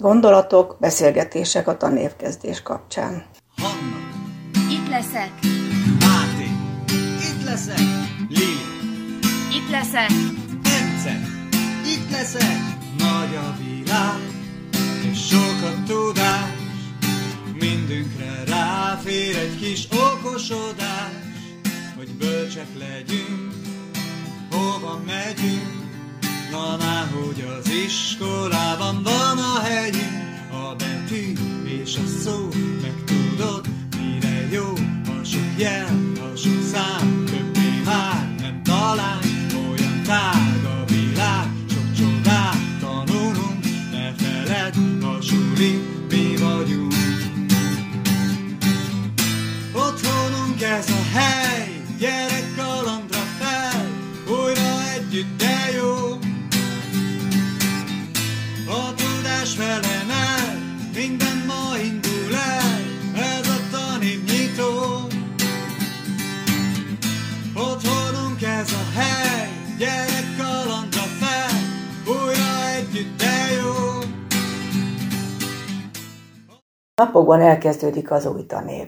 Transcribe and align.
Gondolatok, 0.00 0.76
beszélgetések 0.78 1.68
a 1.68 1.76
tanévkezdés 1.76 2.62
kapcsán. 2.62 3.24
Hanna, 3.56 3.98
Itt 4.70 4.88
leszek, 4.88 5.30
Máté, 6.00 6.48
itt 7.18 7.44
leszek, 7.44 7.78
Lili, 8.28 8.60
itt 9.52 9.70
leszek, 9.70 10.10
Ence, 10.62 11.20
itt 11.84 12.10
leszek, 12.10 12.58
nagy 12.98 13.34
a 13.34 13.56
világ, 13.58 14.20
és 15.10 15.26
sok 15.26 15.62
a 15.62 15.82
tudás, 15.86 16.54
mindünkre 17.60 18.42
ráfér 18.46 19.36
egy 19.36 19.58
kis 19.60 19.88
okosodás, 19.90 21.12
hogy 21.96 22.10
bölcsek 22.18 22.68
legyünk, 22.78 23.54
hova 24.50 25.00
megyünk, 25.06 25.79
na 26.50 26.76
már, 26.76 27.08
hogy 27.12 27.44
az 27.58 27.70
iskolában 27.86 29.02
van 29.02 29.38
a 29.38 29.60
helyünk, 29.60 30.52
a 30.52 30.74
betű 30.74 31.32
és 31.64 31.96
a 31.96 32.06
szó, 32.22 32.48
meg 32.82 32.94
tudod, 33.04 33.66
mire 33.96 34.48
jó, 34.50 34.72
a 35.06 35.24
sok 35.24 35.58
jel, 35.58 35.86
a 36.32 36.36
sok 36.36 36.62
szám, 36.72 37.24
többé 37.24 37.82
már 37.84 38.34
nem 38.38 38.62
talán, 38.62 39.20
olyan 39.52 40.02
tág 40.02 40.59
gyerek 69.80 70.26
kalandra 70.38 71.06
fel, 71.20 71.56
újra 72.06 72.50
együtt 72.76 73.18
de 73.18 73.54
jó. 73.62 73.72
Napokban 76.94 77.40
elkezdődik 77.40 78.10
az 78.10 78.26
új 78.26 78.46
tanév. 78.46 78.86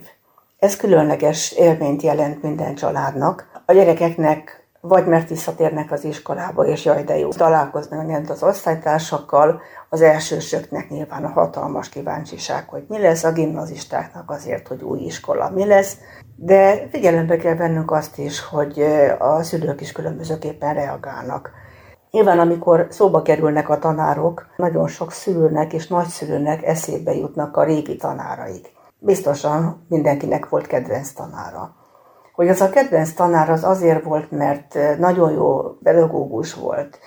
Ez 0.59 0.75
különleges 0.75 1.51
élményt 1.51 2.01
jelent 2.01 2.41
minden 2.41 2.75
családnak. 2.75 3.61
A 3.65 3.73
gyerekeknek 3.73 4.63
vagy 4.81 5.05
mert 5.05 5.29
visszatérnek 5.29 5.91
az 5.91 6.03
iskolába, 6.03 6.65
és 6.65 6.85
jaj, 6.85 7.03
de 7.03 7.17
jó, 7.17 7.29
találkozni 7.29 7.97
megint 7.97 8.29
az 8.29 8.43
osztálytársakkal, 8.43 9.61
az 9.89 10.01
elsősöknek 10.01 10.89
nyilván 10.89 11.23
a 11.23 11.29
hatalmas 11.29 11.89
kíváncsiság, 11.89 12.69
hogy 12.69 12.85
mi 12.87 12.99
lesz, 12.99 13.23
a 13.23 13.31
gimnazistáknak 13.31 14.29
azért, 14.31 14.67
hogy 14.67 14.81
új 14.81 14.99
iskola 14.99 15.49
mi 15.49 15.65
lesz, 15.65 15.97
de 16.45 16.87
figyelembe 16.91 17.37
kell 17.37 17.55
vennünk 17.55 17.91
azt 17.91 18.17
is, 18.17 18.45
hogy 18.45 18.81
a 19.19 19.43
szülők 19.43 19.81
is 19.81 19.91
különbözőképpen 19.91 20.73
reagálnak. 20.73 21.51
Nyilván, 22.11 22.39
amikor 22.39 22.87
szóba 22.89 23.21
kerülnek 23.21 23.69
a 23.69 23.79
tanárok, 23.79 24.47
nagyon 24.57 24.87
sok 24.87 25.11
szülőnek 25.11 25.73
és 25.73 25.87
nagyszülőnek 25.87 26.63
eszébe 26.63 27.13
jutnak 27.13 27.57
a 27.57 27.63
régi 27.63 27.95
tanáraik. 27.95 28.71
Biztosan 28.99 29.85
mindenkinek 29.89 30.49
volt 30.49 30.67
kedvenc 30.67 31.11
tanára. 31.11 31.75
Hogy 32.33 32.49
az 32.49 32.61
a 32.61 32.69
kedvenc 32.69 33.13
tanár 33.13 33.49
az 33.49 33.63
azért 33.63 34.03
volt, 34.03 34.31
mert 34.31 34.77
nagyon 34.99 35.31
jó 35.31 35.61
pedagógus 35.83 36.53
volt, 36.53 36.99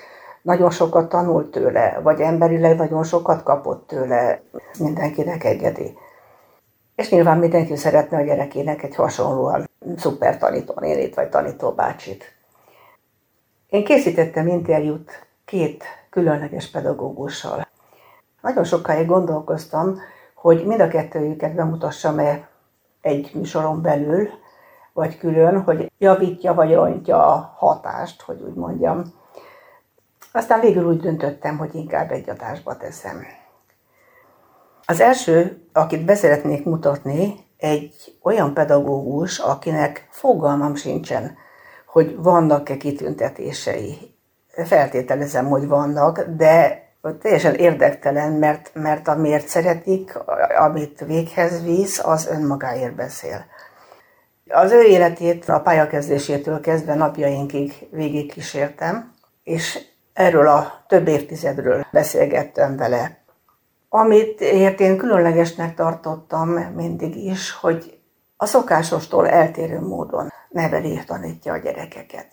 nagyon 0.42 0.70
sokat 0.70 1.08
tanult 1.08 1.50
tőle, 1.50 2.00
vagy 2.02 2.20
emberileg 2.20 2.76
nagyon 2.76 3.04
sokat 3.04 3.42
kapott 3.42 3.86
tőle, 3.86 4.42
mindenkinek 4.78 5.44
egyedi. 5.44 5.98
És 6.96 7.10
nyilván 7.10 7.38
mindenki 7.38 7.76
szeretne 7.76 8.18
a 8.18 8.22
gyerekének 8.22 8.82
egy 8.82 8.94
hasonlóan 8.94 9.68
szuper 9.96 10.38
tanítónénit 10.38 11.14
vagy 11.14 11.28
tanítóbácsit. 11.28 12.34
Én 13.68 13.84
készítettem 13.84 14.46
interjút 14.46 15.26
két 15.44 15.84
különleges 16.10 16.70
pedagógussal. 16.70 17.68
Nagyon 18.42 18.64
sokáig 18.64 19.06
gondolkoztam, 19.06 20.00
hogy 20.34 20.66
mind 20.66 20.80
a 20.80 20.88
kettőjüket 20.88 21.54
bemutassam-e 21.54 22.48
egy 23.00 23.30
műsoron 23.34 23.82
belül, 23.82 24.28
vagy 24.92 25.18
külön, 25.18 25.62
hogy 25.62 25.92
javítja 25.98 26.54
vagy 26.54 26.74
rontja 26.74 27.26
a 27.26 27.54
hatást, 27.56 28.22
hogy 28.22 28.40
úgy 28.40 28.54
mondjam. 28.54 29.02
Aztán 30.32 30.60
végül 30.60 30.86
úgy 30.86 31.00
döntöttem, 31.00 31.58
hogy 31.58 31.74
inkább 31.74 32.10
egy 32.10 32.30
adásba 32.30 32.76
teszem. 32.76 33.26
Az 34.88 35.00
első, 35.00 35.62
akit 35.72 36.04
beszeretnék 36.04 36.64
mutatni, 36.64 37.34
egy 37.56 38.18
olyan 38.22 38.54
pedagógus, 38.54 39.38
akinek 39.38 40.06
fogalmam 40.10 40.74
sincsen, 40.74 41.36
hogy 41.86 42.16
vannak-e 42.16 42.76
kitüntetései. 42.76 44.14
Feltételezem, 44.64 45.46
hogy 45.46 45.66
vannak, 45.66 46.20
de 46.20 46.84
teljesen 47.20 47.54
érdektelen, 47.54 48.32
mert, 48.32 48.70
mert 48.74 49.08
amiért 49.08 49.48
szeretik, 49.48 50.18
amit 50.58 51.04
véghez 51.06 51.62
visz, 51.62 52.04
az 52.04 52.26
önmagáért 52.26 52.94
beszél. 52.94 53.44
Az 54.48 54.72
ő 54.72 54.82
életét 54.82 55.48
a 55.48 55.60
pályakezdésétől 55.60 56.60
kezdve 56.60 56.94
napjainkig 56.94 57.88
végigkísértem, 57.90 59.12
és 59.42 59.78
erről 60.12 60.48
a 60.48 60.84
több 60.88 61.08
évtizedről 61.08 61.86
beszélgettem 61.92 62.76
vele. 62.76 63.24
Amit 63.88 64.40
ért 64.40 64.80
én 64.80 64.96
különlegesnek 64.96 65.74
tartottam 65.74 66.48
mindig 66.48 67.16
is, 67.16 67.50
hogy 67.50 67.98
a 68.36 68.46
szokásostól 68.46 69.28
eltérő 69.28 69.80
módon 69.80 70.32
neveli, 70.48 71.04
tanítja 71.06 71.52
a 71.52 71.56
gyerekeket. 71.58 72.26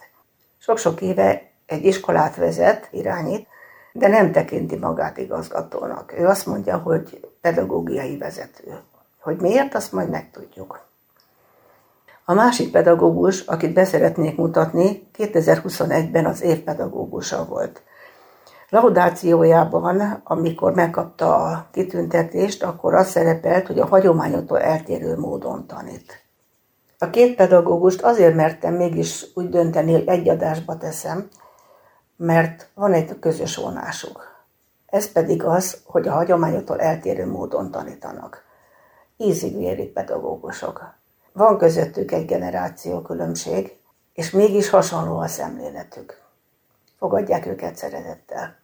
Sok-sok 0.57 1.01
éve 1.01 1.51
egy 1.65 1.85
iskolát 1.85 2.35
vezet, 2.35 2.87
irányít, 2.91 3.47
de 3.93 4.07
nem 4.07 4.31
tekinti 4.31 4.77
magát 4.77 5.17
igazgatónak. 5.17 6.13
Ő 6.17 6.27
azt 6.27 6.45
mondja, 6.45 6.77
hogy 6.77 7.27
pedagógiai 7.41 8.17
vezető. 8.17 8.79
Hogy 9.19 9.41
miért, 9.41 9.75
azt 9.75 9.91
majd 9.91 10.09
megtudjuk. 10.09 10.85
A 12.25 12.33
másik 12.33 12.71
pedagógus, 12.71 13.41
akit 13.41 13.73
beszeretnék 13.73 14.37
mutatni, 14.37 15.07
2021-ben 15.17 16.25
az 16.25 16.41
évpedagógusa 16.41 17.45
volt. 17.45 17.81
Laudációjában, 18.73 20.21
amikor 20.23 20.73
megkapta 20.73 21.35
a 21.35 21.67
kitüntetést, 21.71 22.63
akkor 22.63 22.93
az 22.93 23.07
szerepelt, 23.07 23.67
hogy 23.67 23.79
a 23.79 23.85
hagyományoktól 23.85 24.59
eltérő 24.59 25.17
módon 25.17 25.67
tanít. 25.67 26.23
A 26.97 27.09
két 27.09 27.35
pedagógust 27.35 28.01
azért 28.01 28.35
mertem 28.35 28.73
mégis 28.73 29.25
úgy 29.33 29.49
dönteni, 29.49 29.91
hogy 29.91 30.07
egy 30.07 30.29
adásba 30.29 30.77
teszem, 30.77 31.29
mert 32.15 32.69
van 32.73 32.93
egy 32.93 33.19
közös 33.19 33.55
vonásuk. 33.55 34.45
Ez 34.85 35.11
pedig 35.11 35.43
az, 35.43 35.81
hogy 35.85 36.07
a 36.07 36.13
hagyományoktól 36.13 36.79
eltérő 36.81 37.27
módon 37.27 37.71
tanítanak. 37.71 38.43
Ízig 39.17 39.93
pedagógusok. 39.93 40.93
Van 41.33 41.57
közöttük 41.57 42.11
egy 42.11 42.25
generáció 42.25 43.01
különbség, 43.01 43.77
és 44.13 44.31
mégis 44.31 44.69
hasonló 44.69 45.17
a 45.17 45.27
szemléletük. 45.27 46.21
Fogadják 46.97 47.45
őket 47.45 47.75
szeretettel. 47.75 48.61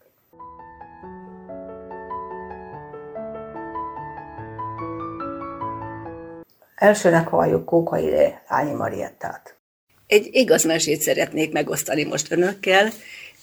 Elsőnek 6.79 7.27
halljuk 7.27 7.65
Kókai 7.65 8.09
Lányi 8.49 8.71
Mariettát. 8.71 9.57
Egy 10.07 10.29
igaz 10.31 10.63
mesét 10.63 11.01
szeretnék 11.01 11.51
megosztani 11.51 12.03
most 12.03 12.31
önökkel, 12.31 12.89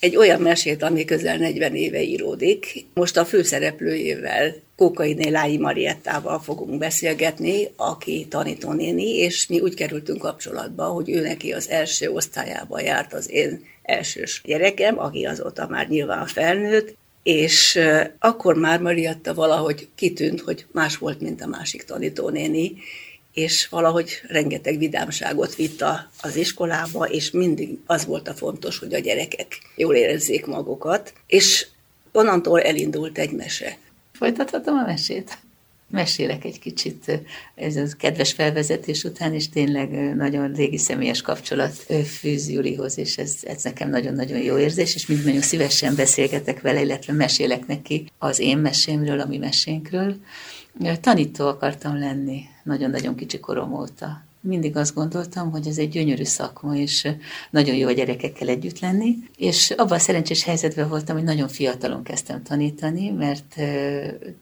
egy 0.01 0.17
olyan 0.17 0.41
mesét, 0.41 0.83
ami 0.83 1.05
közel 1.05 1.37
40 1.37 1.75
éve 1.75 2.03
íródik. 2.03 2.87
Most 2.95 3.17
a 3.17 3.25
főszereplőjével, 3.25 4.55
Kókainé 4.77 5.29
Lái 5.29 5.59
Mariettával 5.59 6.41
fogunk 6.41 6.79
beszélgetni, 6.79 7.69
aki 7.77 8.27
tanítónéni, 8.31 9.17
és 9.17 9.47
mi 9.47 9.61
úgy 9.61 9.75
kerültünk 9.75 10.19
kapcsolatba, 10.19 10.85
hogy 10.85 11.11
ő 11.11 11.21
neki 11.21 11.53
az 11.53 11.69
első 11.69 12.11
osztályába 12.11 12.81
járt 12.81 13.13
az 13.13 13.31
én 13.31 13.65
elsős 13.83 14.43
gyerekem, 14.45 14.99
aki 14.99 15.25
azóta 15.25 15.67
már 15.69 15.89
nyilván 15.89 16.27
felnőtt, 16.27 16.97
és 17.23 17.79
akkor 18.19 18.55
már 18.55 18.81
Marietta 18.81 19.35
valahogy 19.35 19.89
kitűnt, 19.95 20.41
hogy 20.41 20.67
más 20.73 20.97
volt, 20.99 21.21
mint 21.21 21.43
a 21.43 21.47
másik 21.47 21.85
tanítónéni, 21.85 22.73
és 23.37 23.69
valahogy 23.69 24.21
rengeteg 24.29 24.79
vidámságot 24.79 25.55
vitt 25.55 25.85
az 26.21 26.37
iskolába, 26.37 27.05
és 27.05 27.31
mindig 27.31 27.79
az 27.87 28.05
volt 28.05 28.29
a 28.29 28.35
fontos, 28.35 28.79
hogy 28.79 28.95
a 28.95 28.99
gyerekek 28.99 29.59
jól 29.77 29.95
érezzék 29.95 30.47
magukat, 30.47 31.13
és 31.27 31.67
onnantól 32.13 32.61
elindult 32.61 33.19
egy 33.19 33.33
mese. 33.33 33.79
Folytathatom 34.13 34.77
a 34.77 34.87
mesét? 34.87 35.39
Mesélek 35.91 36.45
egy 36.45 36.59
kicsit 36.59 37.21
ez 37.55 37.77
a 37.77 37.87
kedves 37.99 38.33
felvezetés 38.33 39.05
után, 39.05 39.35
és 39.35 39.49
tényleg 39.49 40.15
nagyon 40.15 40.53
régi 40.53 40.79
személyes 40.79 41.23
kapcsolat 41.23 41.87
fűz 42.19 42.51
Julihoz, 42.51 42.99
és 42.99 43.19
ez, 43.19 43.35
ez 43.43 43.63
nekem 43.63 43.91
nagyon-nagyon 43.91 44.39
jó 44.39 44.59
érzés, 44.59 44.95
és 44.95 45.07
mind 45.07 45.25
nagyon 45.25 45.41
szívesen 45.41 45.95
beszélgetek 45.95 46.61
vele, 46.61 46.81
illetve 46.83 47.13
mesélek 47.13 47.67
neki 47.67 48.11
az 48.19 48.39
én 48.39 48.59
mesémről, 48.59 49.21
a 49.21 49.27
mi 49.27 49.39
mesénkről. 49.39 50.17
Tanító 51.01 51.47
akartam 51.47 51.99
lenni 51.99 52.43
nagyon-nagyon 52.63 53.15
kicsi 53.15 53.41
korom 53.41 53.73
óta. 53.73 54.25
Mindig 54.41 54.77
azt 54.77 54.95
gondoltam, 54.95 55.51
hogy 55.51 55.67
ez 55.67 55.79
egy 55.79 55.89
gyönyörű 55.89 56.25
szakma, 56.25 56.77
és 56.77 57.09
nagyon 57.51 57.75
jó 57.75 57.89
a 57.89 57.93
gyerekekkel 57.93 58.49
együtt 58.49 58.81
lenni, 58.81 59.17
és 59.37 59.71
abban 59.71 59.97
a 59.97 60.01
szerencsés 60.01 60.45
helyzetben 60.45 60.89
voltam, 60.89 61.17
hogy 61.17 61.25
nagyon 61.25 61.49
fiatalon 61.49 62.03
kezdtem 62.03 62.43
tanítani, 62.43 63.11
mert 63.11 63.55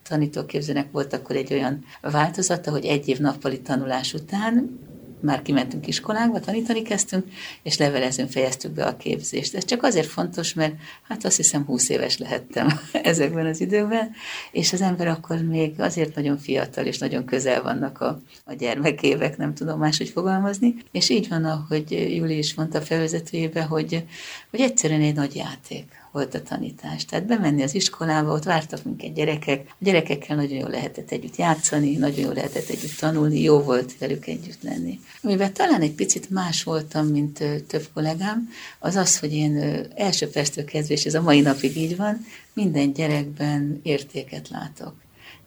tanítóképzőnek 0.08 0.90
volt 0.90 1.12
akkor 1.12 1.36
egy 1.36 1.52
olyan 1.52 1.84
változata, 2.00 2.70
hogy 2.70 2.84
egy 2.84 3.08
év 3.08 3.18
nappali 3.18 3.60
tanulás 3.60 4.14
után 4.14 4.78
már 5.24 5.42
kimentünk 5.42 5.86
iskolánkba, 5.86 6.40
tanítani 6.40 6.82
kezdtünk, 6.82 7.24
és 7.62 7.78
levelezőn 7.78 8.28
fejeztük 8.28 8.70
be 8.72 8.84
a 8.84 8.96
képzést. 8.96 9.54
Ez 9.54 9.64
csak 9.64 9.82
azért 9.82 10.06
fontos, 10.06 10.54
mert 10.54 10.74
hát 11.08 11.24
azt 11.24 11.36
hiszem 11.36 11.64
20 11.64 11.88
éves 11.88 12.18
lehettem 12.18 12.80
ezekben 12.92 13.46
az 13.46 13.60
időkben, 13.60 14.10
és 14.52 14.72
az 14.72 14.80
ember 14.80 15.08
akkor 15.08 15.42
még 15.42 15.80
azért 15.80 16.14
nagyon 16.14 16.38
fiatal, 16.38 16.84
és 16.84 16.98
nagyon 16.98 17.24
közel 17.24 17.62
vannak 17.62 18.00
a, 18.00 18.20
a 18.44 18.52
gyermekévek, 18.52 19.36
nem 19.36 19.54
tudom 19.54 19.78
máshogy 19.78 20.08
fogalmazni, 20.08 20.74
és 20.92 21.08
így 21.08 21.28
van, 21.28 21.44
ahogy 21.44 21.90
Júli 22.16 22.38
is 22.38 22.54
mondta 22.54 22.80
felvezetőjébe, 22.80 23.62
hogy, 23.62 24.04
hogy 24.50 24.60
egyszerűen 24.60 25.00
egy 25.00 25.14
nagy 25.14 25.36
játék 25.36 26.03
volt 26.14 26.34
a 26.34 26.42
tanítás. 26.42 27.04
Tehát 27.04 27.26
bemenni 27.26 27.62
az 27.62 27.74
iskolába, 27.74 28.32
ott 28.32 28.44
vártak 28.44 28.84
minket 28.84 29.14
gyerekek, 29.14 29.66
a 29.68 29.74
gyerekekkel 29.78 30.36
nagyon 30.36 30.58
jól 30.58 30.70
lehetett 30.70 31.10
együtt 31.10 31.36
játszani, 31.36 31.96
nagyon 31.96 32.20
jól 32.20 32.34
lehetett 32.34 32.68
együtt 32.68 32.96
tanulni, 32.98 33.40
jó 33.40 33.60
volt 33.60 33.98
velük 33.98 34.26
együtt 34.26 34.62
lenni. 34.62 35.00
Amivel 35.22 35.52
talán 35.52 35.80
egy 35.80 35.92
picit 35.92 36.30
más 36.30 36.62
voltam, 36.62 37.06
mint 37.06 37.44
több 37.66 37.88
kollégám, 37.94 38.48
az 38.78 38.96
az, 38.96 39.18
hogy 39.18 39.32
én 39.32 39.86
első 39.94 40.28
perctől 40.28 40.64
kezdve, 40.64 40.94
és 40.94 41.04
ez 41.04 41.14
a 41.14 41.22
mai 41.22 41.40
napig 41.40 41.76
így 41.76 41.96
van, 41.96 42.26
minden 42.52 42.92
gyerekben 42.92 43.80
értéket 43.82 44.48
látok. 44.48 44.94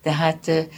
Tehát 0.02 0.70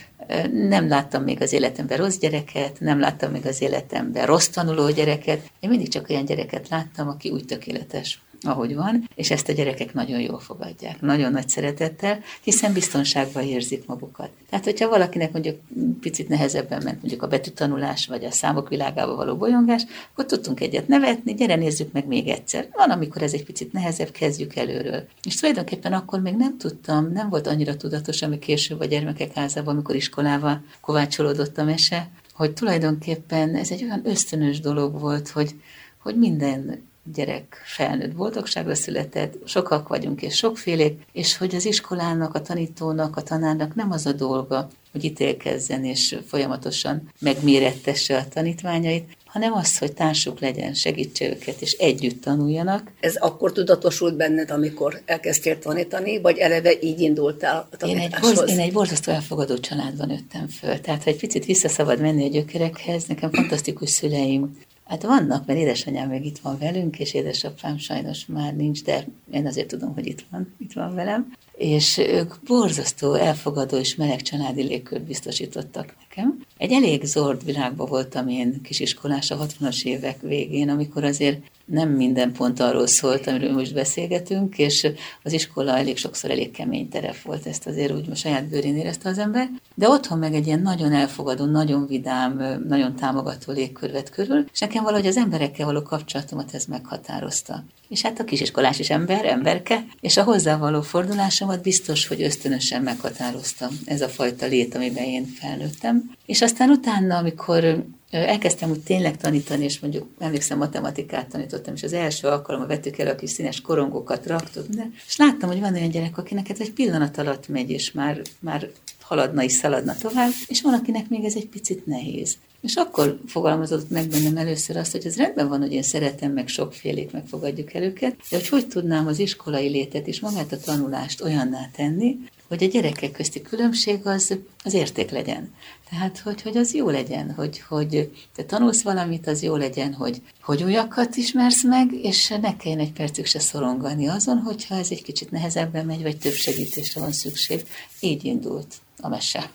nem 0.52 0.88
láttam 0.88 1.24
még 1.24 1.42
az 1.42 1.54
életemben 1.54 1.98
rossz 1.98 2.18
gyereket, 2.18 2.80
nem 2.80 3.00
láttam 3.00 3.32
még 3.32 3.46
az 3.46 3.62
életemben 3.62 4.26
rossz 4.26 4.48
tanuló 4.48 4.90
gyereket. 4.90 5.52
Én 5.60 5.70
mindig 5.70 5.88
csak 5.88 6.10
olyan 6.10 6.26
gyereket 6.26 6.70
láttam, 6.70 7.08
aki 7.08 7.30
úgy 7.30 7.46
tökéletes, 7.46 8.22
ahogy 8.42 8.76
van, 8.76 9.10
és 9.16 9.32
ezt 9.32 9.50
a 9.50 9.54
gyerekek 9.54 9.94
nagyon 9.94 10.20
jól 10.20 10.40
fogadják, 10.40 11.02
nagyon 11.02 11.32
nagy 11.32 11.50
szeretettel, 11.50 12.20
hiszen 12.42 12.74
biztonságban 12.74 13.44
érzik 13.44 13.86
magukat. 13.86 14.30
Tehát, 14.50 14.66
hogyha 14.66 14.90
valakinek 14.90 15.32
mondjuk 15.32 15.60
picit 16.00 16.30
nehezebben 16.30 16.82
ment 16.84 17.00
mondjuk 17.02 17.24
a 17.24 17.28
betűtanulás, 17.28 18.08
vagy 18.08 18.24
a 18.24 18.32
számok 18.32 18.70
világába 18.70 19.16
való 19.16 19.36
bolyongás, 19.36 19.84
akkor 20.12 20.26
tudtunk 20.26 20.60
egyet 20.60 20.88
nevetni, 20.88 21.34
gyere 21.34 21.56
nézzük 21.56 21.92
meg 21.92 22.08
még 22.08 22.28
egyszer. 22.28 22.68
Van, 22.74 22.90
amikor 22.90 23.22
ez 23.22 23.34
egy 23.34 23.44
picit 23.44 23.74
nehezebb, 23.74 24.12
kezdjük 24.12 24.56
előről. 24.56 25.08
És 25.24 25.36
tulajdonképpen 25.36 25.94
akkor 25.94 26.20
még 26.20 26.36
nem 26.36 26.58
tudtam, 26.58 27.12
nem 27.12 27.30
volt 27.30 27.48
annyira 27.48 27.78
tudatos, 27.78 28.22
ami 28.22 28.40
később 28.40 28.80
a 28.80 28.86
gyermekek 28.86 29.34
házában, 29.34 29.74
amikor 29.74 29.96
iskolával 29.96 30.64
kovácsolódott 30.82 31.58
a 31.58 31.64
mese, 31.64 32.10
hogy 32.34 32.54
tulajdonképpen 32.54 33.56
ez 33.56 33.72
egy 33.72 33.84
olyan 33.84 34.02
ösztönös 34.04 34.60
dolog 34.60 35.00
volt, 35.00 35.30
hogy, 35.30 35.56
hogy 36.02 36.18
minden 36.18 36.88
gyerek 37.14 37.62
felnőtt 37.66 38.16
boldogságra 38.16 38.76
született, 38.76 39.48
sokak 39.48 39.88
vagyunk 39.88 40.22
és 40.22 40.36
sokfélék, 40.36 41.02
és 41.12 41.38
hogy 41.38 41.56
az 41.56 41.66
iskolának, 41.66 42.36
a 42.36 42.42
tanítónak, 42.42 43.16
a 43.16 43.22
tanárnak 43.22 43.76
nem 43.76 43.92
az 43.92 44.06
a 44.06 44.12
dolga, 44.12 44.70
hogy 44.92 45.04
ítélkezzen 45.04 45.86
és 45.86 46.18
folyamatosan 46.28 47.12
megmérettesse 47.20 48.18
a 48.18 48.28
tanítványait, 48.28 49.18
hanem 49.26 49.54
az, 49.54 49.78
hogy 49.78 49.94
társuk 49.94 50.40
legyen, 50.40 50.74
segítse 50.74 51.30
őket, 51.30 51.62
és 51.62 51.72
együtt 51.72 52.22
tanuljanak. 52.22 52.92
Ez 53.00 53.16
akkor 53.16 53.52
tudatosult 53.52 54.16
benned, 54.16 54.52
amikor 54.52 55.02
elkezdtél 55.06 55.60
tanítani, 55.60 56.22
vagy 56.22 56.38
eleve 56.38 56.72
így 56.82 57.00
indultál 57.00 57.68
a 57.72 57.78
tanításhoz? 57.78 58.30
Én 58.30 58.36
egy, 58.36 58.36
borz, 58.36 58.52
én 58.52 58.60
egy 58.60 58.74
borzasztó 58.74 59.12
elfogadó 59.12 59.58
családban 59.58 60.08
nőttem 60.08 60.48
föl, 60.48 60.80
tehát 60.80 61.04
ha 61.04 61.10
egy 61.10 61.20
picit 61.20 61.46
visszaszabad 61.46 62.00
menni 62.00 62.26
a 62.26 62.30
gyökerekhez, 62.30 63.06
nekem 63.06 63.32
fantasztikus 63.32 63.90
szüleim 63.90 64.58
Hát 64.90 65.04
vannak, 65.04 65.46
mert 65.46 65.60
édesanyám 65.60 66.10
még 66.10 66.26
itt 66.26 66.38
van 66.38 66.58
velünk, 66.58 67.00
és 67.00 67.14
édesapám 67.14 67.78
sajnos 67.78 68.26
már 68.26 68.56
nincs, 68.56 68.84
de 68.84 69.06
én 69.32 69.48
azért 69.48 69.68
tudom, 69.68 69.94
hogy 69.94 70.08
itt 70.08 70.26
van, 70.32 70.54
itt 70.60 70.74
van 70.74 70.96
velem. 70.96 71.34
És 71.56 71.98
ők 71.98 72.34
borzasztó, 72.48 73.14
elfogadó 73.14 73.78
és 73.78 73.96
meleg 73.96 74.22
családi 74.22 74.62
légkört 74.62 75.04
biztosítottak 75.04 75.96
nekem. 76.00 76.44
Egy 76.58 76.72
elég 76.72 77.04
zord 77.04 77.46
világban 77.46 77.88
voltam 77.88 78.28
én 78.28 78.62
kisiskolás 78.62 79.32
a 79.32 79.46
60-as 79.46 79.84
évek 79.84 80.22
végén, 80.22 80.70
amikor 80.70 81.04
azért 81.04 81.42
nem 81.70 81.90
minden 81.90 82.32
pont 82.32 82.60
arról 82.60 82.88
szólt, 82.88 83.28
amiről 83.28 83.52
most 83.52 83.74
beszélgetünk, 83.74 84.58
és 84.58 84.88
az 85.24 85.34
iskola 85.34 85.78
elég 85.78 85.98
sokszor 85.98 86.32
elég 86.32 86.52
kemény 86.52 86.90
terep 86.90 87.22
volt, 87.22 87.48
ezt 87.48 87.68
azért 87.68 87.92
úgy 87.92 88.08
most 88.08 88.22
saját 88.22 88.50
bőrén 88.50 88.78
érezte 88.78 89.10
az 89.10 89.18
ember, 89.18 89.50
de 89.76 89.90
otthon 89.90 90.18
meg 90.18 90.34
egy 90.34 90.46
ilyen 90.48 90.62
nagyon 90.62 90.94
elfogadó, 90.94 91.46
nagyon 91.46 91.88
vidám, 91.88 92.64
nagyon 92.68 92.96
támogató 92.96 93.52
légkör 93.52 93.92
vett 93.92 94.10
körül, 94.10 94.46
és 94.54 94.60
nekem 94.60 94.84
valahogy 94.84 95.08
az 95.08 95.18
emberekkel 95.18 95.66
való 95.66 95.82
kapcsolatomat 95.82 96.54
ez 96.54 96.66
meghatározta. 96.66 97.64
És 97.90 98.02
hát 98.02 98.20
a 98.20 98.24
kisiskolás 98.24 98.80
is 98.80 98.90
ember, 98.90 99.26
emberke, 99.26 99.86
és 100.02 100.18
a 100.18 100.24
hozzávaló 100.24 100.82
fordulásomat 100.82 101.62
biztos, 101.62 102.08
hogy 102.08 102.22
ösztönösen 102.22 102.82
meghatároztam 102.82 103.70
ez 103.86 104.02
a 104.02 104.08
fajta 104.08 104.46
lét, 104.46 104.76
amiben 104.76 105.04
én 105.04 105.26
felnőttem. 105.26 106.12
És 106.26 106.42
aztán 106.42 106.70
utána, 106.70 107.18
amikor 107.18 107.84
elkezdtem 108.10 108.70
úgy 108.70 108.84
tényleg 108.84 109.18
tanítani, 109.18 109.64
és 109.64 109.80
mondjuk 109.80 110.08
emlékszem, 110.20 110.58
matematikát 110.58 111.30
tanítottam, 111.30 111.74
és 111.74 111.84
az 111.84 111.94
első 111.94 112.28
alkalommal 112.28 112.68
vettük 112.68 112.98
el 112.98 113.08
a 113.08 113.16
kis 113.16 113.30
színes 113.30 113.62
korongókat, 113.62 114.28
raktuk, 114.28 114.68
de, 114.68 114.90
és 115.08 115.18
láttam, 115.18 115.50
hogy 115.50 115.60
van 115.60 115.74
olyan 115.74 115.90
gyerek, 115.90 116.18
akinek 116.18 116.50
ez 116.50 116.60
egy 116.60 116.72
pillanat 116.72 117.18
alatt 117.18 117.48
megy, 117.48 117.70
és 117.70 117.92
már, 117.92 118.22
már 118.40 118.70
haladna 119.02 119.44
és 119.44 119.52
szaladna 119.52 119.96
tovább, 119.96 120.32
és 120.48 120.62
van, 120.62 120.74
akinek 120.74 121.10
még 121.10 121.24
ez 121.24 121.36
egy 121.36 121.48
picit 121.48 121.86
nehéz. 121.86 122.38
És 122.62 122.76
akkor 122.76 123.20
fogalmazott 123.28 123.90
meg 123.90 124.08
bennem 124.08 124.38
először 124.38 124.78
azt, 124.78 124.92
hogy 124.92 125.06
ez 125.06 125.18
rendben 125.18 125.48
van, 125.48 125.60
hogy 125.60 125.74
én 125.74 125.82
szeretem, 125.82 126.32
meg 126.32 126.48
sokfélét 126.48 127.12
megfogadjuk 127.12 127.74
el 127.74 127.84
őket, 127.84 128.16
de 128.30 128.38
hogy 128.38 128.48
hogy 128.48 128.68
tudnám 128.68 129.08
az 129.08 129.20
iskolai 129.20 129.68
létet 129.68 130.08
és 130.08 130.20
magát 130.20 130.52
a 130.52 130.58
tanulást 130.58 131.22
olyanná 131.22 131.70
tenni, 131.76 132.18
hogy 132.50 132.64
a 132.64 132.68
gyerekek 132.68 133.12
közti 133.12 133.42
különbség 133.42 134.00
az, 134.04 134.38
az 134.64 134.74
érték 134.74 135.10
legyen. 135.10 135.54
Tehát, 135.90 136.20
hogy, 136.20 136.42
hogy 136.42 136.58
az 136.58 136.74
jó 136.74 136.90
legyen, 136.90 137.32
hogy, 137.32 137.60
hogy 137.60 138.12
te 138.36 138.44
tanulsz 138.44 138.82
valamit, 138.82 139.28
az 139.28 139.44
jó 139.44 139.56
legyen, 139.56 139.94
hogy, 139.94 140.22
hogy 140.42 140.64
újakat 140.64 141.16
ismersz 141.16 141.64
meg, 141.64 141.94
és 141.94 142.28
ne 142.28 142.58
kelljen 142.58 142.80
egy 142.80 142.92
percig 142.92 143.26
se 143.26 143.40
szorongani 143.40 144.08
azon, 144.08 144.38
hogyha 144.38 144.76
ez 144.76 144.88
egy 144.92 145.04
kicsit 145.04 145.32
nehezebben 145.32 145.86
megy, 145.86 146.02
vagy 146.02 146.18
több 146.18 146.34
segítésre 146.34 147.02
van 147.02 147.12
szükség. 147.12 147.68
Így 148.00 148.26
indult 148.26 148.76
a 149.02 149.10
mese 149.10 149.50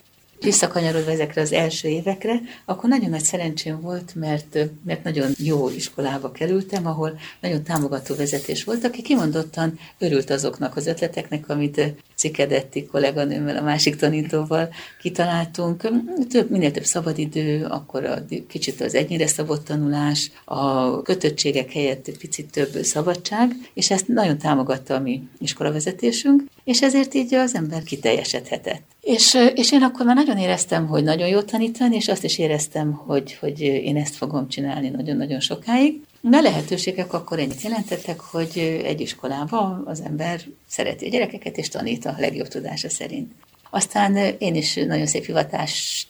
visszakanyarodva 0.44 1.10
ezekre 1.10 1.40
az 1.40 1.52
első 1.52 1.88
évekre, 1.88 2.40
akkor 2.64 2.88
nagyon 2.88 3.10
nagy 3.10 3.24
szerencsém 3.24 3.80
volt, 3.80 4.14
mert, 4.14 4.58
mert 4.84 5.04
nagyon 5.04 5.30
jó 5.38 5.68
iskolába 5.70 6.32
kerültem, 6.32 6.86
ahol 6.86 7.18
nagyon 7.40 7.62
támogató 7.62 8.14
vezetés 8.14 8.64
volt, 8.64 8.84
aki 8.84 9.02
kimondottan 9.02 9.78
örült 9.98 10.30
azoknak 10.30 10.76
az 10.76 10.86
ötleteknek, 10.86 11.48
amit 11.48 11.80
Cikedetti 12.24 12.86
kolléganőmmel, 12.86 13.56
a 13.56 13.62
másik 13.62 13.96
tanítóval 13.96 14.68
kitaláltunk. 15.00 15.90
Több, 16.28 16.50
minél 16.50 16.70
több 16.70 16.84
szabadidő, 16.84 17.64
akkor 17.64 18.04
a, 18.04 18.24
kicsit 18.48 18.80
az 18.80 18.94
egynyire 18.94 19.26
szabott 19.26 19.64
tanulás, 19.64 20.30
a 20.44 21.02
kötöttségek 21.02 21.72
helyett 21.72 22.08
egy 22.08 22.18
picit 22.18 22.50
több 22.50 22.72
szabadság, 22.82 23.52
és 23.74 23.90
ezt 23.90 24.08
nagyon 24.08 24.38
támogatta 24.38 24.94
a 24.94 25.00
mi 25.00 25.22
iskolavezetésünk, 25.38 26.42
és 26.64 26.82
ezért 26.82 27.14
így 27.14 27.34
az 27.34 27.54
ember 27.54 27.82
kiteljesedhetett. 27.82 28.82
És, 29.00 29.36
és 29.54 29.72
én 29.72 29.82
akkor 29.82 30.06
már 30.06 30.16
nagyon 30.16 30.38
éreztem, 30.38 30.86
hogy 30.86 31.02
nagyon 31.02 31.28
jó 31.28 31.40
tanítani, 31.40 31.96
és 31.96 32.08
azt 32.08 32.24
is 32.24 32.38
éreztem, 32.38 32.92
hogy, 32.92 33.36
hogy 33.40 33.60
én 33.60 33.96
ezt 33.96 34.14
fogom 34.14 34.48
csinálni 34.48 34.88
nagyon-nagyon 34.88 35.40
sokáig. 35.40 36.00
De 36.30 36.40
lehetőségek 36.40 37.12
akkor 37.12 37.38
ennyit 37.38 37.62
jelentettek, 37.62 38.20
hogy 38.20 38.80
egy 38.84 39.00
iskolában 39.00 39.82
az 39.86 40.00
ember 40.00 40.40
szereti 40.68 41.06
a 41.06 41.08
gyerekeket, 41.08 41.58
és 41.58 41.68
tanít 41.68 42.04
a 42.04 42.14
legjobb 42.18 42.48
tudása 42.48 42.88
szerint. 42.88 43.32
Aztán 43.70 44.16
én 44.38 44.54
is 44.54 44.74
nagyon 44.74 45.06
szép 45.06 45.24
hivatást 45.24 46.08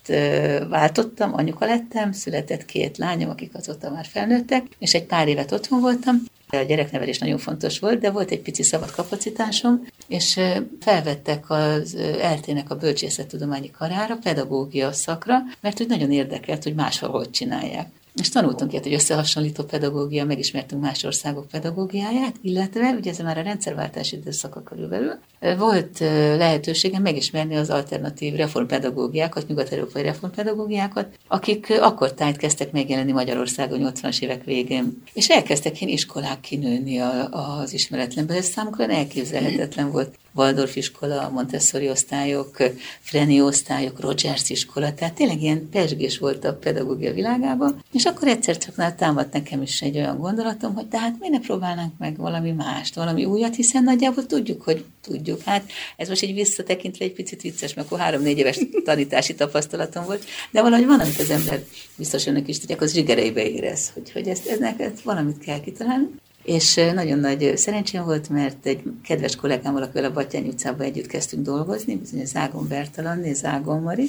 váltottam, 0.68 1.35
anyuka 1.35 1.66
lettem, 1.66 2.12
született 2.12 2.64
két 2.64 2.99
lányom, 2.99 3.30
akik 3.30 3.54
azóta 3.54 3.90
már 3.90 4.06
felnőttek, 4.06 4.66
és 4.78 4.94
egy 4.94 5.04
pár 5.04 5.28
évet 5.28 5.52
otthon 5.52 5.80
voltam. 5.80 6.23
A 6.49 6.56
gyereknevelés 6.56 7.18
nagyon 7.18 7.38
fontos 7.38 7.78
volt, 7.78 8.00
de 8.00 8.11
volt 8.11 8.30
egy 8.30 8.40
pici 8.40 8.62
szabad 8.62 8.90
kapacitásom, 8.90 9.87
és 10.09 10.40
felvettek 10.80 11.50
az 11.50 11.94
eltének 12.21 12.71
a 12.71 12.76
bölcsészettudományi 12.76 13.71
karára, 13.71 14.16
pedagógia 14.16 14.92
szakra, 14.92 15.38
mert 15.61 15.80
úgy 15.80 15.88
nagyon 15.88 16.12
érdekelt, 16.12 16.62
hogy 16.62 16.75
máshol 16.75 17.11
hogy 17.11 17.30
csinálják. 17.30 17.88
És 18.21 18.28
tanultunk 18.28 18.73
ilyet, 18.73 18.85
hogy 18.85 18.94
összehasonlító 18.94 19.64
pedagógia, 19.64 20.25
megismertünk 20.25 20.83
más 20.83 21.04
országok 21.04 21.49
pedagógiáját, 21.49 22.35
illetve, 22.42 22.94
ugye 22.99 23.11
ez 23.11 23.18
már 23.18 23.38
a 23.38 23.42
rendszerváltás 23.42 24.12
időszaka 24.12 24.62
körülbelül, 24.62 25.18
volt 25.59 25.99
lehetőségem 26.38 27.02
megismerni 27.02 27.56
az 27.56 27.71
alternatív 27.71 28.35
reformpedagógiákat, 28.35 29.49
nyugat-európai 29.49 30.02
reformpedagógiákat, 30.02 31.06
akik 31.28 31.73
akkor 31.80 32.12
tájt 32.12 32.37
kezdtek 32.37 32.73
megjelenni 32.73 33.12
Magyarországon 33.12 33.92
80-as 33.94 34.21
évek 34.23 34.44
végén. 34.44 35.02
És 35.12 35.28
elkezdtek 35.28 35.80
én 35.80 35.88
iskolák 35.88 36.40
kinőni 36.40 36.99
az 37.30 37.73
ismeretlenből. 37.73 38.37
Ez 38.37 38.47
számukra 38.47 38.88
elképzelhetetlen 38.88 39.90
volt. 39.90 40.18
Waldorf 40.35 40.76
iskola, 40.76 41.29
Montessori 41.29 41.91
osztályok, 41.91 42.57
Freni 43.00 43.41
osztályok, 43.41 44.00
Rogers 44.00 44.50
iskola, 44.50 44.95
tehát 44.95 45.14
tényleg 45.14 45.43
ilyen 45.43 45.69
persgés 45.71 46.19
volt 46.19 46.45
a 46.45 46.55
pedagógia 46.55 47.12
világában, 47.12 47.83
és 47.93 48.05
akkor 48.05 48.29
egyszer 48.29 48.59
csak 48.59 48.95
támadt 48.95 49.33
nekem 49.33 49.62
is 49.62 49.83
egy 49.83 49.97
olyan 49.97 50.19
gondolatom, 50.19 50.75
hogy 50.75 50.87
tehát 50.87 51.17
miért 51.19 51.35
ne 51.35 51.41
próbálnánk 51.41 51.93
meg 51.99 52.17
valami 52.17 52.53
mást, 52.53 52.95
valami 52.95 53.25
újat, 53.25 53.55
hiszen 53.55 53.83
nagyjából 53.85 54.26
tudjuk, 54.26 54.62
hogy 54.62 54.85
tudjuk. 55.03 55.43
Hát 55.43 55.71
ez 55.97 56.09
most 56.09 56.23
egy 56.23 56.35
visszatekintve 56.35 57.05
egy 57.05 57.12
picit 57.12 57.43
vicces, 57.43 57.75
mert 57.75 57.87
akkor 57.87 57.99
három-négy 57.99 58.38
éves 58.38 58.59
tanítási 58.85 59.35
tapasztalatom 59.35 60.05
volt, 60.05 60.25
de 60.50 60.62
valahogy 60.62 60.87
van, 60.87 61.00
amit 61.00 61.21
az 61.21 61.31
ember 61.31 61.64
biztos 61.97 62.26
önök 62.26 62.49
is 62.49 62.59
tudják, 62.59 62.81
az 62.81 62.93
zsigereibe 62.93 63.49
érez, 63.49 63.91
hogy, 63.95 64.12
hogy 64.12 64.29
ezt, 64.29 64.47
ennek 64.47 65.03
valamit 65.03 65.38
kell 65.38 65.61
kitalálni. 65.61 66.07
És 66.45 66.75
nagyon 66.95 67.19
nagy 67.19 67.57
szerencsém 67.57 68.05
volt, 68.05 68.29
mert 68.29 68.67
egy 68.67 68.83
kedves 69.03 69.37
kollégámmal, 69.37 69.83
akivel 69.83 70.05
a 70.05 70.13
Batyány 70.13 70.49
utcában 70.49 70.87
együtt 70.87 71.07
kezdtünk 71.07 71.45
dolgozni, 71.45 71.97
bizony 71.97 72.27
Zágon 72.27 72.69
Bertalan 72.69 73.25
és 73.25 73.37
Zágon 73.37 73.83
Mari, 73.83 74.09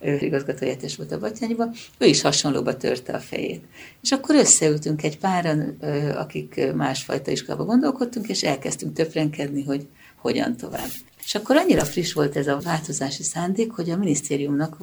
ő 0.00 0.18
igazgatóhelyettes 0.20 0.96
volt 0.96 1.12
a 1.12 1.18
Batyányban, 1.18 1.72
ő 1.98 2.06
is 2.06 2.20
hasonlóba 2.20 2.76
törte 2.76 3.12
a 3.12 3.18
fejét. 3.18 3.64
És 4.02 4.10
akkor 4.10 4.34
összeültünk 4.34 5.02
egy 5.02 5.18
páran, 5.18 5.76
akik 6.16 6.72
másfajta 6.74 7.30
iskolába 7.30 7.64
gondolkodtunk, 7.64 8.28
és 8.28 8.42
elkezdtünk 8.42 8.94
töprenkedni, 8.94 9.64
hogy 9.64 9.86
hogyan 10.16 10.56
tovább. 10.56 10.90
És 11.24 11.34
akkor 11.34 11.56
annyira 11.56 11.84
friss 11.84 12.12
volt 12.12 12.36
ez 12.36 12.46
a 12.46 12.60
változási 12.64 13.22
szándék, 13.22 13.70
hogy 13.70 13.90
a 13.90 13.96
minisztériumnak 13.96 14.76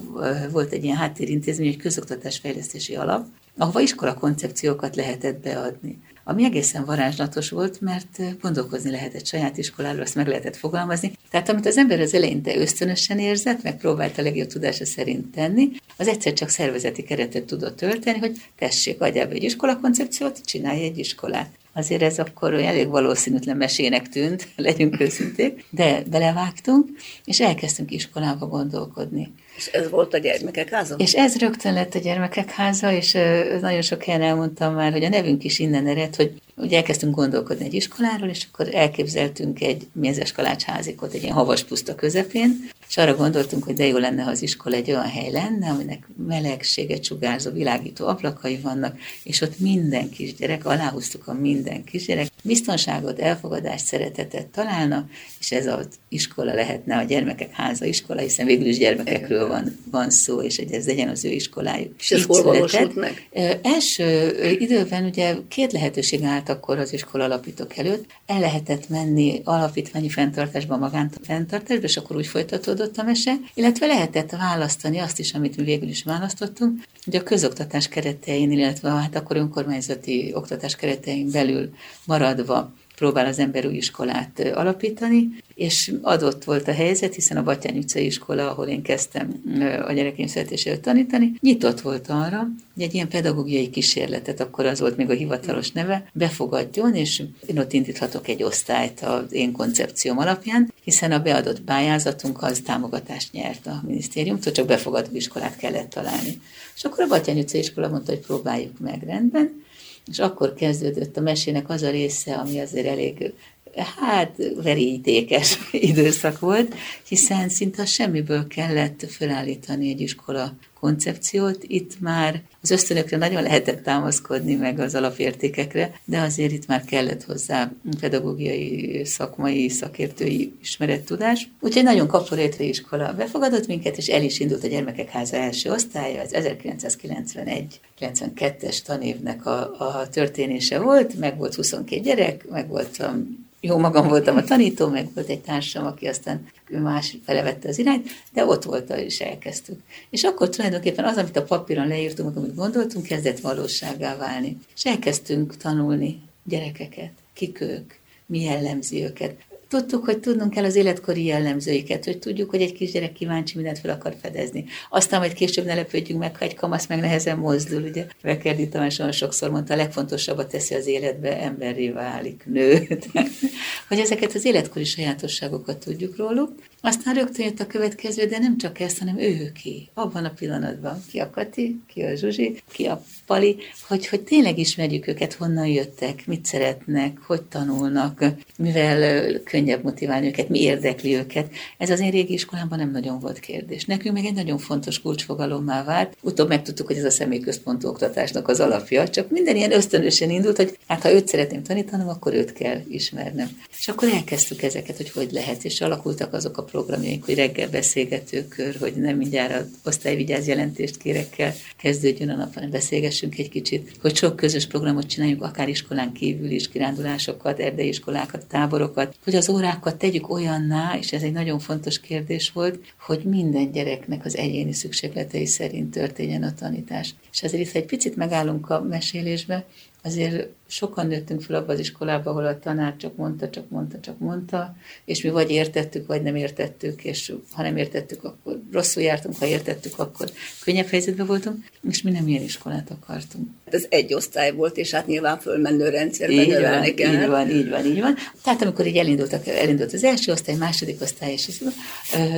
volt 0.51 0.71
egy 0.71 0.83
ilyen 0.83 0.97
háttérintézmény, 0.97 1.67
egy 1.67 1.77
közoktatásfejlesztési 1.77 2.95
alap, 2.95 3.25
ahova 3.59 3.79
iskola 3.79 4.13
koncepciókat 4.13 4.95
lehetett 4.95 5.41
beadni. 5.41 5.99
Ami 6.23 6.43
egészen 6.43 6.85
varázslatos 6.85 7.49
volt, 7.49 7.81
mert 7.81 8.39
gondolkozni 8.41 8.91
lehetett 8.91 9.25
saját 9.25 9.57
iskoláról, 9.57 10.01
azt 10.01 10.15
meg 10.15 10.27
lehetett 10.27 10.55
fogalmazni. 10.55 11.11
Tehát 11.31 11.49
amit 11.49 11.65
az 11.65 11.77
ember 11.77 11.99
az 11.99 12.13
eleinte 12.13 12.57
ösztönösen 12.57 13.19
érzett, 13.19 13.63
meg 13.63 13.77
próbálta 13.77 14.21
a 14.21 14.23
legjobb 14.23 14.47
tudása 14.47 14.85
szerint 14.85 15.31
tenni, 15.31 15.69
az 15.97 16.07
egyszer 16.07 16.33
csak 16.33 16.49
szervezeti 16.49 17.03
keretet 17.03 17.43
tudott 17.43 17.75
tölteni, 17.75 18.17
hogy 18.17 18.37
tessék, 18.57 19.01
adjál 19.01 19.27
be 19.27 19.33
egy 19.33 19.43
iskolakoncepciót, 19.43 20.45
csinálj 20.45 20.83
egy 20.83 20.97
iskolát. 20.97 21.49
Azért 21.73 22.01
ez 22.01 22.19
akkor 22.19 22.53
elég 22.53 22.87
valószínűtlen 22.87 23.57
mesének 23.57 24.09
tűnt, 24.09 24.47
legyünk 24.55 24.99
őszinték, 24.99 25.65
de 25.69 26.03
belevágtunk, 26.09 26.89
és 27.25 27.39
elkezdtünk 27.39 27.91
iskolába 27.91 28.47
gondolkodni. 28.47 29.33
És 29.59 29.65
ez 29.65 29.89
volt 29.89 30.13
a 30.13 30.17
gyermekek 30.17 30.69
háza? 30.69 30.95
És 30.97 31.13
ez 31.13 31.37
rögtön 31.37 31.73
lett 31.73 31.95
a 31.95 31.99
gyermekek 31.99 32.51
háza, 32.51 32.91
és 32.91 33.17
nagyon 33.61 33.81
sok 33.81 34.03
helyen 34.03 34.21
elmondtam 34.21 34.73
már, 34.73 34.91
hogy 34.91 35.03
a 35.03 35.09
nevünk 35.09 35.43
is 35.43 35.59
innen 35.59 35.87
ered, 35.87 36.15
hogy 36.15 36.33
ugye 36.55 36.77
elkezdtünk 36.77 37.15
gondolkodni 37.15 37.65
egy 37.65 37.73
iskoláról, 37.73 38.29
és 38.29 38.45
akkor 38.51 38.75
elképzeltünk 38.75 39.61
egy 39.61 39.87
mézes 39.93 40.31
kalácsházikot 40.31 41.13
egy 41.13 41.23
ilyen 41.23 41.35
havas 41.35 41.63
puszta 41.63 41.95
közepén, 41.95 42.69
és 42.89 42.97
arra 42.97 43.15
gondoltunk, 43.15 43.63
hogy 43.63 43.75
de 43.75 43.85
jó 43.85 43.97
lenne, 43.97 44.23
ha 44.23 44.29
az 44.29 44.41
iskola 44.41 44.75
egy 44.75 44.89
olyan 44.89 45.07
hely 45.07 45.31
lenne, 45.31 45.69
aminek 45.69 46.07
melegséget 46.27 47.03
sugárzó, 47.03 47.51
világító 47.51 48.07
ablakai 48.07 48.57
vannak, 48.57 48.97
és 49.23 49.41
ott 49.41 49.59
minden 49.59 50.09
kisgyerek, 50.09 50.65
aláhúztuk 50.65 51.27
a 51.27 51.33
minden 51.33 51.83
kisgyerek, 51.83 52.27
biztonságot, 52.43 53.19
elfogadást, 53.19 53.85
szeretetet 53.85 54.47
találna, 54.47 55.07
és 55.39 55.51
ez 55.51 55.67
az 55.67 55.87
iskola 56.07 56.53
lehetne 56.53 56.97
a 56.97 57.03
gyermekek 57.03 57.51
háza 57.51 57.85
iskola, 57.85 58.21
hiszen 58.21 58.45
végül 58.45 58.67
is 58.67 58.77
gyermekekről 58.77 59.47
van, 59.47 59.79
van 59.91 60.09
szó, 60.09 60.41
és 60.41 60.57
hogy 60.57 60.71
ez 60.71 60.85
legyen 60.85 61.09
az 61.09 61.25
ő 61.25 61.29
iskolájuk. 61.29 61.93
És 61.99 62.11
ez 62.11 62.25
hol 62.25 62.43
valósult 62.43 62.95
meg? 62.95 63.27
Első 63.61 64.37
időben 64.59 65.05
ugye 65.05 65.35
két 65.47 65.71
lehetőség 65.71 66.23
állt 66.23 66.49
akkor 66.49 66.77
az 66.79 66.93
iskola 66.93 67.23
alapítók 67.23 67.77
előtt. 67.77 68.05
El 68.25 68.39
lehetett 68.39 68.89
menni 68.89 69.41
alapítványi 69.43 70.09
fenntartásba, 70.09 70.77
magánfenntartásba, 70.77 71.83
és 71.83 71.97
akkor 71.97 72.15
úgy 72.15 72.27
folytatódott 72.27 72.77
a 72.79 73.03
mese, 73.03 73.35
illetve 73.53 73.85
lehetett 73.85 74.31
választani 74.31 74.97
azt 74.97 75.19
is, 75.19 75.33
amit 75.33 75.57
mi 75.57 75.63
végül 75.63 75.89
is 75.89 76.03
választottunk, 76.03 76.83
hogy 77.05 77.15
a 77.15 77.23
közoktatás 77.23 77.87
keretein, 77.87 78.51
illetve 78.51 78.89
hát 78.89 79.15
akkor 79.15 79.37
önkormányzati 79.37 80.31
oktatás 80.33 80.75
keretein 80.75 81.31
belül 81.31 81.69
maradva 82.05 82.73
próbál 82.99 83.25
az 83.25 83.39
ember 83.39 83.65
új 83.65 83.75
iskolát 83.75 84.51
alapítani, 84.53 85.29
és 85.55 85.93
adott 86.01 86.43
volt 86.43 86.67
a 86.67 86.71
helyzet, 86.73 87.15
hiszen 87.15 87.37
a 87.37 87.43
Batyány 87.43 87.77
utcai 87.77 88.05
iskola, 88.05 88.51
ahol 88.51 88.67
én 88.67 88.81
kezdtem 88.81 89.41
a 89.87 89.91
gyerekeim 89.91 90.27
születéséről 90.27 90.79
tanítani, 90.79 91.33
nyitott 91.41 91.81
volt 91.81 92.07
arra, 92.09 92.47
hogy 92.73 92.83
egy 92.83 92.93
ilyen 92.93 93.07
pedagógiai 93.07 93.69
kísérletet, 93.69 94.39
akkor 94.39 94.65
az 94.65 94.79
volt 94.79 94.97
még 94.97 95.09
a 95.09 95.13
hivatalos 95.13 95.71
neve, 95.71 96.09
befogadjon, 96.13 96.95
és 96.95 97.23
én 97.45 97.59
ott 97.59 97.73
indíthatok 97.73 98.27
egy 98.27 98.43
osztályt 98.43 98.99
az 98.99 99.33
én 99.33 99.51
koncepcióm 99.51 100.17
alapján, 100.17 100.73
hiszen 100.83 101.11
a 101.11 101.19
beadott 101.19 101.61
pályázatunk 101.61 102.41
az 102.41 102.61
támogatást 102.65 103.31
nyert 103.31 103.67
a 103.67 103.81
minisztériumtól, 103.87 104.51
csak 104.51 104.65
befogadó 104.65 105.15
iskolát 105.15 105.57
kellett 105.57 105.89
találni. 105.89 106.41
És 106.75 106.83
akkor 106.83 107.03
a 107.03 107.07
Batyány 107.07 107.39
utcai 107.39 107.59
iskola 107.59 107.87
mondta, 107.87 108.11
hogy 108.11 108.25
próbáljuk 108.25 108.79
meg 108.79 109.03
rendben, 109.03 109.67
és 110.09 110.19
akkor 110.19 110.53
kezdődött 110.53 111.17
a 111.17 111.21
mesének 111.21 111.69
az 111.69 111.81
a 111.81 111.89
része, 111.89 112.35
ami 112.35 112.59
azért 112.59 112.87
elég 112.87 113.33
hát 113.75 114.35
verítékes 114.63 115.57
időszak 115.71 116.39
volt, 116.39 116.75
hiszen 117.07 117.49
szinte 117.49 117.85
semmiből 117.85 118.47
kellett 118.47 119.05
felállítani 119.09 119.89
egy 119.89 120.01
iskola 120.01 120.53
koncepciót. 120.79 121.63
Itt 121.67 121.99
már 121.99 122.41
az 122.61 122.71
ösztönökre 122.71 123.17
nagyon 123.17 123.41
lehetett 123.41 123.83
támaszkodni, 123.83 124.55
meg 124.55 124.79
az 124.79 124.95
alapértékekre, 124.95 125.99
de 126.05 126.19
azért 126.19 126.51
itt 126.51 126.67
már 126.67 126.83
kellett 126.83 127.23
hozzá 127.23 127.71
pedagógiai, 127.99 129.01
szakmai, 129.05 129.69
szakértői 129.69 130.53
ismerettudás. 130.61 131.49
Úgyhogy 131.59 131.83
nagyon 131.83 132.07
kaporétre 132.07 132.63
iskola 132.63 133.13
befogadott 133.13 133.67
minket, 133.67 133.97
és 133.97 134.07
el 134.07 134.23
is 134.23 134.39
indult 134.39 134.63
a 134.63 134.67
Gyermekek 134.67 135.09
Háza 135.09 135.35
első 135.35 135.71
osztálya, 135.71 136.21
az 136.21 136.31
1991-92-es 136.33 138.81
tanévnek 138.81 139.45
a, 139.45 139.79
a 139.79 140.09
történése 140.09 140.79
volt, 140.79 141.19
meg 141.19 141.37
volt 141.37 141.55
22 141.55 142.01
gyerek, 142.01 142.49
meg 142.49 142.67
voltam 142.67 143.47
jó 143.61 143.77
magam 143.77 144.07
voltam 144.07 144.37
a 144.37 144.43
tanító, 144.43 144.87
meg 144.87 145.09
volt 145.13 145.27
egy 145.27 145.41
társam, 145.41 145.85
aki 145.85 146.07
aztán 146.07 146.47
más 146.69 147.17
felevette 147.25 147.69
az 147.69 147.79
irányt, 147.79 148.09
de 148.33 148.45
ott 148.45 148.63
volt, 148.63 148.89
és 148.89 149.19
elkezdtük. 149.19 149.79
És 150.09 150.23
akkor 150.23 150.49
tulajdonképpen 150.49 151.05
az, 151.05 151.17
amit 151.17 151.37
a 151.37 151.43
papíron 151.43 151.87
leírtunk, 151.87 152.35
amit 152.35 152.55
gondoltunk, 152.55 153.05
kezdett 153.05 153.39
valóságá 153.39 154.17
válni. 154.17 154.57
És 154.75 154.85
elkezdtünk 154.85 155.57
tanulni 155.57 156.21
gyerekeket, 156.43 157.11
kik 157.33 157.61
ők, 157.61 157.93
mi 158.25 158.41
jellemzi 158.41 159.03
őket. 159.03 159.35
Tudtuk, 159.69 160.05
hogy 160.05 160.19
tudnunk 160.19 160.53
kell 160.53 160.63
az 160.63 160.75
életkori 160.75 161.25
jellemzőiket, 161.25 162.05
hogy 162.05 162.19
tudjuk, 162.19 162.49
hogy 162.49 162.61
egy 162.61 162.73
kisgyerek 162.73 163.11
kíváncsi 163.11 163.55
mindent 163.55 163.79
fel 163.79 163.91
akar 163.91 164.15
fedezni. 164.21 164.65
Aztán 164.89 165.19
majd 165.19 165.33
később 165.33 165.65
ne 165.65 165.73
lepődjünk 165.73 166.19
meg, 166.19 166.37
ha 166.37 166.45
egy 166.45 166.55
kamasz 166.55 166.87
meg 166.87 166.99
nehezen 166.99 167.37
mozdul. 167.37 167.81
Ugye 167.81 168.05
Vekerdi 168.21 168.67
Tamás 168.67 168.99
olyan 168.99 169.11
sokszor 169.11 169.49
mondta, 169.49 169.73
a 169.73 169.77
legfontosabbat 169.77 170.51
teszi 170.51 170.73
az 170.75 170.87
életbe, 170.87 171.41
emberré 171.41 171.89
válik, 171.89 172.43
nő. 172.45 172.87
hogy 173.87 173.99
ezeket 173.99 174.33
az 174.33 174.45
életkori 174.45 174.85
sajátosságokat 174.85 175.77
tudjuk 175.77 176.17
róluk, 176.17 176.51
aztán 176.81 177.13
rögtön 177.13 177.45
jött 177.45 177.59
a 177.59 177.67
következő, 177.67 178.25
de 178.25 178.37
nem 178.37 178.57
csak 178.57 178.79
ezt, 178.79 178.99
hanem 178.99 179.17
ő 179.17 179.51
ki. 179.51 179.89
Abban 179.93 180.25
a 180.25 180.29
pillanatban. 180.29 181.03
Ki 181.11 181.19
a 181.19 181.29
Kati, 181.29 181.79
ki 181.87 182.01
a 182.01 182.15
Zsuzsi, 182.15 182.61
ki 182.71 182.85
a 182.85 183.03
Pali, 183.25 183.57
hogy, 183.87 184.07
hogy 184.07 184.21
tényleg 184.21 184.57
ismerjük 184.57 185.07
őket, 185.07 185.33
honnan 185.33 185.67
jöttek, 185.67 186.27
mit 186.27 186.45
szeretnek, 186.45 187.17
hogy 187.17 187.41
tanulnak, 187.41 188.25
mivel 188.57 189.29
könnyebb 189.39 189.83
motiválni 189.83 190.27
őket, 190.27 190.49
mi 190.49 190.61
érdekli 190.61 191.15
őket. 191.15 191.51
Ez 191.77 191.89
az 191.89 191.99
én 191.99 192.11
régi 192.11 192.33
iskolámban 192.33 192.79
nem 192.79 192.91
nagyon 192.91 193.19
volt 193.19 193.39
kérdés. 193.39 193.85
Nekünk 193.85 194.15
meg 194.15 194.25
egy 194.25 194.33
nagyon 194.33 194.57
fontos 194.57 195.01
kulcsfogalommá 195.01 195.83
vált. 195.83 196.17
Utóbb 196.21 196.47
megtudtuk, 196.47 196.87
hogy 196.87 196.97
ez 196.97 197.03
a 197.03 197.11
személyközpontú 197.11 197.87
oktatásnak 197.87 198.47
az 198.47 198.59
alapja, 198.59 199.09
csak 199.09 199.29
minden 199.29 199.55
ilyen 199.55 199.71
ösztönösen 199.71 200.29
indult, 200.29 200.57
hogy 200.57 200.77
hát 200.87 201.01
ha 201.01 201.11
őt 201.11 201.27
szeretném 201.27 201.63
tanítanom, 201.63 202.07
akkor 202.07 202.33
őt 202.33 202.53
kell 202.53 202.81
ismernem. 202.87 203.49
És 203.79 203.87
akkor 203.87 204.07
elkezdtük 204.07 204.61
ezeket, 204.61 204.97
hogy 204.97 205.09
hogy 205.09 205.31
lehet, 205.31 205.63
és 205.63 205.81
alakultak 205.81 206.33
azok 206.33 206.57
a 206.57 206.63
programjaink, 206.71 207.25
hogy 207.25 207.35
reggel 207.35 207.69
beszélgetőkör, 207.69 208.75
hogy 208.79 208.93
nem 208.93 209.17
mindjárt 209.17 209.53
az 209.53 209.67
osztályvigyáz 209.85 210.47
jelentést 210.47 210.97
kérek 210.97 211.29
kell 211.29 211.51
kezdődjön 211.77 212.29
a 212.29 212.35
nap, 212.35 212.53
hanem 212.53 212.69
beszélgessünk 212.69 213.37
egy 213.37 213.49
kicsit, 213.49 213.97
hogy 214.01 214.15
sok 214.15 214.35
közös 214.35 214.67
programot 214.67 215.07
csináljunk, 215.07 215.43
akár 215.43 215.69
iskolán 215.69 216.11
kívül 216.11 216.49
is, 216.49 216.69
kirándulásokat, 216.69 217.59
erdei 217.59 217.87
iskolákat, 217.87 218.45
táborokat, 218.45 219.15
hogy 219.23 219.35
az 219.35 219.49
órákat 219.49 219.97
tegyük 219.97 220.29
olyanná, 220.29 220.97
és 220.99 221.13
ez 221.13 221.23
egy 221.23 221.31
nagyon 221.31 221.59
fontos 221.59 221.99
kérdés 221.99 222.51
volt, 222.51 222.79
hogy 222.99 223.23
minden 223.23 223.71
gyereknek 223.71 224.25
az 224.25 224.37
egyéni 224.37 224.73
szükségletei 224.73 225.45
szerint 225.45 225.91
történjen 225.91 226.43
a 226.43 226.53
tanítás. 226.53 227.15
És 227.31 227.43
ezért 227.43 227.67
itt 227.67 227.75
egy 227.75 227.85
picit 227.85 228.15
megállunk 228.15 228.69
a 228.69 228.81
mesélésbe, 228.81 229.65
azért 230.03 230.47
sokan 230.71 231.07
nőttünk 231.07 231.41
fel 231.41 231.55
abban 231.55 231.75
az 231.75 231.79
iskolába, 231.79 232.29
ahol 232.29 232.45
a 232.45 232.59
tanár 232.59 232.95
csak 232.97 233.15
mondta, 233.15 233.49
csak 233.49 233.69
mondta, 233.69 233.99
csak 233.99 234.19
mondta, 234.19 234.75
és 235.05 235.21
mi 235.21 235.29
vagy 235.29 235.49
értettük, 235.49 236.07
vagy 236.07 236.21
nem 236.21 236.35
értettük, 236.35 237.03
és 237.03 237.33
ha 237.51 237.61
nem 237.61 237.77
értettük, 237.77 238.23
akkor 238.23 238.61
rosszul 238.71 239.03
jártunk, 239.03 239.37
ha 239.37 239.45
értettük, 239.45 239.99
akkor 239.99 240.31
könnyebb 240.63 240.87
helyzetben 240.87 241.25
voltunk, 241.25 241.65
és 241.89 242.01
mi 242.01 242.11
nem 242.11 242.27
ilyen 242.27 242.43
iskolát 242.43 242.89
akartunk. 242.89 243.47
Ez 243.65 243.85
egy 243.89 244.13
osztály 244.13 244.51
volt, 244.51 244.77
és 244.77 244.91
hát 244.91 245.07
nyilván 245.07 245.39
fölmenő 245.39 245.89
rendszerben 245.89 246.37
így 246.37 246.47
növelni 246.47 246.93
kell. 246.93 247.21
Így 247.21 247.27
van, 247.27 247.49
így 247.49 247.69
van, 247.69 247.85
így 247.85 247.99
van. 247.99 248.15
Tehát 248.43 248.61
amikor 248.61 248.87
így 248.87 248.97
elindultak, 248.97 249.47
elindult 249.47 249.93
az 249.93 250.03
első 250.03 250.31
osztály, 250.31 250.55
második 250.55 251.01
osztály, 251.01 251.31
és 251.31 251.47
ez, 251.47 251.57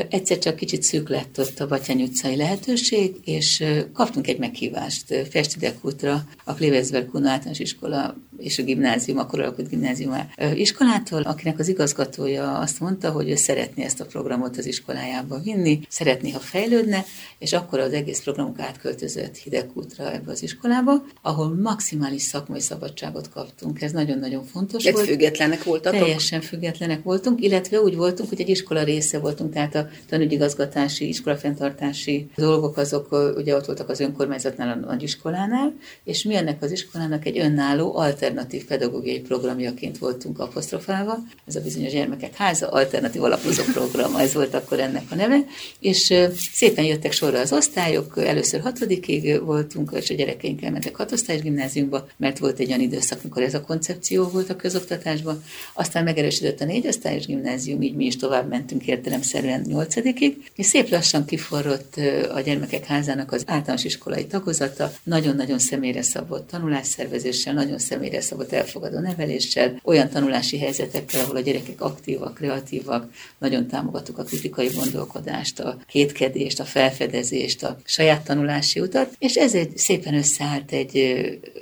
egyszer 0.10 0.38
csak 0.38 0.56
kicsit 0.56 0.84
szűk 0.84 1.10
lett 1.10 1.40
ott 1.40 1.60
a 1.60 1.68
Batyány 1.68 2.02
utcai 2.02 2.36
lehetőség, 2.36 3.16
és 3.26 3.64
kaptunk 3.94 4.28
egy 4.28 4.38
meghívást 4.38 5.16
Festidek 5.30 5.86
útra, 5.86 6.24
a 6.44 6.54
Klevezberg 6.54 7.10
általános 7.16 7.60
iskola 7.60 8.16
és 8.38 8.60
a 8.60 8.64
gimnázium, 8.64 9.18
akkor 9.18 9.40
alakult 9.40 9.70
gimnázium 9.70 10.14
iskolától, 10.54 11.22
akinek 11.22 11.60
az 11.60 11.68
igazgatója 11.68 12.58
azt 12.58 12.80
mondta, 12.80 13.12
hogy 13.12 13.30
ő 13.30 13.36
szeretné 13.36 13.84
ezt 13.84 14.00
a 14.00 14.06
programot 14.06 14.58
az 14.58 14.66
iskolájába 14.66 15.40
vinni, 15.40 15.80
szeretné, 15.90 16.32
ha 16.32 16.40
fejlődne, 16.40 17.06
és 17.40 17.54
akkor 17.54 17.80
az 17.80 17.94
egész 17.94 18.22
programunk 18.22 18.60
átköltözött 18.60 19.36
Hidegkútra 19.36 20.14
ebbe 20.14 20.32
az 20.32 20.44
iskolába, 20.44 21.04
ahol 21.22 21.56
maximális 21.56 22.22
szakmai 22.22 22.60
szabadságot 22.60 23.30
kaptunk. 23.30 23.82
Ez 23.82 23.92
nagyon-nagyon 23.92 24.44
fontos 24.44 24.86
Egy 24.86 24.94
volt. 24.94 25.06
függetlenek 25.06 25.64
voltatok? 25.64 26.00
Teljesen 26.00 26.42
függetlenek 26.42 27.04
voltunk, 27.04 27.42
illetve 27.42 27.82
úgy 27.82 27.96
voltunk, 27.96 28.30
hogy 28.30 28.42
egy 28.42 28.50
iskola 28.50 28.84
része 28.84 29.20
voltunk, 29.20 29.54
tehát 29.54 29.76
a 29.76 29.88
tanügyigazgatási, 30.10 31.08
iskolafenntartási 31.08 32.30
dolgok 32.36 32.78
azok 32.78 33.34
ugye 33.38 33.56
ott 33.56 33.66
voltak 33.66 33.90
az 33.90 34.00
önkormányzatnál, 34.00 34.70
a 34.70 34.86
nagyiskolánál, 34.86 35.74
és 36.04 36.24
mi 36.24 36.36
ennek 36.36 36.64
az 36.64 36.72
iskolának 36.72 37.26
egy 37.26 37.40
önálló, 37.40 37.96
alternatív 38.12 38.66
pedagógiai 38.66 39.20
programjaként 39.20 39.98
voltunk 39.98 40.40
apostrofálva. 40.40 41.18
Ez 41.48 41.56
a 41.56 41.62
bizonyos 41.62 41.92
gyermekek 41.92 42.36
háza, 42.36 42.68
alternatív 42.68 43.24
alapozó 43.24 43.64
program, 43.74 44.16
ez 44.16 44.34
volt 44.34 44.54
akkor 44.54 44.80
ennek 44.80 45.04
a 45.10 45.16
neve, 45.16 45.46
és 45.80 46.14
szépen 46.54 46.86
jöttek 46.86 47.12
sorra 47.12 47.40
az 47.40 47.54
osztályok, 47.54 48.18
először 48.18 48.62
hatodikig 48.62 49.44
voltunk, 49.44 49.92
és 49.96 50.10
a 50.10 50.14
gyerekeink 50.14 50.62
elmentek 50.62 50.96
hatosztályos 50.96 51.42
gimnáziumba, 51.42 52.08
mert 52.18 52.38
volt 52.40 52.60
egy 52.60 52.68
olyan 52.68 52.80
időszak, 52.80 53.20
amikor 53.22 53.42
ez 53.42 53.54
a 53.54 53.62
koncepció 53.62 54.28
volt 54.28 54.50
a 54.50 54.56
közoktatásban, 54.56 55.44
aztán 55.74 56.04
megerősödött 56.04 56.62
a 56.62 56.66
négyosztályos 56.66 57.26
gimnázium, 57.26 57.82
így 57.82 57.96
mi 57.96 58.06
is 58.06 58.16
tovább 58.16 58.50
mentünk 58.50 58.88
értelemszerűen 58.88 59.62
nyolcadikig, 59.68 60.52
és 60.56 60.66
szép 60.66 60.90
lassan 60.90 61.26
kiforrott 61.26 61.96
a 62.34 62.40
gyermekek 62.40 62.86
házának 62.86 63.32
az 63.32 63.44
általános 63.46 63.84
iskolai 63.84 64.26
tagozata, 64.26 64.92
nagyon-nagyon 65.04 65.60
személyre 65.60 66.02
szabott 66.02 66.48
tanulásszervezéssel, 66.48 67.54
nagyon 67.54 67.80
személyre 67.80 68.01
szabott 68.20 68.52
elfogadó 68.52 69.00
neveléssel, 69.00 69.80
olyan 69.84 70.10
tanulási 70.10 70.60
helyzetekkel, 70.60 71.24
ahol 71.24 71.36
a 71.36 71.40
gyerekek 71.40 71.82
aktívak, 71.82 72.34
kreatívak, 72.34 73.10
nagyon 73.38 73.68
támogattuk 73.68 74.18
a 74.18 74.24
kritikai 74.24 74.70
gondolkodást, 74.76 75.60
a 75.60 75.78
kétkedést, 75.88 76.60
a 76.60 76.66
felfedezést, 76.66 77.64
a 77.64 77.78
saját 77.86 78.24
tanulási 78.24 78.80
utat, 78.80 79.16
és 79.20 79.36
ez 79.36 79.54
egy 79.54 79.78
szépen 79.78 80.14
összeállt 80.14 80.72
egy 80.72 81.20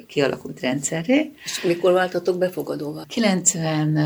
kialakult 0.08 0.60
rendszerré. 0.60 1.32
És 1.44 1.62
mikor 1.62 1.92
váltatok 1.92 2.38
befogadóval? 2.38 3.06
90 3.08 3.98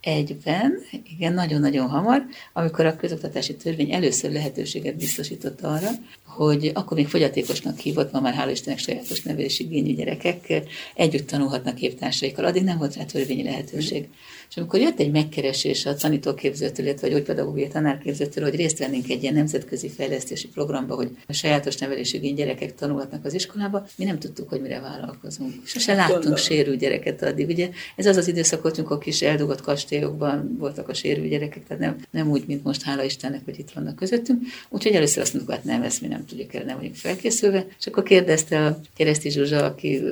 egyben, 0.00 0.72
igen, 1.16 1.32
nagyon-nagyon 1.32 1.88
hamar, 1.88 2.24
amikor 2.52 2.86
a 2.86 2.96
közoktatási 2.96 3.56
törvény 3.56 3.92
először 3.92 4.32
lehetőséget 4.32 4.96
biztosított 4.96 5.60
arra, 5.60 5.88
hogy 6.26 6.70
akkor 6.74 6.96
még 6.96 7.08
fogyatékosnak 7.08 7.78
hívott, 7.78 8.12
ma 8.12 8.20
már 8.20 8.34
hála 8.34 8.50
Istennek 8.50 8.78
sajátos 8.78 9.22
nevelési 9.22 9.64
igényű 9.64 9.94
gyerekek 9.94 10.62
együtt 10.94 11.26
tanulhatnak 11.26 11.80
évtársaikkal. 11.80 12.44
Addig 12.44 12.62
nem 12.62 12.78
volt 12.78 12.96
rá 12.96 13.04
törvényi 13.04 13.42
lehetőség. 13.42 14.08
És 14.50 14.56
amikor 14.56 14.80
jött 14.80 15.00
egy 15.00 15.10
megkeresés 15.10 15.86
a 15.86 15.94
tanítóképzőtől, 15.94 16.86
illetve 16.86 17.10
vagy 17.10 17.22
pedagógiai 17.22 17.68
tanárképzőtől, 17.68 18.44
hogy 18.44 18.54
részt 18.54 18.78
vennénk 18.78 19.08
egy 19.08 19.22
ilyen 19.22 19.34
nemzetközi 19.34 19.88
fejlesztési 19.88 20.48
programba, 20.48 20.94
hogy 20.94 21.10
a 21.26 21.32
sajátos 21.32 21.76
nevelési 21.76 22.16
igény 22.16 22.34
gyerekek 22.34 22.74
tanulhatnak 22.74 23.24
az 23.24 23.34
iskolába, 23.34 23.86
mi 23.96 24.04
nem 24.04 24.18
tudtuk, 24.18 24.48
hogy 24.48 24.60
mire 24.60 24.80
vállalkozunk. 24.80 25.52
Sose 25.64 25.94
láttunk 25.94 26.36
sérült 26.36 26.78
gyereket 26.78 27.22
addig. 27.22 27.48
Ugye 27.48 27.70
ez 27.96 28.06
az 28.06 28.16
az 28.16 28.28
időszak 28.28 28.62
volt, 28.62 28.78
amikor 28.78 28.98
kis 28.98 29.22
eldugott 29.22 29.60
kastélyokban 29.60 30.56
voltak 30.58 30.88
a 30.88 30.94
sérült 30.94 31.28
gyerekek, 31.28 31.66
tehát 31.66 31.82
nem, 31.82 31.96
nem 32.10 32.30
úgy, 32.30 32.44
mint 32.46 32.64
most, 32.64 32.82
hála 32.82 33.02
Istennek, 33.02 33.44
hogy 33.44 33.58
itt 33.58 33.70
vannak 33.70 33.96
közöttünk. 33.96 34.42
Úgyhogy 34.68 34.92
először 34.92 35.22
azt 35.22 35.32
mondtuk, 35.32 35.54
hát 35.54 35.64
nem, 35.64 35.82
ezt 35.82 36.00
mi 36.00 36.06
nem 36.06 36.26
tudjuk 36.26 36.54
el, 36.54 36.64
nem 36.64 36.76
vagyunk 36.76 36.94
felkészülve. 36.94 37.66
És 37.78 37.86
akkor 37.86 38.02
kérdezte 38.02 38.66
a 38.66 38.80
Kereszti 38.96 39.30
Zsuzsa, 39.30 39.64
aki 39.64 40.02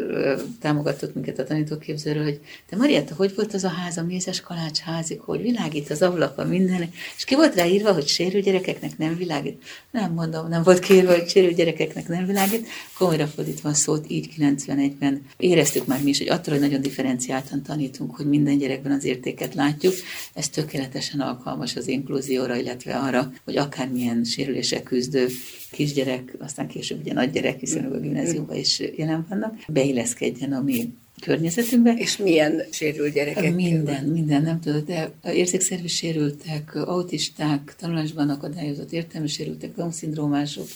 támogatott 0.60 1.14
minket 1.14 1.38
a 1.38 1.44
tanítóképzőről, 1.44 2.22
hogy 2.22 2.40
te 2.68 2.76
Marietta, 2.76 3.14
hogy 3.14 3.34
volt 3.34 3.54
az 3.54 3.64
a 3.64 3.68
ház, 3.68 3.98
ami 3.98 4.14
mézes 4.28 4.42
kalács 4.42 4.78
házik, 4.78 5.20
hogy 5.20 5.42
világít 5.42 5.90
az 5.90 6.02
ablaka 6.02 6.44
minden, 6.44 6.90
és 7.16 7.24
ki 7.24 7.34
volt 7.34 7.54
rá 7.54 7.66
írva, 7.66 7.92
hogy 7.92 8.06
sérül 8.06 8.40
gyerekeknek 8.40 8.98
nem 8.98 9.16
világít? 9.16 9.62
Nem 9.90 10.12
mondom, 10.12 10.48
nem 10.48 10.62
volt 10.62 10.78
kérve, 10.78 11.18
hogy 11.18 11.28
sérül 11.28 11.52
gyerekeknek 11.52 12.08
nem 12.08 12.26
világít. 12.26 12.66
Komolyra 12.98 13.26
fordítva 13.26 13.74
szót, 13.74 14.10
így 14.10 14.28
91-ben 14.38 15.22
éreztük 15.36 15.86
már 15.86 16.02
mi 16.02 16.08
is, 16.08 16.18
hogy 16.18 16.28
attól, 16.28 16.52
hogy 16.52 16.62
nagyon 16.62 16.80
differenciáltan 16.80 17.62
tanítunk, 17.62 18.16
hogy 18.16 18.26
minden 18.26 18.58
gyerekben 18.58 18.92
az 18.92 19.04
értéket 19.04 19.54
látjuk, 19.54 19.94
ez 20.34 20.48
tökéletesen 20.48 21.20
alkalmas 21.20 21.76
az 21.76 21.88
inkluzióra, 21.88 22.56
illetve 22.56 22.94
arra, 22.96 23.32
hogy 23.44 23.56
akármilyen 23.56 24.24
sérülések 24.24 24.82
küzdő 24.82 25.26
kisgyerek, 25.70 26.34
aztán 26.38 26.66
később 26.68 27.00
ugye 27.00 27.12
nagygyerek, 27.12 27.60
hiszen 27.60 27.84
a 27.84 27.98
gimnáziumban 27.98 28.56
is 28.56 28.82
jelen 28.96 29.26
vannak, 29.28 29.54
beilleszkedjen 29.68 30.52
a 30.52 30.60
mi 30.60 30.92
környezetünkbe. 31.20 31.94
És 31.96 32.16
milyen 32.16 32.62
sérült 32.70 33.12
gyerekek? 33.12 33.54
Minden, 33.54 34.04
minden, 34.04 34.42
nem 34.42 34.60
tudod, 34.60 34.84
de 34.84 35.10
érzékszervi 35.32 35.88
sérültek, 35.88 36.74
autisták, 36.74 37.74
tanulásban 37.78 38.30
akadályozott 38.30 38.92
értelmi 38.92 39.28
sérültek, 39.28 39.74
Down-szindrómások, 39.74 40.66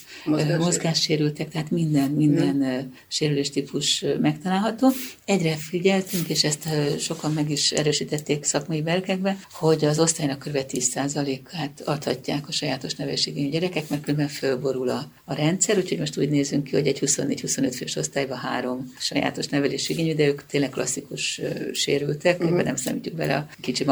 mozgássérültek, 0.59 1.48
tehát 1.48 1.70
minden, 1.70 2.11
minden 2.11 2.52
hmm. 2.52 2.94
sérüléstípus 3.09 4.05
megtalálható. 4.20 4.88
Egyre 5.24 5.57
figyeltünk, 5.57 6.28
és 6.28 6.44
ezt 6.44 6.68
sokan 6.98 7.33
meg 7.33 7.50
is 7.50 7.70
erősítették 7.70 8.44
szakmai 8.44 8.83
berkekbe, 8.83 9.38
hogy 9.52 9.85
az 9.85 9.98
osztálynak 9.98 10.38
kb. 10.38 10.59
10%-át 10.68 11.83
adhatják 11.85 12.48
a 12.48 12.52
sajátos 12.52 12.94
nevelségű 12.94 13.48
gyerekek, 13.48 13.88
mert 13.88 14.02
különben 14.02 14.28
fölborul 14.28 14.88
a, 14.88 15.11
a 15.24 15.35
rendszer, 15.35 15.76
úgyhogy 15.76 15.98
most 15.98 16.18
úgy 16.18 16.28
nézünk 16.28 16.64
ki, 16.64 16.74
hogy 16.74 16.87
egy 16.87 16.98
24-25 16.98 17.74
fős 17.76 17.96
osztályban 17.96 18.38
három 18.38 18.92
sajátos 18.98 19.46
nevelésigényű, 19.46 20.14
de 20.14 20.32
ők 20.33 20.47
tényleg 20.47 20.71
klasszikus 20.71 21.40
sérültek, 21.73 22.35
uh-huh. 22.35 22.51
ebben 22.53 22.64
nem 22.64 22.77
számítjuk 22.77 23.14
bele 23.14 23.37
a 23.37 23.49
kicsi 23.61 23.85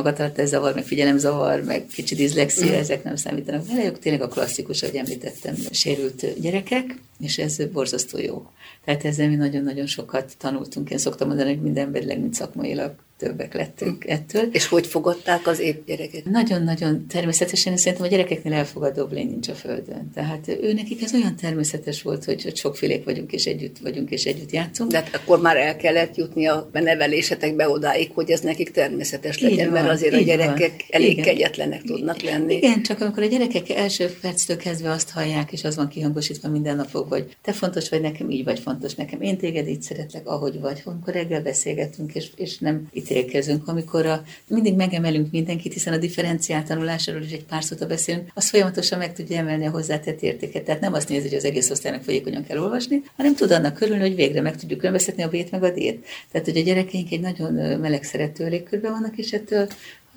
zavar, 0.45 0.75
meg 0.75 0.85
figyelemzavar, 0.85 1.63
meg 1.63 1.87
kicsi 1.87 2.15
diszlexia, 2.15 2.65
uh-huh. 2.65 2.79
ezek 2.79 3.05
nem 3.05 3.17
számítanak 3.17 3.67
bele, 3.67 3.85
ők 3.85 3.99
tényleg 3.99 4.23
a 4.23 4.29
klasszikus, 4.29 4.83
ahogy 4.83 4.97
említettem, 4.97 5.55
sérült 5.71 6.41
gyerekek, 6.41 6.95
és 7.21 7.39
ez 7.39 7.57
borzasztó 7.73 8.19
jó. 8.19 8.47
Tehát 8.85 9.05
ezzel 9.05 9.29
mi 9.29 9.35
nagyon-nagyon 9.35 9.87
sokat 9.87 10.35
tanultunk. 10.39 10.91
Én 10.91 10.99
szoktam 10.99 11.29
mondani, 11.29 11.49
hogy 11.49 11.63
minden 11.63 11.85
emberileg, 11.85 12.21
mint 12.21 12.35
szakmailag 12.35 12.95
többek 13.21 13.55
lettünk 13.55 14.07
ettől. 14.07 14.49
És 14.53 14.67
hogy 14.67 14.87
fogadták 14.87 15.47
az 15.47 15.59
épp 15.59 15.87
gyereket? 15.87 16.25
Nagyon-nagyon 16.25 17.07
természetesen, 17.07 17.77
szerintem 17.77 18.07
a 18.07 18.09
gyerekeknél 18.09 18.53
elfogadóbb 18.53 19.13
lény 19.13 19.29
nincs 19.29 19.49
a 19.49 19.55
Földön. 19.55 20.11
Tehát 20.15 20.49
ő 20.49 20.73
nekik 20.73 21.03
ez 21.03 21.15
olyan 21.15 21.37
természetes 21.37 22.03
volt, 22.03 22.25
hogy, 22.25 22.43
hogy 22.43 22.57
sokfélék 22.57 23.05
vagyunk, 23.05 23.33
és 23.33 23.45
együtt 23.45 23.79
vagyunk, 23.79 24.11
és 24.11 24.25
együtt 24.25 24.51
játszunk. 24.53 24.91
De 24.91 24.97
hát 24.97 25.15
akkor 25.15 25.41
már 25.41 25.57
el 25.57 25.77
kellett 25.77 26.17
jutni 26.17 26.47
a 26.47 26.69
nevelésetekbe 26.73 27.69
odáig, 27.69 28.11
hogy 28.15 28.31
ez 28.31 28.41
nekik 28.41 28.71
természetes 28.71 29.41
legyen, 29.41 29.71
van, 29.71 29.83
mert 29.83 29.93
azért 29.93 30.15
a 30.15 30.21
gyerekek 30.21 30.71
van. 30.71 30.87
elég 30.91 31.11
Igen. 31.11 31.25
kegyetlenek 31.25 31.83
tudnak 31.83 32.23
lenni. 32.23 32.55
Igen, 32.55 32.83
csak 32.83 33.01
amikor 33.01 33.23
a 33.23 33.27
gyerekek 33.27 33.71
első 33.71 34.11
perctől 34.21 34.57
kezdve 34.57 34.91
azt 34.91 35.11
hallják, 35.11 35.53
és 35.53 35.65
az 35.65 35.77
van 35.77 35.89
kihangosítva 35.89 36.49
minden 36.49 36.77
napok, 36.77 37.09
hogy 37.09 37.37
te 37.43 37.53
fontos 37.53 37.89
vagy 37.89 38.01
nekem, 38.01 38.31
így 38.31 38.45
vagy 38.45 38.59
fontos 38.59 38.95
nekem, 38.95 39.21
én 39.21 39.39
téged 39.39 39.69
így 39.69 39.83
szeretlek, 39.83 40.29
ahogy 40.29 40.61
vagy. 40.61 40.83
Amikor 40.85 41.13
reggel 41.13 41.43
beszélgetünk, 41.43 42.15
és, 42.15 42.31
és 42.37 42.59
nem 42.59 42.89
itt 42.93 43.10
ítélkezünk, 43.11 43.69
amikor 43.69 44.07
a, 44.07 44.23
mindig 44.49 44.75
megemelünk 44.75 45.31
mindenkit, 45.31 45.73
hiszen 45.73 45.93
a 45.93 45.97
differenciált 45.97 46.67
tanulásról 46.67 47.23
is 47.23 47.33
egy 47.33 47.45
pár 47.45 47.65
szót 47.65 47.89
beszélünk, 47.89 48.31
az 48.35 48.49
folyamatosan 48.49 48.99
meg 48.99 49.13
tudja 49.13 49.37
emelni 49.37 49.67
a 49.67 49.71
hozzátett 49.71 50.23
értéket. 50.23 50.65
Tehát 50.65 50.81
nem 50.81 50.93
azt 50.93 51.09
nézi, 51.09 51.29
hogy 51.29 51.37
az 51.37 51.45
egész 51.45 51.71
osztálynak 51.71 52.03
folyékonyan 52.03 52.45
kell 52.45 52.59
olvasni, 52.59 53.03
hanem 53.17 53.35
tud 53.35 53.51
annak 53.51 53.75
körülni, 53.75 54.01
hogy 54.01 54.15
végre 54.15 54.41
meg 54.41 54.57
tudjuk 54.57 54.79
különböztetni 54.79 55.23
a 55.23 55.29
B-t 55.29 55.51
meg 55.51 55.63
a 55.63 55.71
D-t. 55.71 56.05
Tehát, 56.33 56.47
hogy 56.47 56.57
a 56.57 56.63
gyerekeink 56.63 57.11
egy 57.11 57.21
nagyon 57.21 57.53
meleg 57.79 58.03
szerető 58.03 58.49
légkörben 58.49 58.93
vannak, 58.93 59.17
és 59.19 59.33
ettől 59.33 59.69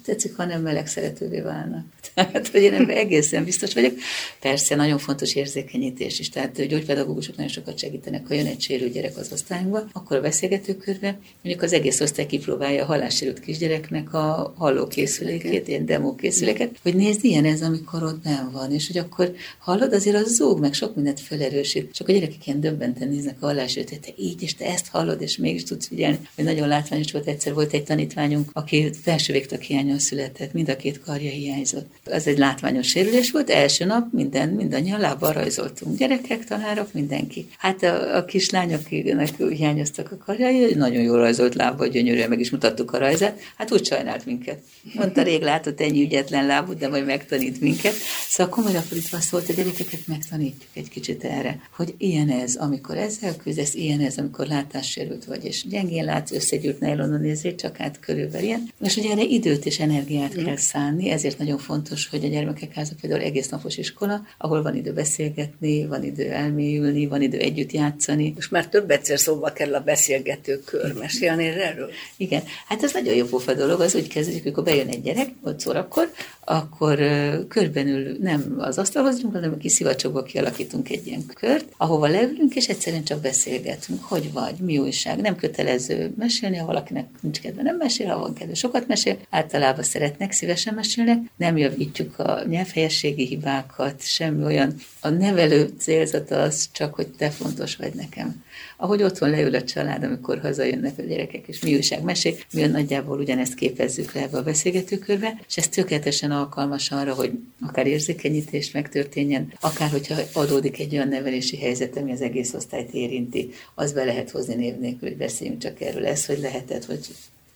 tetszik, 0.03 0.35
hanem 0.35 0.61
meleg 0.61 0.87
szeretővé 0.87 1.39
válnak. 1.39 1.85
Tehát, 2.13 2.47
hogy 2.47 2.61
én 2.61 2.73
ebben 2.73 2.97
egészen 2.97 3.43
biztos 3.43 3.73
vagyok. 3.73 3.93
Persze, 4.39 4.75
nagyon 4.75 4.97
fontos 4.97 5.35
érzékenyítés 5.35 6.19
is. 6.19 6.29
Tehát 6.29 6.67
gyógypedagógusok 6.67 7.35
nagyon 7.35 7.51
sokat 7.51 7.77
segítenek, 7.77 8.27
ha 8.27 8.33
jön 8.33 8.45
egy 8.45 8.61
sérült 8.61 8.93
gyerek 8.93 9.17
az 9.17 9.31
osztályunkba, 9.31 9.87
akkor 9.91 10.17
a 10.17 10.21
beszélgetőkörbe, 10.21 11.19
mondjuk 11.41 11.63
az 11.63 11.73
egész 11.73 11.99
osztály 11.99 12.25
kipróbálja 12.25 12.83
a 12.83 12.85
hallássérült 12.85 13.39
kisgyereknek 13.39 14.13
a 14.13 14.53
hallókészülékét, 14.57 15.67
ilyen 15.67 15.85
demókészüléket, 15.85 16.75
hogy 16.81 16.95
nézd, 16.95 17.25
ilyen 17.25 17.45
ez, 17.45 17.61
amikor 17.61 18.03
ott 18.03 18.23
benn 18.23 18.51
van, 18.51 18.71
és 18.71 18.87
hogy 18.87 18.97
akkor 18.97 19.35
hallod, 19.59 19.93
azért 19.93 20.15
az 20.15 20.35
zúg, 20.35 20.59
meg 20.59 20.73
sok 20.73 20.95
mindent 20.95 21.19
felerősít. 21.19 21.93
Csak 21.93 22.07
a 22.07 22.11
gyerekek 22.11 22.47
ilyen 22.47 22.59
döbbenten 22.59 23.07
néznek 23.07 23.35
a 23.39 23.45
hallássérült, 23.45 23.99
te 24.01 24.13
így, 24.17 24.41
és 24.41 24.55
te 24.55 24.65
ezt 24.65 24.87
hallod, 24.87 25.21
és 25.21 25.37
mégis 25.37 25.63
tudsz 25.63 25.87
figyelni. 25.87 26.19
Hogy 26.35 26.43
nagyon 26.43 26.67
látványos 26.67 27.11
volt, 27.11 27.27
egyszer 27.27 27.53
volt 27.53 27.73
egy 27.73 27.83
tanítványunk, 27.83 28.49
aki 28.53 28.89
felső 29.01 29.33
végtag 29.33 29.61
hiányon 29.93 29.99
született, 29.99 30.53
mind 30.53 30.69
a 30.69 30.75
két 30.75 31.01
karja 31.01 31.29
hiányzott. 31.29 31.87
Az 32.05 32.27
egy 32.27 32.37
látványos 32.37 32.87
sérülés 32.87 33.31
volt, 33.31 33.49
első 33.49 33.85
nap 33.85 34.11
minden, 34.11 34.49
mindannyian 34.49 34.99
lábbal 34.99 35.33
rajzoltunk. 35.33 35.97
Gyerekek, 35.97 36.45
tanárok, 36.45 36.93
mindenki. 36.93 37.47
Hát 37.57 37.83
a, 37.83 38.17
a 38.17 38.25
kislány, 38.25 38.73
akinek 38.73 39.37
hiányoztak 39.49 40.11
a 40.11 40.17
karjai, 40.17 40.73
nagyon 40.73 41.01
jól 41.01 41.17
rajzolt 41.17 41.55
lábbal, 41.55 41.87
gyönyörűen 41.87 42.29
meg 42.29 42.39
is 42.39 42.49
mutattuk 42.49 42.93
a 42.93 42.97
rajzát. 42.97 43.39
Hát 43.57 43.71
úgy 43.71 43.85
sajnált 43.85 44.25
minket. 44.25 44.59
Mondta, 44.93 45.21
rég 45.21 45.41
látott 45.41 45.81
ennyi 45.81 46.01
ügyetlen 46.01 46.45
lábút, 46.45 46.77
de 46.77 46.87
majd 46.87 47.05
megtanít 47.05 47.61
minket. 47.61 47.93
Szóval 48.27 48.53
komoly 48.53 48.71
fordítva 48.73 49.19
szólt, 49.19 49.49
a 49.49 49.53
gyerekeket 49.53 50.07
megtanítjuk 50.07 50.69
egy 50.73 50.89
kicsit 50.89 51.23
erre, 51.23 51.59
hogy 51.75 51.93
ilyen 51.97 52.29
ez, 52.29 52.55
amikor 52.55 52.97
ezzel 52.97 53.35
küzdesz, 53.35 53.73
ilyen 53.73 53.99
ez, 53.99 54.17
amikor 54.17 54.47
látássérült 54.47 55.25
vagy, 55.25 55.45
és 55.45 55.67
gyengén 55.67 56.05
látsz, 56.05 56.31
összegyűrt 56.31 56.79
nejlonon 56.79 57.21
nézés, 57.21 57.55
csak 57.55 57.79
át 57.79 57.99
körülbelül 57.99 58.45
ilyen. 58.45 58.71
És 58.81 58.95
hogy 58.95 59.05
erre 59.05 59.23
időt 59.23 59.65
és 59.65 59.79
energiát 59.83 60.39
mm. 60.39 60.43
kell 60.43 60.55
szánni, 60.55 61.09
ezért 61.09 61.37
nagyon 61.37 61.57
fontos, 61.57 62.07
hogy 62.07 62.25
a 62.25 62.27
gyermekek 62.27 62.73
háza 62.73 62.93
például 63.01 63.21
egész 63.21 63.49
napos 63.49 63.77
iskola, 63.77 64.21
ahol 64.37 64.61
van 64.61 64.75
idő 64.75 64.93
beszélgetni, 64.93 65.85
van 65.85 66.03
idő 66.03 66.31
elmélyülni, 66.31 67.07
van 67.07 67.21
idő 67.21 67.37
együtt 67.37 67.71
játszani. 67.71 68.31
Most 68.35 68.51
már 68.51 68.67
több 68.67 68.91
egyszer 68.91 69.19
szóba 69.19 69.49
kell 69.49 69.75
a 69.75 69.79
beszélgető 69.79 70.59
kör. 70.59 70.93
Mesélni 70.93 71.45
erről? 71.45 71.89
Igen, 72.17 72.43
hát 72.67 72.83
ez 72.83 72.93
nagyon 72.93 73.13
jó 73.13 73.25
pofa 73.25 73.53
dolog, 73.53 73.79
az 73.79 73.95
úgy 73.95 74.07
kezdődik, 74.07 74.43
amikor 74.43 74.63
bejön 74.63 74.87
egy 74.87 75.01
gyerek, 75.01 75.29
8 75.43 75.65
órakor, 75.65 76.11
akkor 76.45 76.99
körbenül 77.47 78.17
nem 78.19 78.55
az 78.57 78.77
asztalhoz 78.77 79.19
ülünk, 79.19 79.33
hanem 79.33 79.51
a 79.51 79.57
kis 79.57 79.71
szivacsokba 79.71 80.23
kialakítunk 80.23 80.89
egy 80.89 81.07
ilyen 81.07 81.25
kört, 81.33 81.65
ahova 81.77 82.07
leülünk, 82.07 82.55
és 82.55 82.67
egyszerűen 82.67 83.03
csak 83.03 83.21
beszélgetünk, 83.21 84.03
hogy 84.03 84.31
vagy, 84.33 84.55
mi 84.59 84.77
újság. 84.77 85.21
Nem 85.21 85.35
kötelező 85.35 86.13
mesélni, 86.17 86.57
ha 86.57 86.65
valakinek 86.65 87.07
nincs 87.21 87.41
kedve, 87.41 87.61
nem 87.61 87.77
mesél, 87.77 88.07
ha 88.07 88.19
van 88.19 88.33
kedve, 88.33 88.53
sokat 88.53 88.87
mesél. 88.87 89.17
Általában 89.29 89.72
szeretnek, 89.81 90.31
szívesen 90.31 90.73
mesélnek. 90.73 91.17
Nem 91.35 91.57
javítjuk 91.57 92.19
a 92.19 92.43
nyelvhelyességi 92.47 93.25
hibákat, 93.25 94.05
semmi 94.05 94.43
olyan. 94.43 94.75
A 95.01 95.09
nevelő 95.09 95.69
célzata 95.77 96.41
az 96.41 96.69
csak, 96.71 96.93
hogy 96.93 97.07
te 97.07 97.29
fontos 97.29 97.75
vagy 97.75 97.93
nekem 97.93 98.43
ahogy 98.83 99.03
otthon 99.03 99.29
leül 99.29 99.55
a 99.55 99.63
család, 99.63 100.03
amikor 100.03 100.39
hazajönnek 100.39 100.97
a 100.97 101.01
gyerekek, 101.01 101.47
és 101.47 101.61
mi 101.61 101.75
újság 101.75 102.03
mesék, 102.03 102.45
mi 102.53 102.61
nagyjából 102.61 103.19
ugyanezt 103.19 103.53
képezzük 103.53 104.13
le 104.13 104.21
ebbe 104.21 104.37
a 104.37 104.43
beszélgetőkörbe, 104.43 105.41
és 105.47 105.57
ez 105.57 105.67
tökéletesen 105.67 106.31
alkalmas 106.31 106.91
arra, 106.91 107.13
hogy 107.13 107.31
akár 107.61 107.87
érzékenyítés 107.87 108.71
megtörténjen, 108.71 109.53
akár 109.59 109.89
hogyha 109.89 110.15
adódik 110.33 110.79
egy 110.79 110.93
olyan 110.93 111.07
nevelési 111.07 111.57
helyzet, 111.57 111.97
ami 111.97 112.11
az 112.11 112.21
egész 112.21 112.53
osztályt 112.53 112.93
érinti, 112.93 113.49
az 113.75 113.93
be 113.93 114.03
lehet 114.03 114.29
hozni 114.29 114.55
név 114.55 114.77
nélkül, 114.77 115.07
hogy 115.09 115.17
beszéljünk 115.17 115.61
csak 115.61 115.81
erről, 115.81 116.05
ez, 116.05 116.25
hogy 116.25 116.39
lehetett, 116.39 116.85
hogy 116.85 117.07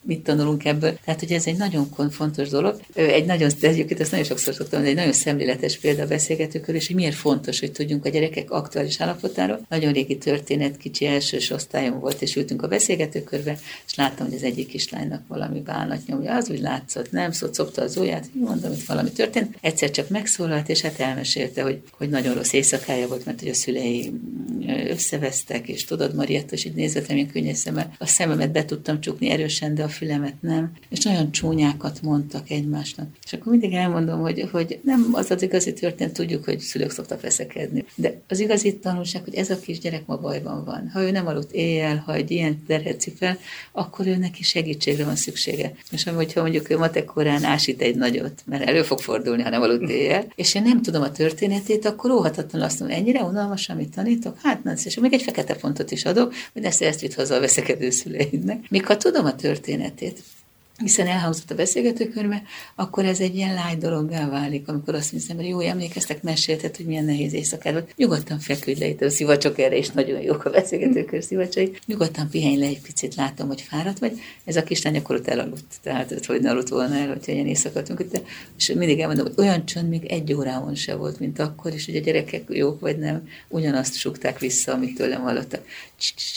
mit 0.08 0.24
tanulunk 0.24 0.66
ebből. 0.66 0.98
Tehát, 1.06 1.20
hogy 1.20 1.32
ez 1.32 1.48
egy 1.48 1.58
nagyon 1.58 1.90
fontos 2.10 2.50
dolog. 2.50 2.80
Egy 2.94 3.26
nagyon, 3.26 3.50
egyébként 3.62 4.00
ezt 4.00 4.12
nagyon 4.12 4.26
sokszor 4.26 4.54
szoktam, 4.54 4.84
egy 4.84 4.96
nagyon 4.96 5.14
szemléletes 5.14 5.78
példa 5.78 6.04
a 6.04 6.08
beszélgetőkör, 6.08 6.76
és 6.76 6.88
hogy 6.88 6.96
miért 6.96 7.16
fontos, 7.16 7.60
hogy 7.60 7.72
tudjunk 7.72 8.06
a 8.06 8.10
gyerekek 8.10 8.52
aktuális 8.52 9.02
állapotáról. 9.02 9.66
Nagyon 9.70 9.94
régi 9.94 10.18
történet, 10.18 10.78
kicsi 10.78 11.06
elsős 11.06 11.50
osztályom 11.50 12.00
volt, 12.00 12.22
és 12.22 12.36
ültünk 12.36 12.62
a 12.62 12.68
beszélgetőkörbe, 12.68 13.60
és 13.88 13.96
láttam, 13.96 14.26
hogy 14.26 14.36
az 14.36 14.44
egyik 14.44 14.68
kislánynak 14.68 15.22
valami 15.28 15.60
bálnat 15.60 16.06
nyomja. 16.08 16.36
Az 16.36 16.50
úgy 16.50 16.62
látszott, 16.62 17.12
nem 17.12 17.32
szólt, 17.32 17.54
szopta 17.54 17.82
az 17.82 17.98
ujját, 17.98 18.30
mondom, 18.34 18.70
hogy 18.70 18.86
valami 18.88 19.12
történt. 19.12 19.58
Egyszer 19.62 19.92
csak 19.92 20.10
megszólalt, 20.10 20.70
és 20.70 20.82
hát 20.82 21.00
elmesélte, 21.00 21.62
hogy, 21.62 21.82
hogy 21.92 22.10
nagyon 22.10 22.34
rossz 22.34 22.54
éjszakája 22.54 23.08
volt, 23.08 23.26
mert 23.26 23.40
hogy 23.40 23.50
a 23.50 23.54
szülei 23.54 24.12
összevesztek, 24.90 25.68
és 25.68 25.86
tudod, 25.86 26.16
Marietta, 26.16 26.54
és 26.54 26.66
így 26.66 26.74
nézett 26.74 27.08
milyen 27.08 27.32
könnyes 27.32 27.58
szemmel. 27.58 27.96
A 27.98 28.08
szememet 28.08 28.52
be 28.52 28.66
tudtam 28.66 29.02
csukni 29.02 29.30
erősen, 29.30 29.76
de 29.76 29.84
a 29.84 29.90
fülemet 29.98 30.42
nem, 30.42 30.72
és 30.90 31.04
nagyon 31.04 31.32
csúnyákat 31.32 32.02
mondtak 32.02 32.50
egymásnak. 32.50 33.08
És 33.26 33.34
akkor 33.34 33.52
mindig 33.52 33.74
elmondom, 33.74 34.20
hogy, 34.20 34.50
hogy 34.52 34.80
nem 34.84 35.10
az 35.12 35.32
az 35.32 35.42
igazi 35.42 35.74
történet, 35.74 36.14
tudjuk, 36.14 36.46
hogy 36.46 36.60
szülők 36.60 36.92
szoktak 36.92 37.22
veszekedni. 37.22 37.86
De 37.96 38.22
az 38.28 38.40
igazi 38.40 38.78
tanulság, 38.78 39.24
hogy 39.24 39.36
ez 39.36 39.50
a 39.50 39.60
kisgyerek 39.60 40.06
ma 40.06 40.18
bajban 40.18 40.64
van. 40.66 40.90
Ha 40.94 41.02
ő 41.02 41.12
nem 41.12 41.28
aludt 41.28 41.52
éjjel, 41.52 42.04
ha 42.06 42.14
egy 42.14 42.32
ilyen 42.32 42.64
terhet 42.68 43.12
fel, 43.18 43.38
akkor 43.72 44.08
ő 44.08 44.16
neki 44.16 44.44
segítségre 44.44 45.06
van 45.06 45.16
szüksége. 45.16 45.74
És 45.92 46.04
hogyha 46.04 46.42
mondjuk 46.42 46.70
ő 46.70 46.78
matek 46.78 47.06
korán 47.06 47.44
ásít 47.44 47.82
egy 47.82 47.96
nagyot, 47.96 48.44
mert 48.46 48.64
elő 48.64 48.84
fog 48.84 49.00
fordulni, 49.00 49.42
ha 49.44 49.50
nem 49.50 49.62
aludt 49.62 49.90
éjjel, 49.90 50.26
és 50.36 50.56
én 50.56 50.62
nem 50.62 50.82
tudom 50.82 51.02
a 51.02 51.12
történetét, 51.12 51.86
akkor 51.86 52.12
óhatatlanul 52.12 52.68
azt 52.68 52.80
mondom, 52.80 52.98
ennyire 52.98 53.22
unalmas, 53.22 53.70
amit 53.70 53.96
tanítok, 53.96 54.38
hát 54.44 54.64
nem, 54.64 54.76
és 54.84 55.00
még 55.00 55.14
egy 55.14 55.22
fekete 55.22 55.56
pontot 55.56 55.92
is 55.92 56.06
adok, 56.06 56.34
hogy 56.54 56.64
ezt, 56.64 56.82
ezt 56.82 57.02
vitt 57.02 57.14
haza 57.14 57.36
a 57.36 57.40
veszekedő 57.40 57.90
szüleidnek. 57.90 58.70
Míg 58.70 58.86
ha 58.86 58.98
tudom 58.98 59.26
a 59.26 59.36
történetet, 59.36 59.87
történetét 59.94 60.37
hiszen 60.84 61.08
elhangzott 61.08 61.52
a 61.52 61.56
beszélgetőkörbe, 61.56 62.44
akkor 62.76 63.06
ez 63.06 63.20
egy 63.20 63.36
ilyen 63.36 63.54
lágy 63.54 63.78
dologgá 63.78 64.30
válik, 64.30 64.68
amikor 64.68 64.96
azt 64.96 65.10
hiszem, 65.10 65.36
hogy 65.36 65.48
jó, 65.48 65.60
emlékeztek, 65.60 66.24
mesélted, 66.24 66.76
hogy 66.76 66.86
milyen 66.86 67.06
nehéz 67.06 67.34
éjszakád 67.34 67.74
volt. 67.74 67.94
Nyugodtan 67.96 68.40
feküdj 68.40 68.80
le 68.80 68.88
itt 68.88 69.02
a 69.02 69.10
szivacsok 69.10 69.60
erre, 69.60 69.78
és 69.78 69.90
nagyon 69.90 70.22
jók 70.22 70.46
a 70.46 70.50
beszélgetőkör 70.50 71.24
szivacsai. 71.24 71.72
Nyugodtan 71.86 72.30
pihenj 72.30 72.58
le 72.58 72.66
egy 72.66 72.82
picit, 72.82 73.16
látom, 73.16 73.48
hogy 73.48 73.62
fáradt 73.62 74.00
vagy. 74.00 74.20
Ez 74.46 74.56
a 74.56 74.64
kislány 74.64 74.98
akkor 74.98 75.16
ott 75.16 75.28
elaludt, 75.28 75.74
tehát 75.84 76.26
hogy 76.26 76.42
ne 76.42 76.50
aludt 76.50 76.70
volna 76.70 76.96
el, 76.96 77.08
hogyha 77.08 77.32
ilyen 77.32 77.48
éjszakatunk. 77.48 78.06
És 78.58 78.68
mindig 78.68 79.00
elmondom, 79.00 79.26
hogy 79.26 79.46
olyan 79.46 79.66
csönd 79.66 79.90
még 79.90 80.06
egy 80.06 80.34
órában 80.34 80.76
se 80.76 80.96
volt, 80.96 81.20
mint 81.20 81.40
akkor, 81.40 81.74
és 81.74 81.86
hogy 81.86 81.96
a 81.96 82.00
gyerekek 82.00 82.44
jók 82.50 82.80
vagy 82.80 82.98
nem, 82.98 83.28
ugyanazt 83.48 83.96
sukták 83.96 84.40
vissza, 84.40 84.72
amit 84.72 84.96
tőlem 84.96 85.22
hallottak. 85.22 85.66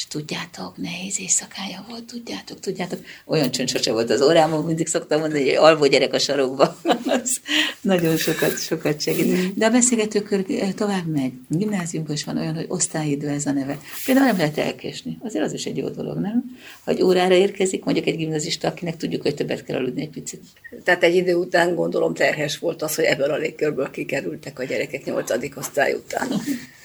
Tudjátok, 0.08 0.76
nehéz 0.76 1.20
éjszakája 1.20 1.84
volt, 1.88 2.04
tudjátok, 2.04 2.60
tudjátok. 2.60 3.00
Olyan 3.26 3.50
csönd 3.50 3.68
sose 3.68 3.92
volt 3.92 4.10
az 4.10 4.20
órámon, 4.30 4.64
mindig 4.64 4.86
szoktam 4.86 5.20
mondani, 5.20 5.44
hogy 5.44 5.54
alvó 5.54 5.86
gyerek 5.86 6.12
a 6.12 6.18
sarokba. 6.18 6.76
az 7.22 7.40
nagyon 7.80 8.16
sokat, 8.16 8.58
sokat 8.58 9.00
segít. 9.00 9.26
Mm. 9.26 9.46
De 9.54 9.66
a 9.66 9.70
beszélgetőkör 9.70 10.44
tovább 10.74 11.06
megy. 11.06 11.32
Gimnáziumban 11.48 12.14
is 12.14 12.24
van 12.24 12.38
olyan, 12.38 12.54
hogy 12.54 12.64
osztályidő 12.68 13.28
ez 13.28 13.46
a 13.46 13.52
neve. 13.52 13.78
Például 14.04 14.26
nem 14.26 14.36
lehet 14.36 14.58
elkésni. 14.58 15.18
Azért 15.22 15.44
az 15.44 15.52
is 15.52 15.64
egy 15.64 15.76
jó 15.76 15.88
dolog, 15.88 16.18
nem? 16.18 16.44
Ha 16.84 16.90
egy 16.90 17.02
órára 17.02 17.34
érkezik, 17.34 17.84
mondjuk 17.84 18.06
egy 18.06 18.16
gimnazista, 18.16 18.68
akinek 18.68 18.96
tudjuk, 18.96 19.22
hogy 19.22 19.34
többet 19.34 19.64
kell 19.64 19.76
aludni 19.76 20.02
egy 20.02 20.10
picit. 20.10 20.42
Tehát 20.84 21.02
egy 21.02 21.14
idő 21.14 21.34
után 21.34 21.74
gondolom 21.74 22.14
terhes 22.14 22.58
volt 22.58 22.82
az, 22.82 22.94
hogy 22.94 23.04
ebből 23.04 23.30
a 23.30 23.36
légkörből 23.36 23.90
kikerültek 23.90 24.58
a 24.58 24.64
gyerekek 24.64 25.04
nyolcadik 25.04 25.56
osztály 25.56 25.92
után. 25.92 26.28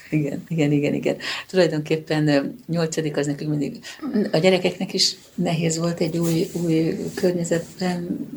Igen, 0.09 0.43
igen, 0.47 0.71
igen, 0.71 0.93
igen. 0.93 1.17
Tulajdonképpen 1.47 2.55
nyolcadik 2.67 3.17
az 3.17 3.25
nekünk 3.25 3.49
mindig, 3.49 3.79
a 4.31 4.37
gyerekeknek 4.37 4.93
is 4.93 5.15
nehéz 5.35 5.77
volt 5.77 5.99
egy 5.99 6.17
új, 6.17 6.47
új 6.53 6.97
környezetben 7.13 8.27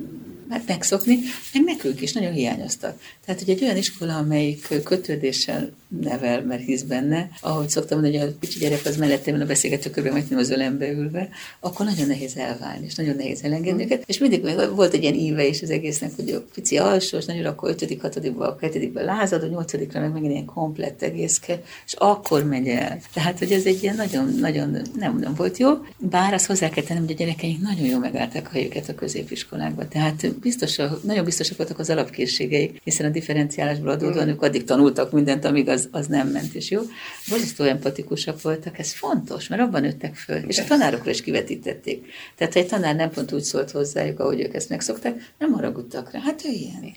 hát 0.49 0.67
megszokni, 0.67 1.19
meg 1.53 1.63
nekünk 1.65 2.01
is 2.01 2.13
nagyon 2.13 2.33
hiányoztak. 2.33 3.01
Tehát, 3.25 3.41
hogy 3.41 3.51
egy 3.51 3.63
olyan 3.63 3.77
iskola, 3.77 4.17
amelyik 4.17 4.83
kötődéssel 4.85 5.73
nevel, 5.89 6.45
mert 6.45 6.65
hisz 6.65 6.83
benne, 6.83 7.29
ahogy 7.41 7.69
szoktam 7.69 8.01
mondani, 8.01 8.23
hogy 8.23 8.35
a 8.35 8.39
kicsi 8.41 8.59
gyerek 8.59 8.81
az 8.85 8.97
mellettem 8.97 9.41
a 9.41 9.45
beszélgetőkörben, 9.45 10.13
majd 10.13 10.31
nem 10.31 10.39
az 10.39 10.51
ölembe 10.51 10.91
ülve, 10.91 11.29
akkor 11.61 11.87
nagyon 11.87 12.07
nehéz 12.07 12.37
elválni, 12.37 12.85
és 12.87 12.95
nagyon 12.95 13.17
nehéz 13.17 13.43
elengedni 13.43 13.83
őket. 13.83 14.03
És 14.07 14.19
mindig 14.19 14.43
volt 14.75 14.95
egy 14.95 15.03
ilyen 15.03 15.15
íve 15.15 15.47
is 15.47 15.63
az 15.63 15.71
egésznek, 15.71 16.11
hogy 16.17 16.31
a 16.31 16.45
pici 16.55 16.77
alsós, 16.77 17.25
nagyon 17.25 17.45
akkor 17.45 17.71
ötödik, 17.71 18.01
hatodikba, 18.01 18.47
a 18.49 18.57
hetedikben 18.61 19.05
lázad, 19.05 19.43
a 19.43 19.47
nyolcadikra 19.47 20.01
meg 20.01 20.13
megint 20.13 20.33
ilyen 20.33 20.45
komplett 20.45 21.03
egész 21.03 21.39
kell, 21.39 21.63
és 21.87 21.95
akkor 21.99 22.45
megy 22.45 22.69
el. 22.69 23.01
Tehát, 23.13 23.39
hogy 23.39 23.53
ez 23.53 23.67
egy 23.67 23.83
ilyen 23.83 23.97
nagyon, 23.97 24.35
nagyon 24.41 24.77
nem, 24.99 25.19
nem 25.19 25.35
volt 25.35 25.57
jó, 25.57 25.71
bár 25.99 26.35
azt 26.35 26.47
hozzá 26.47 26.69
kell 26.69 26.85
tennem, 26.85 27.03
hogy 27.03 27.13
a 27.13 27.19
gyerekeink 27.19 27.61
nagyon 27.61 27.87
jól 27.87 27.99
megállták 27.99 28.47
a 28.47 28.53
helyüket 28.53 28.89
a 28.89 28.95
középiskolákban. 28.95 29.89
Tehát 29.89 30.35
biztos, 30.35 30.81
nagyon 31.03 31.25
biztosak 31.25 31.57
voltak 31.57 31.79
az 31.79 31.91
alapkészségeik, 31.91 32.81
hiszen 32.85 33.07
a 33.07 33.11
differenciálásból 33.11 33.91
adódóan 33.91 34.29
ők 34.29 34.43
addig 34.43 34.65
tanultak 34.65 35.13
mindent, 35.13 35.45
amíg 35.45 35.69
az, 35.69 35.78
az 35.91 36.07
nem 36.07 36.29
ment, 36.29 36.55
és 36.55 36.71
jó. 36.71 36.81
Borzasztó 37.29 37.65
empatikusak 37.65 38.43
voltak, 38.43 38.79
ez 38.79 38.93
fontos, 38.93 39.49
mert 39.49 39.63
abban 39.63 39.81
nőttek 39.81 40.15
föl, 40.15 40.37
és 40.37 40.59
a 40.59 40.65
tanárokra 40.65 41.11
is 41.11 41.23
kivetítették. 41.23 42.07
Tehát, 42.37 42.53
ha 42.53 42.61
egy 42.61 42.67
tanár 42.67 42.97
nem 42.97 43.11
pont 43.11 43.33
úgy 43.33 43.43
szólt 43.43 43.71
hozzájuk, 43.71 44.21
ahogy 44.21 44.41
ők 44.41 44.55
ezt 44.55 44.69
megszokták, 44.69 45.33
nem 45.39 45.53
haragudtak 45.53 46.11
rá. 46.11 46.21
Hát 46.21 46.45
ő 46.45 46.51
ilyen. 46.51 46.95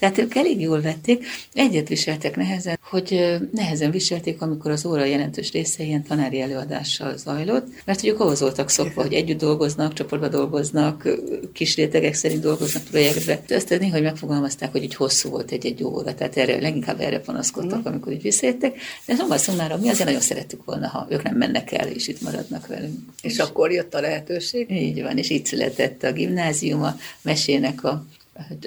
Tehát 0.00 0.18
ők 0.18 0.34
elég 0.34 0.60
jól 0.60 0.80
vették, 0.80 1.26
egyet 1.52 1.88
viseltek 1.88 2.36
nehezen, 2.36 2.78
hogy 2.82 3.38
nehezen 3.52 3.90
viselték, 3.90 4.42
amikor 4.42 4.70
az 4.70 4.86
óra 4.86 5.04
jelentős 5.04 5.52
része 5.52 5.82
ilyen 5.82 6.02
tanári 6.02 6.40
előadással 6.40 7.16
zajlott, 7.16 7.66
mert 7.84 8.00
hogy 8.00 8.08
ők 8.08 8.20
ahhoz 8.20 8.40
voltak 8.40 8.68
szokva, 8.68 9.02
hogy 9.02 9.12
együtt 9.12 9.38
dolgoznak, 9.38 9.92
csoportba 9.92 10.28
dolgoznak, 10.28 11.08
kis 11.52 11.76
rétegek 11.76 12.14
szerint 12.14 12.40
dolgoznak 12.40 12.82
projektbe. 12.82 13.40
Ezt 13.48 13.78
néha 13.78 14.00
megfogalmazták, 14.00 14.72
hogy 14.72 14.82
így 14.82 14.94
hosszú 14.94 15.30
volt 15.30 15.50
egy-egy 15.50 15.84
óra, 15.84 16.14
tehát 16.14 16.36
erre, 16.36 16.60
leginkább 16.60 17.00
erre 17.00 17.20
panaszkodtak, 17.20 17.86
amikor 17.86 18.12
így 18.12 18.22
visszaértek. 18.22 18.76
De 19.06 19.14
szóval 19.14 19.38
szomára 19.38 19.76
mi 19.76 19.88
azért 19.88 20.04
nagyon 20.04 20.20
szerettük 20.20 20.64
volna, 20.64 20.88
ha 20.88 21.06
ők 21.10 21.22
nem 21.22 21.36
mennek 21.36 21.72
el, 21.72 21.88
és 21.88 22.08
itt 22.08 22.20
maradnak 22.20 22.66
velünk. 22.66 22.98
És, 23.22 23.32
és 23.32 23.38
akkor 23.38 23.72
jött 23.72 23.94
a 23.94 24.00
lehetőség? 24.00 24.70
Így 24.70 25.02
van, 25.02 25.18
és 25.18 25.30
így 25.30 25.46
született 25.46 26.02
a 26.02 26.12
gimnázium, 26.12 26.82
a 26.82 26.96
mesének 27.22 27.84
a 27.84 28.04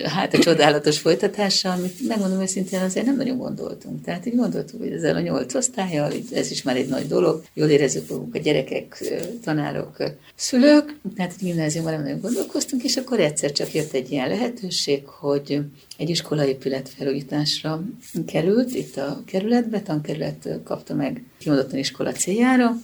hát 0.04 0.34
a 0.34 0.40
csodálatos 0.40 1.00
folytatása, 1.00 1.72
amit 1.72 2.08
megmondom 2.08 2.42
őszintén 2.42 2.80
azért 2.80 3.06
nem 3.06 3.16
nagyon 3.16 3.38
gondoltunk. 3.38 4.04
Tehát 4.04 4.26
így 4.26 4.36
gondoltuk, 4.36 4.80
hogy 4.80 4.92
ezzel 4.92 5.16
a 5.16 5.20
nyolc 5.20 5.54
osztályjal, 5.54 6.12
ez 6.34 6.52
is 6.52 6.64
már 6.64 6.76
egy 6.76 6.88
nagy 6.88 7.08
dolog, 7.08 7.44
jól 7.54 7.68
érezzük 7.68 8.10
magunk 8.10 8.36
a 8.36 8.40
gyerekek, 8.40 9.04
tanárok, 9.44 9.98
szülők, 10.36 10.96
tehát 11.16 11.34
egy 11.40 11.46
gimnáziumban 11.46 11.94
nem 11.94 12.02
nagyon 12.02 12.20
gondolkoztunk, 12.20 12.84
és 12.84 12.96
akkor 12.96 13.20
egyszer 13.20 13.52
csak 13.52 13.74
jött 13.74 13.94
egy 13.94 14.12
ilyen 14.12 14.28
lehetőség, 14.28 15.06
hogy 15.06 15.60
egy 15.98 16.10
iskolaépület 16.10 16.90
felújításra 16.90 17.84
került 18.26 18.76
itt 18.76 18.98
a 18.98 19.22
kerületbe, 19.26 19.82
tankerület 19.82 20.50
kapta 20.64 20.94
meg 20.94 21.24
kimondottan 21.38 21.80
iskola 21.80 22.12
céljára, 22.12 22.76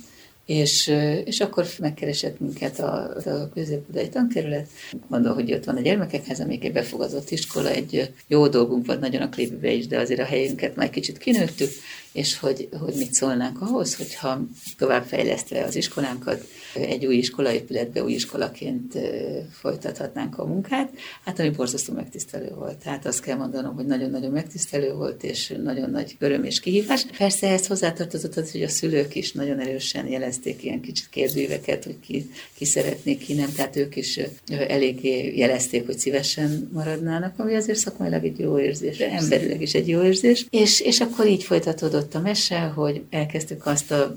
és, 0.49 0.93
és 1.25 1.39
akkor 1.39 1.65
megkeresett 1.79 2.39
minket 2.39 2.79
a, 2.79 3.15
a 3.25 3.49
középbudai 3.53 4.09
tankerület. 4.09 4.67
Mondom, 5.07 5.33
hogy 5.33 5.53
ott 5.53 5.63
van 5.63 5.75
a 5.75 5.81
gyermekekhez, 5.81 6.39
amik 6.39 6.63
egy 6.63 6.71
befogadott 6.71 7.29
iskola, 7.29 7.69
egy 7.69 8.13
jó 8.27 8.47
dolgunk 8.47 8.85
volt 8.85 8.99
nagyon 8.99 9.21
a 9.21 9.29
Klébibe 9.29 9.71
is, 9.71 9.87
de 9.87 9.99
azért 9.99 10.19
a 10.19 10.25
helyünket 10.25 10.75
már 10.75 10.89
kicsit 10.89 11.17
kinőttük, 11.17 11.69
és 12.13 12.37
hogy, 12.37 12.69
hogy 12.79 12.93
mit 12.97 13.13
szólnánk 13.13 13.61
ahhoz, 13.61 13.95
hogyha 13.95 14.41
továbbfejlesztve 14.77 15.63
az 15.63 15.75
iskolánkat, 15.75 16.47
egy 16.73 17.05
új 17.05 17.15
iskolaépületbe 17.15 18.03
új 18.03 18.13
iskolaként 18.13 18.97
folytathatnánk 19.51 20.37
a 20.37 20.45
munkát, 20.45 20.91
hát 21.25 21.39
ami 21.39 21.49
borzasztó 21.49 21.93
megtisztelő 21.93 22.53
volt. 22.55 22.77
Tehát 22.77 23.05
azt 23.05 23.21
kell 23.21 23.37
mondanom, 23.37 23.75
hogy 23.75 23.85
nagyon-nagyon 23.85 24.31
megtisztelő 24.31 24.93
volt, 24.93 25.23
és 25.23 25.53
nagyon 25.63 25.89
nagy 25.89 26.15
öröm 26.19 26.43
és 26.43 26.59
kihívás. 26.59 27.05
Persze 27.17 27.47
ehhez 27.47 27.67
hozzátartozott 27.67 28.35
az, 28.35 28.51
hogy 28.51 28.63
a 28.63 28.69
szülők 28.69 29.15
is 29.15 29.31
nagyon 29.31 29.59
erősen 29.59 30.07
jelezték 30.07 30.63
ilyen 30.63 30.81
kicsit 30.81 31.09
kérdőíveket, 31.09 31.83
hogy 31.83 31.99
ki, 31.99 32.29
ki 32.53 32.65
szeretnék, 32.65 33.19
ki 33.19 33.33
nem, 33.33 33.53
tehát 33.55 33.75
ők 33.75 33.95
is 33.95 34.19
eléggé 34.47 35.37
jelezték, 35.37 35.85
hogy 35.85 35.99
szívesen 35.99 36.69
maradnának, 36.73 37.39
ami 37.39 37.55
azért 37.55 37.79
szakmailag 37.79 38.23
egy 38.23 38.39
jó 38.39 38.59
érzés, 38.59 38.97
emberileg 38.99 39.61
is 39.61 39.73
egy 39.73 39.87
jó 39.87 40.03
érzés. 40.03 40.45
És, 40.49 40.79
és 40.79 40.99
akkor 40.99 41.27
így 41.27 41.43
folytatódott 41.43 41.98
a 42.15 42.19
mese, 42.19 42.59
hogy 42.59 43.05
elkezdtük 43.09 43.65
azt 43.65 43.91
a 43.91 44.15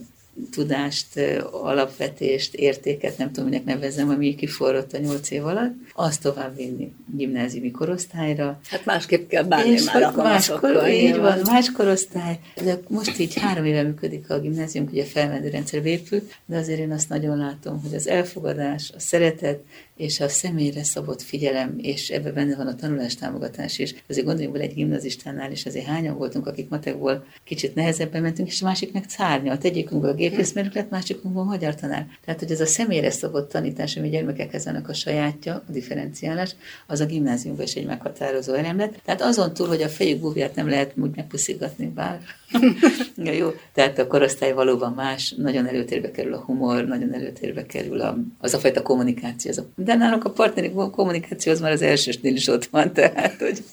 tudást, 0.51 1.21
alapvetést, 1.51 2.55
értéket, 2.55 3.19
nem 3.19 3.33
tudom, 3.33 3.49
minek 3.49 3.65
nevezem, 3.65 4.09
ami 4.09 4.35
kiforrott 4.35 4.93
a 4.93 4.99
nyolc 4.99 5.31
év 5.31 5.47
alatt, 5.47 5.75
azt 5.95 6.23
tovább 6.23 6.57
vinni 6.57 6.93
gimnáziumi 7.17 7.71
korosztályra. 7.71 8.61
Hát 8.69 8.85
másképp 8.85 9.29
kell 9.29 9.43
bánni 9.43 9.71
és 9.71 9.85
már 9.85 10.03
a 10.03 10.13
máskor, 10.17 10.89
Így 10.89 11.17
van, 11.17 11.39
más 11.45 11.73
korosztály. 11.73 12.39
De 12.65 12.81
most 12.89 13.19
így 13.19 13.35
három 13.35 13.65
éve 13.65 13.83
működik 13.83 14.31
a 14.31 14.41
gimnázium, 14.41 14.87
ugye 14.91 15.03
a 15.03 15.07
felmendő 15.07 15.49
rendszer 15.49 15.87
épül, 15.87 16.23
de 16.47 16.57
azért 16.57 16.79
én 16.79 16.93
azt 16.93 17.09
nagyon 17.09 17.37
látom, 17.37 17.83
hogy 17.83 17.95
az 17.95 18.09
elfogadás, 18.09 18.93
a 18.97 19.01
szeretet, 19.01 19.61
és 19.97 20.21
a 20.21 20.29
személyre 20.29 20.85
szabott 20.85 21.23
figyelem, 21.23 21.75
és 21.79 22.09
ebben 22.09 22.35
benne 22.35 22.57
van 22.57 22.67
a 22.67 22.75
tanulás 22.75 23.15
támogatás 23.15 23.79
is. 23.79 23.95
Azért 24.09 24.27
gondoljunk 24.27 24.57
bele 24.57 24.69
egy 24.69 24.75
gimnazistánál, 24.75 25.51
és 25.51 25.67
azért 25.67 25.87
hányan 25.87 26.17
voltunk, 26.17 26.47
akik 26.47 26.69
matekból 26.69 27.25
kicsit 27.45 27.75
nehezebben 27.75 28.23
mentünk, 28.23 28.49
és 28.49 28.63
a 28.63 28.65
másik 28.65 28.93
meg 28.93 29.05
szárnyalt. 29.09 29.65
Egyikünkből 29.65 30.11
a 30.11 30.15
gépészmérnök 30.29 30.75
lett, 30.75 30.91
másikünkből 30.91 31.45
magyar 31.45 31.75
tanár. 31.75 32.07
Tehát, 32.25 32.41
hogy 32.41 32.51
ez 32.51 32.61
a 32.61 32.67
személyre 32.67 33.11
szabott 33.11 33.49
tanítás, 33.49 33.97
ami 33.97 34.09
gyermekekhez 34.09 34.67
ennek 34.67 34.89
a 34.89 34.95
sajátja, 34.95 35.55
a 35.55 35.73
differenciálás, 35.73 36.55
az 36.87 37.01
a 37.01 37.07
gimnáziumban 37.07 37.65
is 37.65 37.75
egy 37.75 37.87
meghatározó 37.87 38.53
elem 38.53 38.77
lett. 38.77 38.95
Tehát 39.05 39.23
azon 39.23 39.55
túl, 39.55 39.69
hogy 39.69 39.83
a 39.83 39.89
fejük 39.89 40.21
búvját 40.21 40.55
nem 40.55 40.69
lehet 40.69 40.93
úgy 40.97 41.17
megpuszigatni, 41.17 41.87
bár 41.87 42.21
ja, 43.25 43.33
jó, 43.33 43.51
tehát 43.75 43.99
a 43.99 44.07
korosztály 44.07 44.53
valóban 44.53 44.93
más, 44.93 45.35
nagyon 45.37 45.67
előtérbe 45.67 46.11
kerül 46.11 46.35
a 46.35 46.43
humor, 46.47 46.85
nagyon 46.85 47.15
előtérbe 47.15 47.67
kerül 47.67 48.01
a, 48.01 48.19
az 48.39 48.55
a 48.55 48.59
fajta 48.59 48.83
kommunikáció. 48.83 49.51
Az 49.51 49.59
a, 49.59 49.67
de 49.77 49.95
nálunk 49.95 50.25
a 50.25 50.31
partneri 50.31 50.73
kommunikáció 50.73 51.53
az 51.53 51.61
már 51.61 51.73
az 51.73 51.83
elsősnél 51.83 52.35
is 52.35 52.49
ott 52.49 52.65
van, 52.65 52.93
tehát 52.93 53.39
hogy 53.39 53.65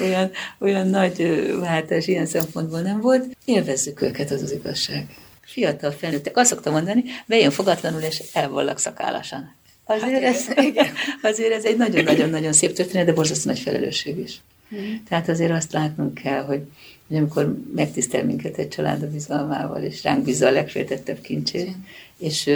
olyan, 0.00 0.30
olyan 0.58 0.86
nagy 0.86 1.46
váltás 1.60 2.06
ilyen 2.06 2.26
szempontból 2.26 2.80
nem 2.80 3.00
volt. 3.00 3.36
Élvezzük 3.44 4.02
őket, 4.02 4.30
az 4.30 4.42
az 4.42 4.52
igazság. 4.52 5.06
Fiatal 5.58 5.90
felnőttek, 5.90 6.36
azt 6.36 6.50
szoktam 6.50 6.72
mondani, 6.72 7.04
bejön 7.26 7.50
fogatlanul 7.50 8.00
és 8.00 8.22
elvallak 8.32 8.78
szakálasan. 8.78 9.54
Azért, 9.84 10.22
hát, 10.22 10.34
ez, 10.34 10.46
azért 11.22 11.52
ez 11.52 11.64
egy 11.64 11.76
nagyon-nagyon-nagyon 11.76 12.52
szép 12.52 12.72
történet, 12.72 13.06
de 13.06 13.12
borzasztó 13.12 13.50
nagy 13.50 13.58
felelősség 13.58 14.18
is. 14.18 14.40
Hmm. 14.68 15.02
Tehát 15.08 15.28
azért 15.28 15.50
azt 15.50 15.72
látnunk 15.72 16.14
kell, 16.14 16.44
hogy 16.44 16.60
hogy 17.08 17.16
amikor 17.16 17.56
megtisztel 17.74 18.24
minket 18.24 18.58
egy 18.58 18.68
család 18.68 19.02
a 19.02 19.10
bizalmával, 19.10 19.82
és 19.82 20.02
ránk 20.02 20.24
bízza 20.24 20.46
a 20.46 20.50
legféltettebb 20.50 21.20
kincsét, 21.20 21.74
és 22.18 22.50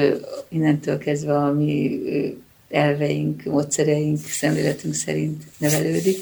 innentől 0.49 0.99
kezdve 0.99 1.37
a 1.37 1.53
mi 1.53 2.01
elveink, 2.71 3.45
módszereink, 3.45 4.19
szemléletünk 4.19 4.95
szerint 4.95 5.43
nevelődik, 5.59 6.19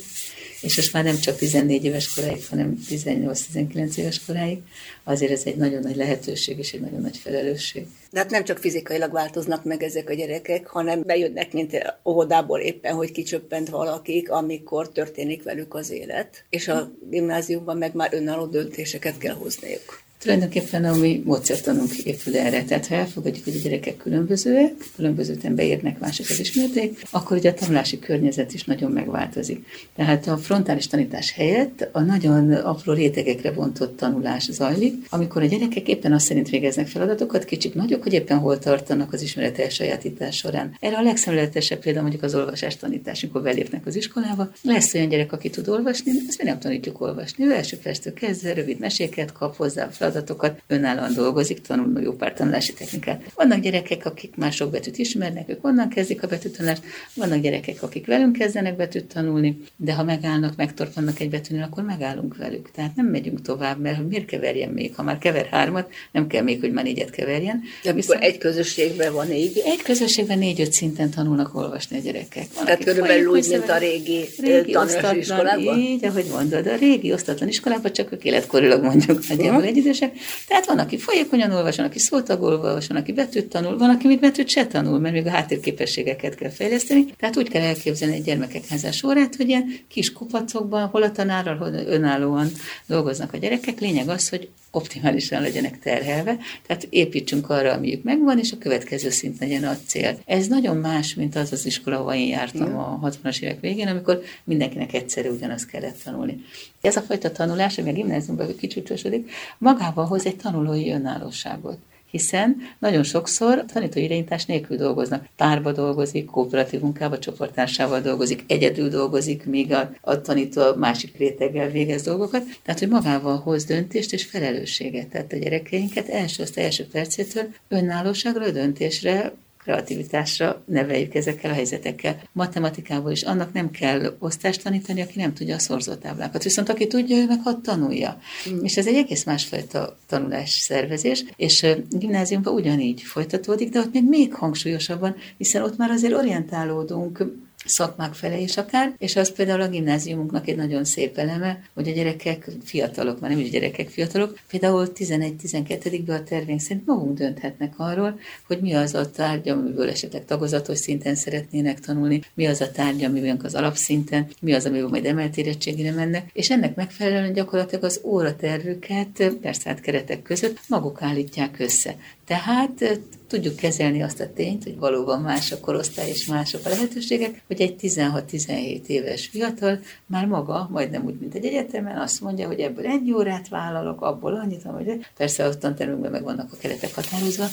és 0.61 0.77
most 0.77 0.93
már 0.93 1.05
nem 1.05 1.19
csak 1.19 1.37
14 1.37 1.85
éves 1.85 2.15
koráig, 2.15 2.47
hanem 2.49 2.79
18-19 2.89 3.97
éves 3.97 4.25
koráig, 4.25 4.59
azért 5.05 5.33
ez 5.33 5.43
egy 5.45 5.57
nagyon 5.57 5.83
nagy 5.83 5.97
lehetőség 5.97 6.59
és 6.59 6.73
egy 6.73 6.81
nagyon 6.81 7.01
nagy 7.01 7.17
felelősség. 7.17 7.87
De 8.11 8.19
hát 8.19 8.31
nem 8.31 8.45
csak 8.45 8.59
fizikailag 8.59 9.13
változnak 9.13 9.65
meg 9.65 9.83
ezek 9.83 10.11
a 10.11 10.15
gyerekek, 10.15 10.67
hanem 10.67 11.03
bejönnek, 11.07 11.53
mint 11.53 11.99
óvodából 12.05 12.61
éppen, 12.61 12.95
hogy 12.95 13.13
kicsöppent 13.13 13.69
valakik, 13.69 14.31
amikor 14.31 14.93
történik 14.93 15.43
velük 15.43 15.75
az 15.75 15.91
élet, 15.91 16.45
és 16.51 16.69
a 16.69 16.93
gimnáziumban 17.11 17.77
meg 17.77 17.95
már 17.95 18.15
önálló 18.15 18.47
döntéseket 18.47 19.19
kell 19.19 19.35
hozniuk. 19.35 20.09
Tulajdonképpen 20.23 20.85
a 20.85 20.97
mi 20.97 21.23
módszertanunk 21.25 21.97
épül 21.97 22.37
erre. 22.37 22.65
Tehát 22.65 22.87
ha 22.87 22.95
elfogadjuk, 22.95 23.45
hogy 23.45 23.57
a 23.57 23.63
gyerekek 23.63 23.97
különbözőek, 23.97 24.73
különbözőten 24.97 25.55
beérnek, 25.55 25.99
mások 25.99 26.27
az 26.29 26.39
ismerték, 26.41 27.03
akkor 27.11 27.37
ugye 27.37 27.51
a 27.51 27.55
tanulási 27.55 27.99
környezet 27.99 28.55
is 28.55 28.65
nagyon 28.65 28.93
megváltozik. 28.93 29.65
Tehát 29.97 30.27
a 30.27 30.37
frontális 30.37 30.87
tanítás 30.87 31.33
helyett 31.33 31.89
a 31.93 32.01
nagyon 32.01 32.53
apró 32.53 32.93
rétegekre 32.93 33.53
bontott 33.53 33.97
tanulás 33.97 34.49
zajlik, 34.51 35.07
amikor 35.09 35.43
a 35.43 35.47
gyerekek 35.47 35.89
éppen 35.89 36.13
azt 36.13 36.27
szerint 36.27 36.49
végeznek 36.49 36.87
feladatokat, 36.87 37.45
kicsit 37.45 37.75
nagyok, 37.75 38.03
hogy 38.03 38.13
éppen 38.13 38.39
hol 38.39 38.59
tartanak 38.59 39.13
az 39.13 39.23
ismeret 39.23 39.59
elsajátítás 39.59 40.37
során. 40.37 40.77
Erre 40.81 40.97
a 40.97 41.03
legszemléletesebb 41.03 41.79
példa 41.79 42.01
mondjuk 42.01 42.23
az 42.23 42.35
olvasás 42.35 42.77
tanítás, 42.77 43.23
amikor 43.23 43.43
belépnek 43.43 43.87
az 43.87 43.97
iskolába. 43.97 44.51
Lesz 44.63 44.95
olyan 44.95 45.09
gyerek, 45.09 45.33
aki 45.33 45.51
tud 45.51 45.69
olvasni, 45.69 46.13
ezt 46.29 46.39
mi 46.39 46.45
nem 46.45 46.59
tanítjuk 46.59 47.01
olvasni. 47.01 47.45
Ő 47.45 47.53
első 47.53 47.77
perctől 47.77 48.13
kezdve 48.13 48.53
rövid 48.53 48.79
meséket 48.79 49.33
kap 49.33 49.57
hozzá, 49.57 49.89
feladatokat, 50.11 50.63
önállóan 50.67 51.15
dolgozik, 51.15 51.61
tanul 51.61 52.03
jó 52.03 52.13
pár 52.13 52.33
tanulási 52.33 52.73
technikát. 52.73 53.23
Vannak 53.35 53.61
gyerekek, 53.61 54.07
akik 54.07 54.37
már 54.37 54.53
sok 54.53 54.71
betűt 54.71 54.99
ismernek, 54.99 55.49
ők 55.49 55.65
onnan 55.65 55.89
kezdik 55.89 56.23
a 56.23 56.27
betűtanulást, 56.27 56.83
vannak 57.15 57.41
gyerekek, 57.41 57.83
akik 57.83 58.07
velünk 58.07 58.37
kezdenek 58.37 58.77
betűt 58.77 59.13
tanulni, 59.13 59.59
de 59.77 59.95
ha 59.95 60.05
megállnak, 60.05 60.57
megtorpannak 60.57 61.21
egy 61.21 61.31
betűnél, 61.31 61.63
akkor 61.63 61.83
megállunk 61.83 62.37
velük. 62.37 62.71
Tehát 62.71 62.97
nem 62.97 63.07
megyünk 63.07 63.43
tovább, 63.43 63.81
mert 63.81 64.09
miért 64.09 64.25
keverjen 64.25 64.71
még? 64.71 64.95
Ha 64.95 65.03
már 65.03 65.19
kever 65.19 65.47
hármat, 65.47 65.91
nem 66.13 66.27
kell 66.27 66.43
még, 66.43 66.61
hogy 66.61 66.73
már 66.73 66.85
négyet 66.85 67.11
keverjen. 67.11 67.63
De 67.83 67.93
Viszont 67.93 68.23
egy 68.23 68.39
közösségben 68.39 69.13
van 69.13 69.27
négy? 69.27 69.63
Egy 69.65 69.83
közösségben 69.83 70.39
négy-öt 70.39 70.73
szinten 70.73 71.11
tanulnak 71.11 71.55
olvasni 71.55 71.97
a 71.97 72.01
gyerekek. 72.01 72.47
Van, 72.55 72.65
Tehát 72.65 72.85
körülbelül 72.85 73.27
úgy, 73.27 73.47
mint 73.49 73.69
a 73.69 73.79
régi, 73.79 74.25
régi 74.39 74.77
osztatlan, 74.77 75.19
iskolában? 75.19 75.79
Így, 75.79 76.05
ahogy 76.05 76.27
mondod, 76.33 76.67
a 76.67 76.77
régi 76.77 77.13
osztatlan 77.13 77.49
iskolában 77.49 77.93
csak 77.93 78.13
ők 78.13 78.25
életkorilag 78.25 78.83
mondjuk 78.83 79.29
nagyjából 79.29 79.63
egy 79.63 79.77
idősek, 80.01 80.45
tehát 80.47 80.67
van, 80.67 80.79
aki 80.79 80.99
folyékonyan 80.99 81.53
olvas, 81.53 81.77
van, 81.77 81.87
aki 81.87 81.99
szótagolva 81.99 82.67
olvas, 82.67 82.87
van, 82.87 82.97
aki 82.97 83.13
betűt 83.13 83.49
tanul, 83.49 83.79
van, 83.79 83.91
aki 83.91 84.07
még 84.07 84.21
betűt 84.21 84.49
se 84.49 84.67
tanul, 84.67 84.99
mert 84.99 85.15
még 85.15 85.27
a 85.27 85.31
háttérképességeket 85.31 86.35
kell 86.35 86.51
fejleszteni. 86.51 87.05
Tehát 87.19 87.37
úgy 87.37 87.49
kell 87.49 87.63
elképzelni 87.63 88.15
egy 88.15 88.23
gyermekek 88.23 88.67
házás 88.67 89.03
órát, 89.03 89.37
hogy 89.37 89.49
ilyen 89.49 89.79
kis 89.89 90.13
kupacokban, 90.13 90.87
hol 90.87 91.03
a 91.03 91.13
tanárral, 91.13 91.57
hol 91.57 91.73
önállóan 91.73 92.51
dolgoznak 92.87 93.33
a 93.33 93.37
gyerekek. 93.37 93.81
Lényeg 93.81 94.09
az, 94.09 94.29
hogy 94.29 94.49
optimálisan 94.71 95.43
legyenek 95.43 95.79
terhelve, 95.79 96.37
tehát 96.67 96.87
építsünk 96.91 97.51
arra, 97.51 97.73
amiük 97.73 98.03
megvan, 98.03 98.39
és 98.39 98.53
a 98.53 98.59
következő 98.59 99.11
szint 99.11 99.39
legyen 99.39 99.65
a 99.65 99.77
cél. 99.87 100.19
Ez 100.25 100.47
nagyon 100.47 100.77
más, 100.77 101.15
mint 101.15 101.37
az 101.37 101.53
az 101.53 101.67
iskola, 101.67 101.99
ahol 101.99 102.15
én 102.15 102.29
jártam 102.29 102.79
a 102.79 103.01
60-as 103.03 103.41
évek 103.41 103.61
végén, 103.61 103.89
amikor 103.89 104.23
mindenkinek 104.45 104.93
egyszerű 104.95 105.29
ugyanazt 105.29 105.67
kellett 105.67 106.03
tanulni. 106.05 106.45
Ez 106.81 106.97
a 106.97 107.01
fajta 107.01 107.33
tanulás, 107.33 107.79
ami 107.79 107.91
a 107.91 107.93
gimnáziumban 107.93 108.57
kicsúcsosodik, 108.57 109.31
magával 109.59 110.07
hoz 110.07 110.27
egy 110.27 110.37
tanulói 110.37 110.91
önállóságot 110.91 111.79
hiszen 112.11 112.57
nagyon 112.79 113.03
sokszor 113.03 113.65
tanító 113.73 114.01
irányítás 114.01 114.45
nélkül 114.45 114.77
dolgoznak. 114.77 115.27
Párba 115.37 115.73
dolgozik, 115.73 116.25
kooperatív 116.25 116.81
munkába, 116.81 117.19
csoporttársával 117.19 118.01
dolgozik, 118.01 118.45
egyedül 118.47 118.89
dolgozik, 118.89 119.45
míg 119.45 119.73
a, 119.73 119.91
a 120.01 120.21
tanító 120.21 120.75
másik 120.75 121.17
réteggel 121.17 121.71
végez 121.71 122.03
dolgokat. 122.03 122.45
Tehát, 122.63 122.81
hogy 122.81 122.89
magával 122.89 123.37
hoz 123.39 123.65
döntést 123.65 124.13
és 124.13 124.25
felelősséget. 124.25 125.09
Tehát 125.09 125.33
a 125.33 125.37
gyerekeinket 125.37 126.09
első, 126.09 126.43
azt 126.43 126.59
első 126.59 126.87
percétől 126.93 127.45
önállóságra, 127.69 128.51
döntésre 128.51 129.33
kreativitásra 129.63 130.63
neveljük 130.67 131.15
ezekkel 131.15 131.51
a 131.51 131.55
helyzetekkel. 131.55 132.23
Matematikából 132.33 133.11
is 133.11 133.23
annak 133.23 133.53
nem 133.53 133.71
kell 133.71 134.17
osztást 134.19 134.63
tanítani, 134.63 135.01
aki 135.01 135.19
nem 135.19 135.35
tudja 135.35 135.55
a 135.55 135.59
szorzótáblákat. 135.59 136.43
Viszont 136.43 136.69
aki 136.69 136.87
tudja, 136.87 137.17
ő 137.17 137.27
meg 137.27 137.41
hadd 137.43 137.63
tanulja. 137.63 138.21
Mm. 138.51 138.65
És 138.65 138.77
ez 138.77 138.87
egy 138.87 138.95
egész 138.95 139.25
másfajta 139.25 139.99
tanulás 140.07 140.51
szervezés, 140.51 141.25
és 141.37 141.67
gimnáziumban 141.91 142.55
ugyanígy 142.55 143.03
folytatódik, 143.03 143.71
de 143.71 143.79
ott 143.79 143.93
még 143.93 144.09
még 144.09 144.35
hangsúlyosabban, 144.35 145.17
hiszen 145.37 145.63
ott 145.63 145.77
már 145.77 145.91
azért 145.91 146.15
orientálódunk 146.15 147.25
szakmák 147.67 148.15
fele 148.15 148.39
is 148.39 148.57
akár, 148.57 148.95
és 148.99 149.17
az 149.17 149.33
például 149.33 149.61
a 149.61 149.69
gimnáziumunknak 149.69 150.49
egy 150.49 150.57
nagyon 150.57 150.85
szép 150.85 151.19
eleme, 151.19 151.63
hogy 151.75 151.89
a 151.89 151.93
gyerekek 151.93 152.49
fiatalok, 152.65 153.21
már 153.21 153.31
nem 153.31 153.39
is 153.39 153.51
gyerekek 153.51 153.89
fiatalok, 153.89 154.39
például 154.49 154.93
11-12-ben 154.95 156.21
a 156.21 156.25
tervénk 156.25 156.61
szerint 156.61 156.87
magunk 156.87 157.19
dönthetnek 157.19 157.73
arról, 157.77 158.21
hogy 158.47 158.61
mi 158.61 158.75
az 158.75 158.95
a 158.95 159.11
tárgy, 159.11 159.49
amiből 159.49 159.89
esetleg 159.89 160.25
tagozatos 160.25 160.79
szinten 160.79 161.15
szeretnének 161.15 161.81
tanulni, 161.81 162.23
mi 162.35 162.47
az 162.47 162.61
a 162.61 162.71
tárgy, 162.71 163.05
amiből 163.05 163.37
az 163.43 163.55
alapszinten, 163.55 164.27
mi 164.41 164.53
az, 164.53 164.67
amiből 164.67 164.89
majd 164.89 165.07
emelt 165.07 165.37
érettségére 165.37 165.93
mennek, 165.93 166.31
és 166.33 166.51
ennek 166.51 166.75
megfelelően 166.75 167.33
gyakorlatilag 167.33 167.85
az 167.85 168.01
óratervüket, 168.05 169.33
persze 169.41 169.69
hát 169.69 169.81
keretek 169.81 170.23
között 170.23 170.61
maguk 170.69 171.03
állítják 171.03 171.59
össze. 171.59 171.97
Tehát 172.31 173.01
tudjuk 173.31 173.57
kezelni 173.57 174.03
azt 174.03 174.21
a 174.21 174.33
tényt, 174.33 174.65
hogy 174.65 174.79
valóban 174.79 175.21
más 175.21 175.53
a 175.53 175.61
korosztály 175.61 176.09
és 176.09 176.27
mások 176.27 176.61
a 176.65 176.69
lehetőségek, 176.69 177.43
hogy 177.47 177.61
egy 177.61 177.75
16-17 177.81 178.87
éves 178.87 179.27
fiatal 179.27 179.81
már 180.07 180.27
maga, 180.27 180.69
majdnem 180.73 181.05
úgy, 181.05 181.19
mint 181.21 181.35
egy 181.35 181.45
egyetemen, 181.45 181.99
azt 181.99 182.21
mondja, 182.21 182.47
hogy 182.47 182.61
ebből 182.61 182.87
egy 182.87 183.13
órát 183.13 183.49
vállalok, 183.49 184.03
abból 184.03 184.35
annyit, 184.35 184.63
hogy 184.63 185.07
persze 185.17 185.45
a 185.45 185.59
tantermünkben 185.59 186.11
meg 186.11 186.23
vannak 186.23 186.53
a 186.53 186.57
keretek 186.57 186.95
határozva, 186.95 187.45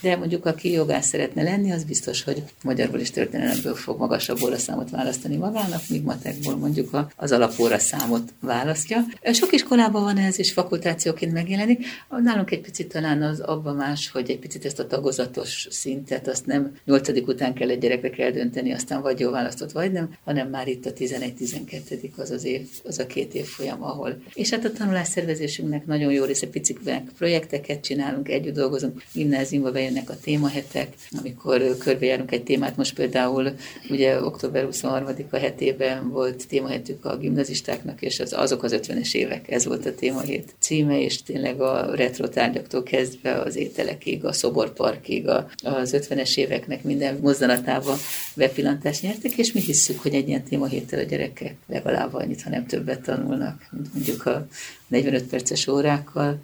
de 0.00 0.16
mondjuk 0.16 0.46
aki 0.46 0.70
jogász 0.72 1.06
szeretne 1.06 1.42
lenni, 1.42 1.72
az 1.72 1.84
biztos, 1.84 2.22
hogy 2.22 2.42
magyarból 2.62 2.98
és 2.98 3.10
történelemből 3.10 3.74
fog 3.74 3.98
magasabb 3.98 4.42
óraszámot 4.42 4.90
választani 4.90 5.36
magának, 5.36 5.82
míg 5.88 6.02
matekból 6.02 6.56
mondjuk 6.56 7.06
az 7.16 7.32
alapóra 7.32 7.78
számot 7.78 8.32
választja. 8.40 9.04
Sok 9.32 9.52
iskolában 9.52 10.02
van 10.02 10.18
ez, 10.18 10.38
és 10.38 10.52
fakultációként 10.52 11.32
megjelenik. 11.32 11.86
Nálunk 12.22 12.50
egy 12.50 12.60
picit 12.60 12.92
talán 12.92 13.22
az 13.22 13.40
abban 13.40 13.76
más, 13.76 14.10
hogy 14.10 14.25
egy 14.28 14.38
picit 14.38 14.64
ezt 14.64 14.78
a 14.78 14.86
tagozatos 14.86 15.66
szintet, 15.70 16.28
azt 16.28 16.46
nem 16.46 16.76
nyolcadik 16.84 17.26
után 17.26 17.54
kell 17.54 17.70
egy 17.70 17.78
gyereknek 17.78 18.18
eldönteni, 18.18 18.72
aztán 18.72 19.02
vagy 19.02 19.20
jó 19.20 19.30
választott, 19.30 19.72
vagy 19.72 19.92
nem, 19.92 20.14
hanem 20.24 20.48
már 20.48 20.68
itt 20.68 20.86
a 20.86 20.92
11-12 20.92 22.14
az 22.16 22.30
az 22.30 22.44
év, 22.44 22.68
az 22.84 22.98
a 22.98 23.06
két 23.06 23.34
év 23.34 23.44
folyam, 23.44 23.82
ahol. 23.82 24.22
És 24.34 24.50
hát 24.50 24.64
a 24.64 24.72
tanulásszervezésünknek 24.72 25.86
nagyon 25.86 26.12
jó 26.12 26.24
része, 26.24 26.46
picik 26.46 26.78
projekteket 27.18 27.80
csinálunk, 27.80 28.28
együtt 28.28 28.54
dolgozunk, 28.54 29.02
gimnáziumba 29.12 29.72
bejönnek 29.72 30.10
a 30.10 30.16
témahetek, 30.22 30.94
amikor 31.20 31.76
körbejárunk 31.78 32.32
egy 32.32 32.42
témát, 32.42 32.76
most 32.76 32.94
például 32.94 33.54
ugye 33.90 34.22
október 34.22 34.68
23-a 34.70 35.36
hetében 35.36 36.10
volt 36.10 36.48
témahetük 36.48 37.04
a 37.04 37.16
gimnazistáknak, 37.16 38.02
és 38.02 38.20
az, 38.20 38.32
azok 38.32 38.62
az 38.62 38.78
50-es 38.82 39.14
évek, 39.14 39.50
ez 39.50 39.64
volt 39.64 39.86
a 39.86 39.94
témahét 39.94 40.54
címe, 40.58 41.00
és 41.00 41.22
tényleg 41.22 41.60
a 41.60 41.94
retro 41.94 42.28
tárgyaktól 42.28 42.82
kezdve 42.82 43.32
az 43.32 43.56
ételekig, 43.56 44.15
a 44.24 44.32
szoborparkig, 44.32 45.28
a, 45.28 45.48
az 45.62 45.96
50-es 45.98 46.36
éveknek 46.36 46.82
minden 46.82 47.18
mozzanatába 47.22 47.96
bepillantást 48.34 49.02
nyertek, 49.02 49.38
és 49.38 49.52
mi 49.52 49.60
hisszük, 49.60 50.00
hogy 50.00 50.14
egy 50.14 50.28
ilyen 50.28 50.42
témahéttel 50.42 50.98
a 50.98 51.02
gyerekek 51.02 51.56
legalább 51.66 52.14
annyit, 52.14 52.42
ha 52.42 52.50
nem 52.50 52.66
többet 52.66 53.00
tanulnak, 53.00 53.68
mint 53.70 53.94
mondjuk 53.94 54.26
a 54.26 54.46
45 54.86 55.24
perces 55.24 55.66
órákkal, 55.66 56.38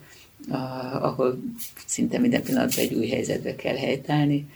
ahol 1.00 1.42
szinte 1.87 2.18
minden 2.18 2.42
pillanatban 2.42 2.85
egy 2.85 2.94
új 2.94 3.08
helyzetbe 3.08 3.56
kell 3.56 3.76
helytállni. 3.76 4.46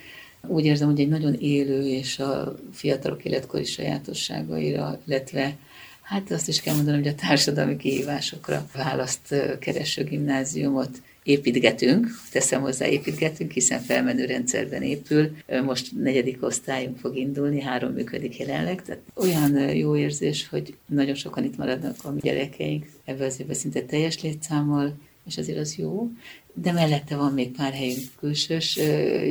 Úgy 0.46 0.64
érzem, 0.64 0.88
hogy 0.88 1.00
egy 1.00 1.08
nagyon 1.08 1.34
élő 1.34 1.88
és 1.88 2.18
a 2.18 2.54
fiatalok 2.72 3.24
életkori 3.24 3.64
sajátosságaira, 3.64 5.00
illetve 5.06 5.56
hát 6.02 6.30
azt 6.30 6.48
is 6.48 6.60
kell 6.60 6.74
mondanom, 6.74 7.02
hogy 7.02 7.10
a 7.10 7.14
társadalmi 7.14 7.76
kihívásokra 7.76 8.68
választ 8.74 9.34
kereső 9.60 10.04
gimnáziumot 10.04 11.02
építgetünk, 11.26 12.06
teszem 12.32 12.60
hozzá 12.60 12.86
építgetünk, 12.86 13.50
hiszen 13.50 13.80
felmenő 13.80 14.24
rendszerben 14.24 14.82
épül. 14.82 15.36
Most 15.64 15.92
negyedik 16.02 16.42
osztályunk 16.42 16.98
fog 16.98 17.16
indulni, 17.16 17.60
három 17.60 17.92
működik 17.92 18.38
jelenleg, 18.38 18.82
tehát 18.82 19.02
olyan 19.14 19.74
jó 19.74 19.96
érzés, 19.96 20.48
hogy 20.48 20.74
nagyon 20.86 21.14
sokan 21.14 21.44
itt 21.44 21.56
maradnak 21.56 21.96
a 22.04 22.14
gyerekeink 22.20 22.86
ebben 23.04 23.26
az 23.26 23.40
évben 23.40 23.56
szinte 23.56 23.82
teljes 23.82 24.22
létszámmal, 24.22 24.94
és 25.26 25.38
azért 25.38 25.58
az 25.58 25.76
jó, 25.76 26.10
de 26.54 26.72
mellette 26.72 27.16
van 27.16 27.32
még 27.32 27.50
pár 27.50 27.72
helyünk 27.72 28.04
külsős 28.18 28.74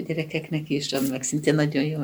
gyerekeknek 0.08 0.70
is, 0.70 0.94
ami 0.94 1.08
meg 1.08 1.24
szintén 1.24 1.56
nagyon 1.56 1.84
jó, 1.84 2.00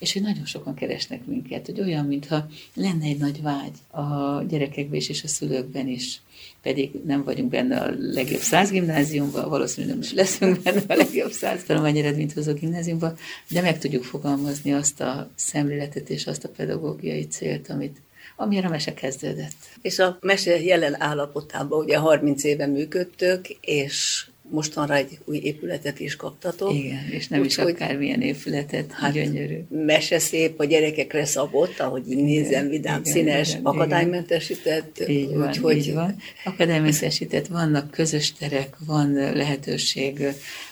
és 0.00 0.12
hogy 0.12 0.22
nagyon 0.22 0.44
sokan 0.44 0.74
keresnek 0.74 1.26
minket, 1.26 1.66
hogy 1.66 1.80
olyan, 1.80 2.06
mintha 2.06 2.46
lenne 2.74 3.04
egy 3.04 3.18
nagy 3.18 3.42
vágy 3.42 3.76
a 3.90 4.42
gyerekekben 4.48 4.98
is, 4.98 5.08
és 5.08 5.22
a 5.22 5.28
szülőkben 5.28 5.88
is 5.88 6.20
pedig 6.64 6.90
nem 7.06 7.24
vagyunk 7.24 7.50
benne 7.50 7.80
a 7.80 7.90
legjobb 7.98 8.40
száz 8.40 8.70
gimnáziumban, 8.70 9.48
valószínűleg 9.48 9.94
nem 9.94 10.04
is 10.04 10.12
leszünk 10.12 10.62
benne 10.62 10.82
a 10.88 10.94
legjobb 10.94 11.30
száz 11.30 11.62
tanulmányi 11.66 11.98
eredményt 11.98 12.58
gimnáziumban, 12.58 13.16
de 13.48 13.60
meg 13.60 13.78
tudjuk 13.78 14.04
fogalmazni 14.04 14.72
azt 14.72 15.00
a 15.00 15.30
szemléletet 15.34 16.10
és 16.10 16.26
azt 16.26 16.44
a 16.44 16.48
pedagógiai 16.48 17.26
célt, 17.26 17.70
amit 17.70 17.96
amire 18.36 18.66
a 18.66 18.70
mese 18.70 18.94
kezdődött. 18.94 19.56
És 19.82 19.98
a 19.98 20.18
mese 20.20 20.62
jelen 20.62 21.02
állapotában 21.02 21.84
ugye 21.84 21.96
30 21.96 22.44
éve 22.44 22.66
működtök, 22.66 23.48
és 23.60 24.26
mostanra 24.50 24.94
egy 24.94 25.18
új 25.24 25.36
épületet 25.36 26.00
is 26.00 26.16
kaptatok. 26.16 26.74
Igen, 26.74 27.08
és 27.10 27.28
nem 27.28 27.40
Úgy, 27.40 27.46
is 27.46 27.58
akármilyen 27.58 28.20
épületet, 28.20 28.92
hát 28.92 29.12
gyönyörű. 29.12 29.58
Mese 29.68 30.18
szép, 30.18 30.60
a 30.60 30.64
gyerekekre 30.64 31.24
szabott, 31.24 31.80
ahogy 31.80 32.10
így 32.10 32.22
nézem, 32.22 32.68
vidám, 32.68 33.00
igen, 33.00 33.12
színes, 33.12 33.50
igen, 33.50 33.64
akadálymentesített. 33.64 35.08
Így 35.08 35.34
van, 35.34 35.48
úgy, 35.48 35.56
hogy... 35.56 35.76
így 35.76 35.92
van. 35.92 36.16
Akadálymentesített, 36.44 37.46
vannak 37.46 37.90
közös 37.90 38.32
terek, 38.32 38.76
van 38.86 39.12
lehetőség 39.12 40.26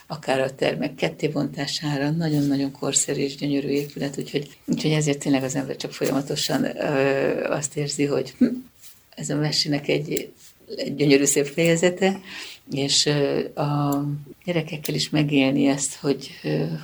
akár 0.07 0.41
a 0.41 0.55
termek 0.55 0.95
kettébontására, 0.95 2.11
nagyon-nagyon 2.11 2.73
korszerű 2.73 3.21
és 3.21 3.37
gyönyörű 3.37 3.69
épület, 3.69 4.19
úgyhogy, 4.19 4.49
úgyhogy 4.67 4.91
ezért 4.91 5.19
tényleg 5.19 5.43
az 5.43 5.55
ember 5.55 5.77
csak 5.77 5.93
folyamatosan 5.93 6.65
ö, 6.65 7.45
azt 7.45 7.77
érzi, 7.77 8.05
hogy 8.05 8.35
hm, 8.39 8.47
ez 9.17 9.31
a 9.31 9.37
mesének 9.37 9.89
egy, 9.89 10.33
egy 10.77 10.95
gyönyörű 10.95 11.25
szép 11.25 11.47
fejezete, 11.47 12.21
és 12.73 13.07
a 13.55 14.03
gyerekekkel 14.45 14.95
is 14.95 15.11
megélni 15.11 15.67
ezt, 15.67 15.95
hogy, 15.95 16.31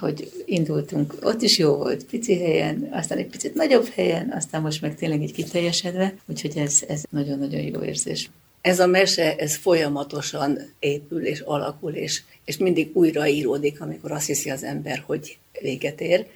hogy 0.01 0.31
indultunk, 0.44 1.14
ott 1.22 1.42
is 1.42 1.59
jó 1.59 1.77
volt, 1.77 2.05
pici 2.05 2.38
helyen, 2.38 2.88
aztán 2.92 3.18
egy 3.18 3.27
picit 3.27 3.55
nagyobb 3.55 3.88
helyen, 3.88 4.33
aztán 4.37 4.62
most 4.62 4.81
meg 4.81 4.94
tényleg 4.94 5.22
így 5.22 5.33
kiteljesedve, 5.33 6.14
úgyhogy 6.27 6.57
ez, 6.57 6.83
ez 6.88 7.03
nagyon-nagyon 7.11 7.61
jó 7.61 7.83
érzés. 7.83 8.31
Ez 8.61 8.81
a 8.81 8.87
mese, 8.87 9.37
ez 9.37 9.57
folyamatosan 9.57 10.59
épül 10.79 11.27
és 11.27 11.40
alakul, 11.40 11.92
és, 11.92 12.22
és 12.44 12.57
mindig 12.57 12.90
újraíródik, 12.92 13.81
amikor 13.81 14.12
azt 14.12 14.27
hiszi 14.27 14.51
az 14.51 14.64
ember, 14.64 15.03
hogy 15.07 15.38
véget 15.60 16.00
ér. 16.00 16.26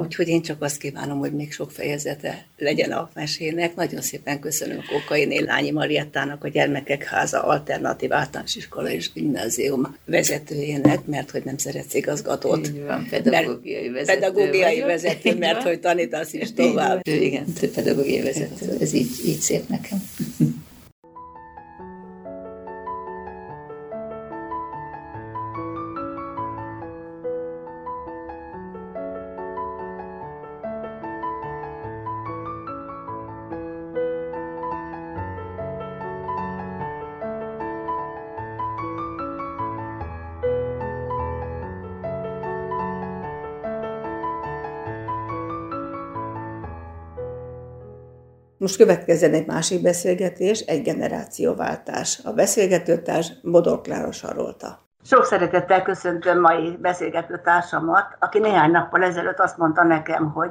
Úgyhogy 0.00 0.28
én 0.28 0.42
csak 0.42 0.62
azt 0.62 0.78
kívánom, 0.78 1.18
hogy 1.18 1.32
még 1.32 1.52
sok 1.52 1.70
fejezete 1.70 2.46
legyen 2.58 2.92
a 2.92 3.10
mesének. 3.14 3.74
Nagyon 3.74 4.00
szépen 4.00 4.40
köszönöm 4.40 4.82
Kokainé 4.88 5.38
Lányi 5.38 5.70
Mariettának, 5.70 6.44
a 6.44 6.48
Gyermekek 6.48 7.04
Háza 7.04 7.42
Alternatív 7.42 8.12
Általános 8.12 8.56
Iskola 8.56 8.90
és 8.90 9.12
Gimnázium 9.12 9.96
vezetőjének, 10.04 11.06
mert 11.06 11.30
hogy 11.30 11.44
nem 11.44 11.56
szeretsz 11.56 11.94
igazgatót. 11.94 12.66
Így 12.66 12.84
van, 12.84 13.06
pedagógiai 13.10 13.88
vezető. 13.88 14.20
Pedagógiai 14.20 14.72
vagyok. 14.72 14.86
vezető, 14.86 15.36
mert 15.36 15.62
hogy 15.62 15.80
tanítasz 15.80 16.32
is 16.32 16.52
tovább. 16.52 17.06
Igen, 17.06 17.44
pedagógiai 17.74 18.22
vezető. 18.22 18.76
Ez 18.80 18.92
így, 18.92 19.10
így 19.26 19.40
szép 19.40 19.68
nekem. 19.68 19.98
Most 48.64 48.76
következzen 48.76 49.32
egy 49.32 49.46
másik 49.46 49.82
beszélgetés, 49.82 50.60
egy 50.60 50.82
generációváltás. 50.82 52.20
A 52.24 52.32
beszélgetőtárs 52.32 53.32
Bodor 53.42 53.80
Klára 53.80 54.12
Sarolta. 54.12 54.78
Sok 55.02 55.24
szeretettel 55.24 55.82
köszöntöm 55.82 56.40
mai 56.40 56.78
beszélgető 56.80 57.40
társamat, 57.44 58.16
aki 58.18 58.38
néhány 58.38 58.70
nappal 58.70 59.02
ezelőtt 59.02 59.38
azt 59.38 59.58
mondta 59.58 59.82
nekem, 59.82 60.30
hogy 60.32 60.50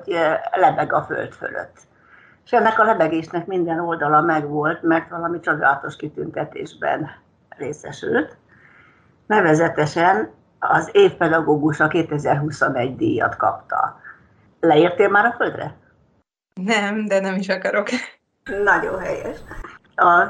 lebeg 0.51 0.93
a 0.93 1.01
föld 1.01 1.31
fölött. 1.31 1.77
És 2.45 2.51
ennek 2.51 2.79
a 2.79 2.83
lebegésnek 2.83 3.45
minden 3.45 3.79
oldala 3.79 4.21
megvolt, 4.21 4.81
mert 4.83 5.09
valami 5.09 5.39
csodálatos 5.39 5.95
kitüntetésben 5.95 7.09
részesült. 7.57 8.37
Nevezetesen 9.27 10.29
az 10.59 10.89
évpedagógus 10.91 11.79
a 11.79 11.87
2021 11.87 12.95
díjat 12.95 13.35
kapta. 13.35 13.99
Leértél 14.59 15.09
már 15.09 15.25
a 15.25 15.35
földre? 15.37 15.81
Nem, 16.53 17.05
de 17.05 17.19
nem 17.19 17.35
is 17.35 17.49
akarok. 17.49 17.87
Nagyon 18.63 18.99
helyes. 18.99 19.37
A 19.95 20.27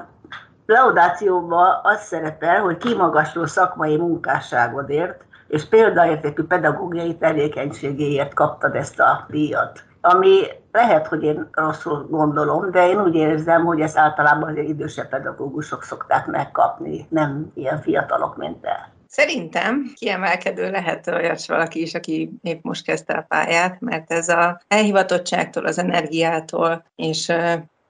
laudációban 0.65 1.79
az 1.83 2.01
szerepel, 2.01 2.61
hogy 2.61 2.77
kimagasló 2.77 3.45
szakmai 3.45 3.97
munkásságodért 3.97 5.25
és 5.47 5.65
példaértékű 5.65 6.43
pedagógiai 6.43 7.17
tevékenységéért 7.17 8.33
kaptad 8.33 8.75
ezt 8.75 8.99
a 8.99 9.25
díjat. 9.29 9.83
Ami 10.01 10.41
lehet, 10.71 11.07
hogy 11.07 11.23
én 11.23 11.49
rosszul 11.51 12.07
gondolom, 12.09 12.71
de 12.71 12.87
én 12.87 13.01
úgy 13.01 13.15
érzem, 13.15 13.65
hogy 13.65 13.81
ezt 13.81 13.97
általában 13.97 14.49
az 14.49 14.57
idősebb 14.57 15.09
pedagógusok 15.09 15.83
szokták 15.83 16.25
megkapni, 16.25 17.07
nem 17.09 17.51
ilyen 17.53 17.81
fiatalok, 17.81 18.37
mint 18.37 18.61
te. 18.61 18.91
Szerintem 19.13 19.91
kiemelkedő 19.95 20.71
lehet 20.71 21.07
olyas 21.07 21.47
valaki 21.47 21.81
is, 21.81 21.93
aki 21.93 22.29
épp 22.41 22.63
most 22.63 22.85
kezdte 22.85 23.13
a 23.13 23.25
pályát, 23.27 23.79
mert 23.79 24.11
ez 24.11 24.29
a 24.29 24.61
elhivatottságtól, 24.67 25.65
az 25.65 25.77
energiától, 25.77 26.85
és, 26.95 27.31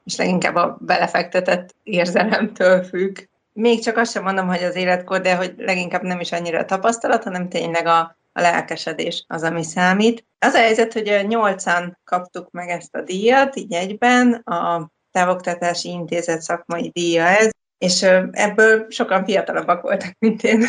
és 0.03 0.15
leginkább 0.15 0.55
a 0.55 0.77
belefektetett 0.79 1.75
érzelemtől 1.83 2.83
függ. 2.83 3.17
Még 3.53 3.79
csak 3.79 3.97
azt 3.97 4.11
sem 4.11 4.23
mondom, 4.23 4.47
hogy 4.47 4.63
az 4.63 4.75
életkor, 4.75 5.21
de 5.21 5.35
hogy 5.35 5.53
leginkább 5.57 6.01
nem 6.01 6.19
is 6.19 6.31
annyira 6.31 6.59
a 6.59 6.65
tapasztalat, 6.65 7.23
hanem 7.23 7.49
tényleg 7.49 7.85
a, 7.85 7.99
a 8.33 8.41
lelkesedés 8.41 9.25
az, 9.27 9.43
ami 9.43 9.63
számít. 9.63 10.25
Az 10.39 10.53
a 10.53 10.59
helyzet, 10.59 10.93
hogy 10.93 11.25
nyolcan 11.27 11.97
kaptuk 12.03 12.51
meg 12.51 12.69
ezt 12.69 12.95
a 12.95 13.01
díjat, 13.01 13.55
így 13.55 13.73
egyben, 13.73 14.33
a 14.33 14.91
Távoktatási 15.11 15.89
Intézet 15.89 16.41
szakmai 16.41 16.89
díja 16.89 17.25
ez, 17.25 17.49
és 17.83 18.01
ebből 18.31 18.85
sokan 18.89 19.25
fiatalabbak 19.25 19.81
voltak, 19.81 20.15
mint 20.19 20.43
én. 20.43 20.65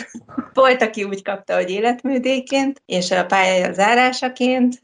Volt, 0.52 0.82
aki 0.82 1.04
úgy 1.04 1.22
kapta, 1.22 1.54
hogy 1.54 1.70
életműdéként, 1.70 2.82
és 2.86 3.10
a 3.10 3.26
pályája 3.26 3.72
zárásaként, 3.72 4.82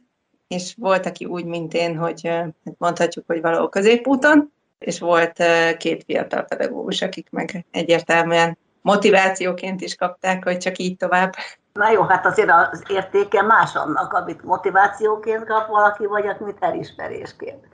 és 0.48 0.74
volt, 0.78 1.06
aki 1.06 1.24
úgy, 1.24 1.44
mint 1.44 1.74
én, 1.74 1.96
hogy 1.96 2.26
hát 2.26 2.78
mondhatjuk, 2.78 3.24
hogy 3.26 3.40
való 3.40 3.68
középúton, 3.68 4.52
és 4.78 4.98
volt 4.98 5.44
két 5.78 6.04
fiatal 6.04 6.42
pedagógus, 6.42 7.02
akik 7.02 7.30
meg 7.30 7.66
egyértelműen 7.70 8.58
motivációként 8.82 9.80
is 9.80 9.94
kapták, 9.94 10.44
hogy 10.44 10.58
csak 10.58 10.78
így 10.78 10.96
tovább. 10.96 11.34
Na 11.72 11.90
jó, 11.90 12.02
hát 12.02 12.26
azért 12.26 12.50
az 12.50 12.82
értéke 12.88 13.42
más 13.42 13.74
annak, 13.74 14.12
amit 14.12 14.44
motivációként 14.44 15.44
kap 15.44 15.68
valaki, 15.68 16.06
vagy 16.06 16.26
amit 16.26 16.56
elismerésként. 16.60 17.68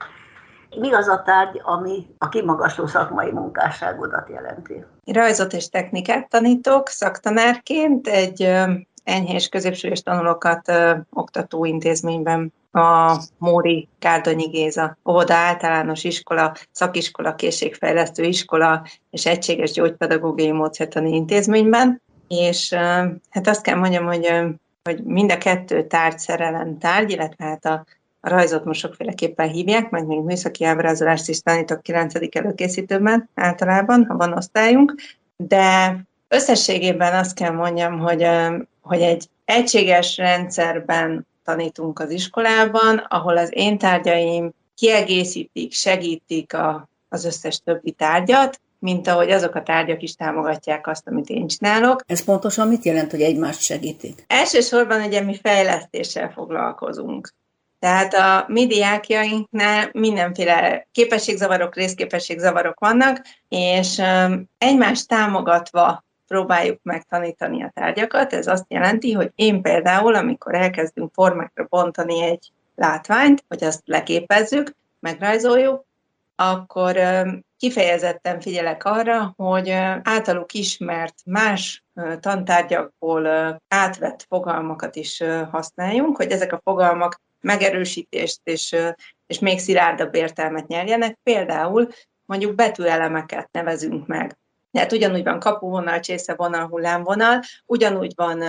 Mi 0.79 0.93
az 0.93 1.07
a 1.07 1.21
tárgy, 1.25 1.61
ami 1.63 2.07
a 2.17 2.29
kimagasló 2.29 2.87
szakmai 2.87 3.31
munkásságodat 3.31 4.29
jelenti? 4.29 4.85
Rajzot 5.05 5.53
és 5.53 5.69
technikát 5.69 6.29
tanítok 6.29 6.87
szaktanárként 6.87 8.07
egy 8.07 8.51
enyhés 9.03 9.49
középsős 9.49 10.01
tanulókat 10.01 10.71
oktató 11.09 11.65
intézményben 11.65 12.53
a 12.71 13.17
Móri 13.37 13.87
Kárdonyi 13.99 14.45
Géza 14.45 14.97
óvoda 15.09 15.33
általános 15.33 16.03
iskola, 16.03 16.55
szakiskola, 16.71 17.35
készségfejlesztő 17.35 18.23
iskola 18.23 18.85
és 19.09 19.25
egységes 19.25 19.71
gyógypedagógiai 19.71 20.51
módszertani 20.51 21.15
intézményben, 21.15 22.01
és 22.27 22.73
hát 23.29 23.47
azt 23.47 23.61
kell 23.61 23.77
mondjam, 23.77 24.05
hogy, 24.05 24.31
hogy 24.83 25.03
mind 25.03 25.31
a 25.31 25.37
kettő 25.37 25.87
tárgy 25.87 26.19
szerelem 26.19 26.77
tárgy, 26.77 27.11
illetve 27.11 27.45
hát 27.45 27.65
a 27.65 27.85
a 28.27 28.29
rajzot 28.29 28.65
most 28.65 28.79
sokféleképpen 28.79 29.49
hívják, 29.49 29.89
majd 29.89 30.07
még 30.07 30.19
műszaki 30.19 30.63
ábrázolást 30.63 31.29
is 31.29 31.39
tanítok 31.39 31.81
9. 31.81 32.13
előkészítőben 32.31 33.29
általában, 33.35 34.05
ha 34.05 34.15
van 34.15 34.33
osztályunk, 34.33 34.95
de 35.37 35.97
összességében 36.27 37.13
azt 37.13 37.35
kell 37.35 37.51
mondjam, 37.51 37.99
hogy, 37.99 38.27
hogy 38.81 39.01
egy 39.01 39.29
egységes 39.45 40.17
rendszerben 40.17 41.27
tanítunk 41.43 41.99
az 41.99 42.09
iskolában, 42.09 42.97
ahol 42.97 43.37
az 43.37 43.49
én 43.53 43.77
tárgyaim 43.77 44.51
kiegészítik, 44.75 45.73
segítik 45.73 46.53
a, 46.53 46.89
az 47.09 47.25
összes 47.25 47.61
többi 47.63 47.91
tárgyat, 47.91 48.61
mint 48.79 49.07
ahogy 49.07 49.31
azok 49.31 49.55
a 49.55 49.63
tárgyak 49.63 50.01
is 50.01 50.15
támogatják 50.15 50.87
azt, 50.87 51.07
amit 51.07 51.29
én 51.29 51.47
csinálok. 51.47 52.01
Ez 52.05 52.23
pontosan 52.23 52.67
mit 52.67 52.85
jelent, 52.85 53.11
hogy 53.11 53.21
egymást 53.21 53.61
segítik? 53.61 54.23
Elsősorban 54.27 55.01
ugye 55.01 55.21
mi 55.21 55.39
fejlesztéssel 55.43 56.31
foglalkozunk. 56.31 57.29
Tehát 57.79 58.13
a 58.13 58.45
mi 58.47 58.67
diákjainknál 58.67 59.89
mindenféle 59.91 60.87
képességzavarok, 60.91 61.75
részképességzavarok 61.75 62.79
vannak, 62.79 63.21
és 63.49 64.01
egymást 64.57 65.07
támogatva 65.07 66.05
próbáljuk 66.27 66.79
megtanítani 66.83 67.63
a 67.63 67.71
tárgyakat. 67.73 68.33
Ez 68.33 68.47
azt 68.47 68.65
jelenti, 68.67 69.11
hogy 69.11 69.31
én 69.35 69.61
például, 69.61 70.15
amikor 70.15 70.55
elkezdünk 70.55 71.13
formákra 71.13 71.65
bontani 71.69 72.23
egy 72.23 72.51
látványt, 72.75 73.43
hogy 73.47 73.63
azt 73.63 73.81
leképezzük, 73.85 74.75
megrajzoljuk, 74.99 75.85
akkor 76.35 76.97
kifejezetten 77.57 78.41
figyelek 78.41 78.85
arra, 78.85 79.33
hogy 79.37 79.69
általuk 80.03 80.53
ismert 80.53 81.15
más 81.25 81.83
tantárgyakból 82.19 83.27
átvett 83.67 84.25
fogalmakat 84.29 84.95
is 84.95 85.23
használjunk, 85.51 86.17
hogy 86.17 86.31
ezek 86.31 86.53
a 86.53 86.61
fogalmak 86.63 87.21
megerősítést 87.41 88.39
és, 88.43 88.75
és 89.27 89.39
még 89.39 89.59
szilárdabb 89.59 90.15
értelmet 90.15 90.67
nyerjenek. 90.67 91.19
Például 91.23 91.87
mondjuk 92.25 92.55
betűelemeket 92.55 93.49
nevezünk 93.51 94.07
meg. 94.07 94.37
Tehát 94.71 94.91
ugyanúgy 94.91 95.23
van 95.23 95.39
kapuvonal, 95.39 95.99
csészevonal, 95.99 96.67
hullámvonal, 96.67 97.41
ugyanúgy 97.65 98.11
van 98.15 98.43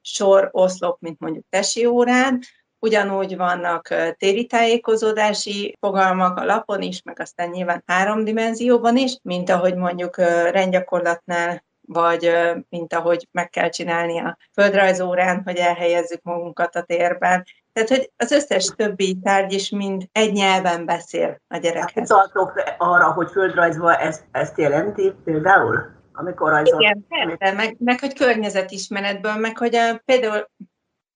sor, 0.00 0.48
oszlop, 0.52 1.00
mint 1.00 1.18
mondjuk 1.18 1.44
tesi 1.48 1.86
órán, 1.86 2.40
ugyanúgy 2.78 3.36
vannak 3.36 3.94
téri 4.16 4.46
tájékozódási 4.46 5.76
fogalmak 5.80 6.38
a 6.38 6.44
lapon 6.44 6.82
is, 6.82 7.02
meg 7.02 7.20
aztán 7.20 7.48
nyilván 7.48 7.82
három 7.86 8.24
dimenzióban 8.24 8.96
is, 8.96 9.18
mint 9.22 9.50
ahogy 9.50 9.74
mondjuk 9.74 10.16
rendgyakorlatnál 10.50 11.64
vagy 11.92 12.32
mint 12.68 12.92
ahogy 12.92 13.28
meg 13.30 13.50
kell 13.50 13.68
csinálni 13.68 14.18
a 14.18 14.38
földrajzórán, 14.52 15.42
hogy 15.44 15.56
elhelyezzük 15.56 16.22
magunkat 16.22 16.76
a 16.76 16.82
térben. 16.82 17.44
Tehát, 17.84 18.02
hogy 18.02 18.12
az 18.16 18.32
összes 18.32 18.66
többi 18.76 19.18
tárgy 19.22 19.52
is 19.52 19.70
mind 19.70 20.08
egy 20.12 20.32
nyelven 20.32 20.84
beszél 20.84 21.40
a 21.48 21.56
gyerekhez. 21.56 22.08
Tartok 22.08 22.62
arra, 22.78 23.12
hogy 23.12 23.30
földrajzban 23.30 23.94
ezt, 23.94 24.24
ezt 24.32 24.58
jelenti 24.58 25.12
például? 25.24 25.98
Amikor 26.12 26.50
rajzol. 26.50 26.80
Igen, 26.80 27.06
persze, 27.08 27.54
meg, 27.54 27.76
meg 27.78 28.00
hogy 28.00 28.14
környezetismeretből, 28.14 29.34
meg 29.34 29.58
hogy 29.58 29.74
a, 29.74 30.02
például 30.04 30.48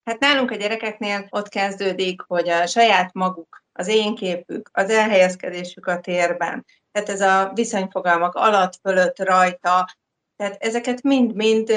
Hát 0.04 0.18
nálunk 0.18 0.50
a 0.50 0.54
gyerekeknél 0.54 1.26
ott 1.30 1.48
kezdődik, 1.48 2.20
hogy 2.26 2.48
a 2.48 2.66
saját 2.66 3.12
maguk, 3.12 3.62
az 3.72 3.88
én 3.88 4.14
képük, 4.14 4.70
az 4.72 4.90
elhelyezkedésük 4.90 5.86
a 5.86 6.00
térben, 6.00 6.66
tehát 6.92 7.08
ez 7.08 7.20
a 7.20 7.50
viszonyfogalmak 7.54 8.34
alatt, 8.34 8.78
fölött, 8.82 9.18
rajta, 9.18 9.88
tehát 10.36 10.56
ezeket 10.62 11.02
mind-mind 11.02 11.70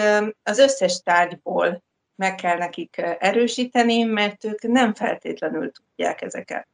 az 0.43 0.57
összes 0.57 1.01
tárgyból 1.01 1.83
meg 2.17 2.35
kell 2.35 2.57
nekik 2.57 2.97
erősíteni, 3.19 4.03
mert 4.03 4.43
ők 4.43 4.61
nem 4.61 4.93
feltétlenül 4.93 5.71
tudják 5.71 6.21
ezeket. 6.21 6.67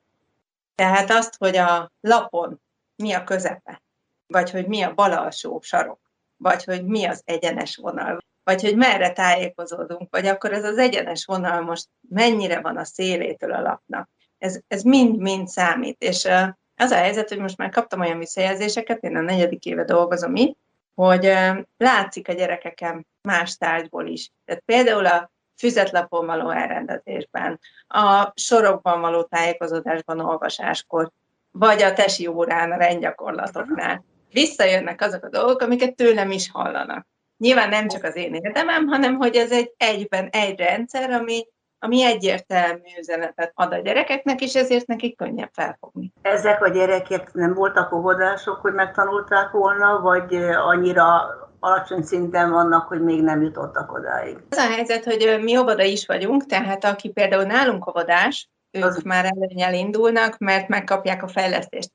Tehát 0.76 1.12
azt, 1.12 1.36
hogy 1.38 1.58
a 1.58 1.91
lapon 2.02 2.62
mi 2.96 3.14
a 3.14 3.24
közepe, 3.24 3.82
vagy 4.28 4.52
hogy 4.52 4.68
mi 4.68 4.82
a 4.82 4.94
bal 4.94 5.12
alsó 5.12 5.60
sarok, 5.62 6.00
vagy 6.38 6.64
hogy 6.64 6.86
mi 6.86 7.06
az 7.06 7.22
egyenes 7.26 7.76
vonal, 7.76 8.24
vagy 8.44 8.62
hogy 8.62 8.76
merre 8.76 9.12
tájékozódunk, 9.12 10.08
vagy 10.10 10.26
akkor 10.26 10.54
ez 10.54 10.64
az 10.64 10.78
egyenes 10.78 11.26
vonal 11.26 11.62
most 11.62 11.88
mennyire 12.10 12.62
van 12.62 12.78
a 12.78 12.84
szélétől 12.84 13.52
a 13.52 13.62
lapnak. 13.62 14.10
Ez, 14.38 14.60
ez 14.68 14.82
mind-mind 14.82 15.48
számít, 15.48 16.02
és 16.02 16.28
az 16.76 16.91
a 16.91 16.96
helyzet, 16.96 17.30
hogy 17.30 17.38
most 17.38 17.58
már 17.58 17.70
kaptam 17.70 18.00
olyan 18.00 18.18
visszajelzéseket, 18.18 19.04
én 19.04 19.16
a 19.16 19.22
negyedik 19.22 19.66
éve 19.66 19.84
dolgozom 19.84 20.36
itt, 20.36 20.58
hogy 20.96 21.34
látszik 21.78 22.28
a 22.28 22.34
gyerekeken 22.34 23.08
más 23.22 23.58
tárgyból 23.58 24.08
is. 24.08 24.32
Tehát 24.46 24.64
például 24.66 25.06
a 25.06 25.32
füzetlapon 25.64 26.26
való 26.26 26.49
elrendezésben, 26.49 27.59
a 27.88 28.32
sorokban 28.36 29.01
való 29.01 29.24
tájékozódásban, 29.24 30.20
olvasáskor, 30.20 31.11
vagy 31.51 31.82
a 31.82 31.93
tesi 31.93 32.28
órán, 32.28 32.72
a 32.72 32.78
rendgyakorlatoknál. 32.78 34.03
Visszajönnek 34.32 35.01
azok 35.01 35.24
a 35.24 35.30
dolgok, 35.30 35.61
amiket 35.61 35.95
tőlem 35.95 36.32
is 36.32 36.51
hallanak. 36.51 37.07
Nyilván 37.38 37.70
nem 37.70 37.88
csak 37.88 38.03
az 38.03 38.16
én 38.16 38.34
érdemem, 38.34 38.88
hanem 38.88 39.16
hogy 39.16 39.36
ez 39.36 39.51
egy 39.51 39.74
egyben 39.78 40.28
egy 40.32 40.59
rendszer, 40.59 41.09
ami 41.11 41.47
ami 41.80 42.03
egyértelmű 42.03 42.82
üzenetet 42.99 43.51
ad 43.55 43.74
a 43.74 43.78
gyerekeknek, 43.78 44.41
és 44.41 44.55
ezért 44.55 44.88
nekik 44.88 45.18
könnyebb 45.18 45.49
felfogni. 45.53 46.14
Ezek 46.22 46.64
a 46.64 46.70
gyerekek 46.70 47.34
nem 47.34 47.53
voltak 47.53 47.93
óvodások, 47.93 48.55
hogy 48.61 48.74
megtanulták 48.74 49.51
volna, 49.51 49.99
vagy 49.99 50.36
annyira 50.66 51.22
alacsony 51.64 52.01
szinten 52.01 52.51
vannak, 52.51 52.88
hogy 52.88 53.01
még 53.01 53.22
nem 53.22 53.41
jutottak 53.41 53.91
odáig. 53.91 54.38
Az 54.49 54.57
a 54.57 54.72
helyzet, 54.74 55.03
hogy 55.03 55.39
mi 55.41 55.57
óvoda 55.57 55.84
is 55.84 56.05
vagyunk, 56.05 56.45
tehát 56.45 56.84
aki 56.84 57.09
például 57.09 57.43
nálunk 57.43 57.88
óvodás, 57.88 58.49
ők 58.72 58.84
az... 58.84 59.01
már 59.01 59.26
előnyel 59.26 59.74
indulnak, 59.74 60.38
mert 60.38 60.68
megkapják 60.68 61.24
a 61.24 61.28
fejlesztést. 61.28 61.91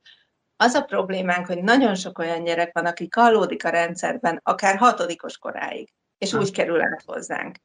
Az 0.56 0.74
a 0.74 0.82
problémánk, 0.82 1.46
hogy 1.46 1.62
nagyon 1.62 1.94
sok 1.94 2.18
olyan 2.18 2.44
gyerek 2.44 2.70
van, 2.72 2.86
aki 2.86 3.08
kallódik 3.08 3.64
a 3.64 3.68
rendszerben, 3.68 4.40
akár 4.42 4.76
hatodikos 4.76 5.38
koráig, 5.38 5.92
és 6.18 6.32
úgy 6.32 6.50
kerül 6.50 6.80
át 6.80 7.02
hozzánk. 7.06 7.56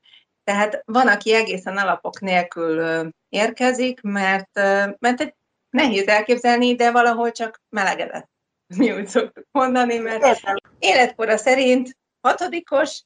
Tehát 0.44 0.82
van, 0.86 1.08
aki 1.08 1.34
egészen 1.34 1.78
alapok 1.78 2.20
nélkül 2.20 3.10
érkezik, 3.30 4.02
mert, 4.02 4.54
mert 5.00 5.22
egy 5.22 5.36
nehéz 5.70 6.08
elképzelni, 6.08 6.76
de 6.76 6.92
valahol 6.92 7.32
csak 7.32 7.62
melegedett. 7.70 8.30
Mi 8.78 8.92
úgy 8.92 9.08
szoktuk 9.08 9.46
mondani, 9.52 9.98
mert 9.98 10.42
életkora 10.80 11.38
szerint 11.38 11.98
hatodikos, 12.22 13.02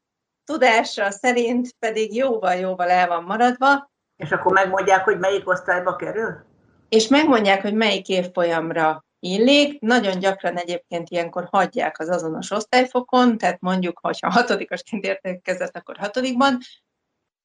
tudásra 0.45 1.11
szerint 1.11 1.75
pedig 1.79 2.15
jóval-jóval 2.15 2.89
el 2.89 3.07
van 3.07 3.23
maradva. 3.23 3.91
És 4.15 4.31
akkor 4.31 4.53
megmondják, 4.53 5.03
hogy 5.03 5.19
melyik 5.19 5.49
osztályba 5.49 5.95
kerül? 5.95 6.45
És 6.89 7.07
megmondják, 7.07 7.61
hogy 7.61 7.73
melyik 7.73 8.07
évfolyamra 8.09 9.05
illik. 9.19 9.79
Nagyon 9.81 10.19
gyakran 10.19 10.55
egyébként 10.55 11.09
ilyenkor 11.09 11.47
hagyják 11.51 11.99
az 11.99 12.09
azonos 12.09 12.51
osztályfokon, 12.51 13.37
tehát 13.37 13.61
mondjuk, 13.61 13.99
hogyha 14.01 14.31
hatodikosként 14.31 15.19
érkezett, 15.21 15.77
akkor 15.77 15.97
hatodikban, 15.97 16.57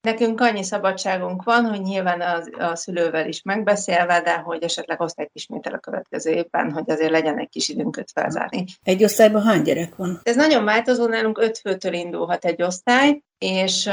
Nekünk 0.03 0.41
annyi 0.41 0.63
szabadságunk 0.63 1.43
van, 1.43 1.65
hogy 1.65 1.81
nyilván 1.81 2.21
a, 2.21 2.43
a 2.59 2.77
szülővel 2.77 3.29
is 3.29 3.43
megbeszélve, 3.43 4.21
de 4.21 4.37
hogy 4.37 4.63
esetleg 4.63 5.01
osztályt 5.01 5.31
ismétel 5.33 5.73
a 5.73 5.79
következő 5.79 6.31
évben, 6.31 6.73
hogy 6.73 6.91
azért 6.91 7.11
legyen 7.11 7.39
egy 7.39 7.49
kis 7.49 7.69
időnk 7.69 7.97
őt 7.97 8.11
felzárni. 8.11 8.65
Egy 8.83 9.05
osztályban 9.05 9.43
hány 9.43 9.63
gyerek 9.63 9.97
van? 9.97 10.21
Ez 10.23 10.37
nagyon 10.37 10.65
változó, 10.65 11.07
nálunk 11.07 11.39
öt 11.39 11.59
főtől 11.59 11.93
indulhat 11.93 12.45
egy 12.45 12.63
osztály, 12.63 13.23
és 13.39 13.87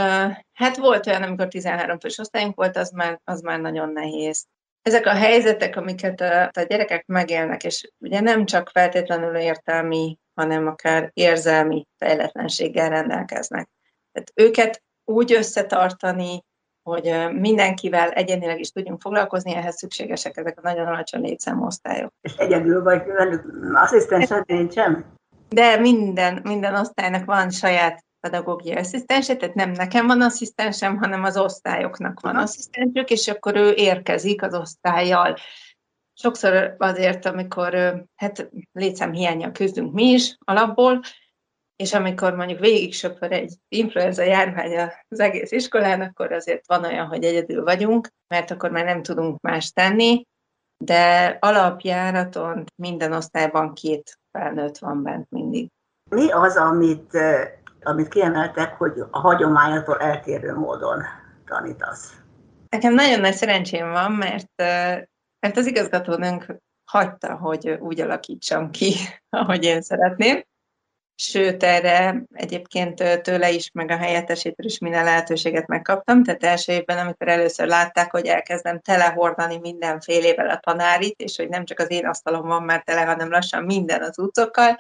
hát 0.54 0.78
volt 0.78 1.08
olyan, 1.08 1.24
amikor 1.24 1.48
13 1.48 2.00
fős 2.00 2.18
osztályunk 2.18 2.56
volt, 2.56 2.78
az 2.78 2.90
már, 2.90 3.20
az 3.24 3.42
már 3.42 3.60
nagyon 3.60 3.90
nehéz. 3.90 4.46
Ezek 4.82 5.06
a 5.06 5.14
helyzetek, 5.14 5.76
amiket 5.76 6.22
a, 6.22 6.44
a 6.44 6.62
gyerekek 6.68 7.06
megélnek, 7.06 7.64
és 7.64 7.92
ugye 7.98 8.20
nem 8.20 8.46
csak 8.46 8.70
feltétlenül 8.74 9.36
értelmi, 9.36 10.18
hanem 10.34 10.68
akár 10.68 11.12
érzelmi 11.14 11.86
fejletlenséggel 11.98 12.90
rendelkeznek. 12.90 13.70
Tehát 14.12 14.32
őket 14.34 14.84
úgy 15.10 15.34
összetartani, 15.34 16.44
hogy 16.84 17.14
mindenkivel 17.32 18.10
egyenileg 18.10 18.60
is 18.60 18.70
tudjunk 18.70 19.02
foglalkozni, 19.02 19.56
ehhez 19.56 19.76
szükségesek 19.76 20.38
ezek 20.38 20.58
a 20.58 20.62
nagyon 20.62 20.88
alacsony 20.88 21.22
létszámú 21.22 21.66
osztályok. 21.66 22.14
És 22.22 22.36
egyedül 22.36 22.84
vagy 22.84 23.06
velük 23.06 23.44
asszisztensed 23.74 24.44
nincsen? 24.48 25.06
De 25.50 25.78
minden, 25.78 26.40
minden 26.44 26.76
osztálynak 26.76 27.26
van 27.26 27.50
saját 27.50 28.04
pedagógiai 28.20 28.78
asszisztense, 28.78 29.36
tehát 29.36 29.56
nem 29.56 29.72
nekem 29.72 30.08
van 30.08 30.22
asszisztensem, 30.22 30.98
hanem 30.98 31.24
az 31.24 31.38
osztályoknak 31.38 32.20
van 32.20 32.36
asszisztensük, 32.36 33.10
és 33.10 33.28
akkor 33.28 33.56
ő 33.56 33.72
érkezik 33.72 34.44
az 34.44 34.54
osztályjal. 34.54 35.38
Sokszor 36.14 36.76
azért, 36.78 37.26
amikor 37.26 38.04
hát 38.16 38.50
létszám 38.72 39.12
hiánya 39.12 39.52
küzdünk 39.52 39.94
mi 39.94 40.04
is 40.04 40.38
alapból, 40.40 41.02
és 41.84 41.94
amikor 41.94 42.36
mondjuk 42.36 42.60
végig 42.60 42.94
söpör 42.94 43.32
egy 43.32 43.54
influenza 43.68 44.24
járvány 44.24 44.92
az 45.08 45.20
egész 45.20 45.52
iskolán, 45.52 46.02
akkor 46.02 46.32
azért 46.32 46.68
van 46.68 46.84
olyan, 46.84 47.08
hogy 47.08 47.24
egyedül 47.24 47.64
vagyunk, 47.64 48.10
mert 48.28 48.52
akkor 48.52 48.72
már 48.72 48.86
nem 48.86 49.04
tudunk 49.04 49.42
más 49.42 49.72
tenni, 49.72 50.24
de 50.84 51.38
alapjáraton 51.40 52.64
minden 52.76 53.12
osztályban 53.12 53.74
két 53.74 54.20
felnőtt 54.32 54.78
van 54.78 55.04
bent 55.04 55.30
mindig. 55.30 55.70
Mi 56.10 56.32
az, 56.32 56.58
amit, 56.58 57.18
amit 57.82 58.08
kiemeltek, 58.08 58.74
hogy 58.74 59.04
a 59.12 59.20
hagyományától 59.20 59.98
eltérő 59.98 60.56
módon 60.56 61.04
tanítasz? 61.46 62.14
Nekem 62.70 62.94
nagyon 62.94 63.20
nagy 63.20 63.36
szerencsém 63.36 63.92
van, 63.92 64.12
mert, 64.12 64.52
mert 65.40 65.58
az 65.58 65.66
igazgatónőnk 65.68 66.56
hagyta, 66.92 67.36
hogy 67.36 67.70
úgy 67.70 68.02
alakítsam 68.02 68.72
ki, 68.72 68.94
ahogy 69.30 69.64
én 69.64 69.82
szeretném 69.82 70.48
sőt, 71.22 71.64
erre 71.64 72.24
egyébként 72.34 73.22
tőle 73.22 73.50
is, 73.52 73.70
meg 73.74 73.92
a 73.92 73.98
helyettesétől 73.98 74.66
is 74.66 74.78
minden 74.78 75.04
lehetőséget 75.04 75.68
megkaptam, 75.68 76.24
tehát 76.24 76.44
első 76.44 76.72
évben, 76.72 76.98
amikor 76.98 77.28
először 77.28 77.68
látták, 77.68 78.12
hogy 78.12 78.26
elkezdem 78.26 78.80
telehordani 78.80 79.58
mindenfélével 79.58 80.50
a 80.50 80.60
tanárit, 80.60 81.20
és 81.20 81.36
hogy 81.36 81.50
nem 81.50 81.66
csak 81.66 81.80
az 81.80 81.92
én 81.92 82.06
asztalom 82.06 82.48
van 82.48 82.64
már 82.64 82.84
tele, 82.84 83.02
hanem 83.02 83.30
lassan 83.30 83.64
minden 83.64 84.02
az 84.02 84.20
utcokkal, 84.20 84.78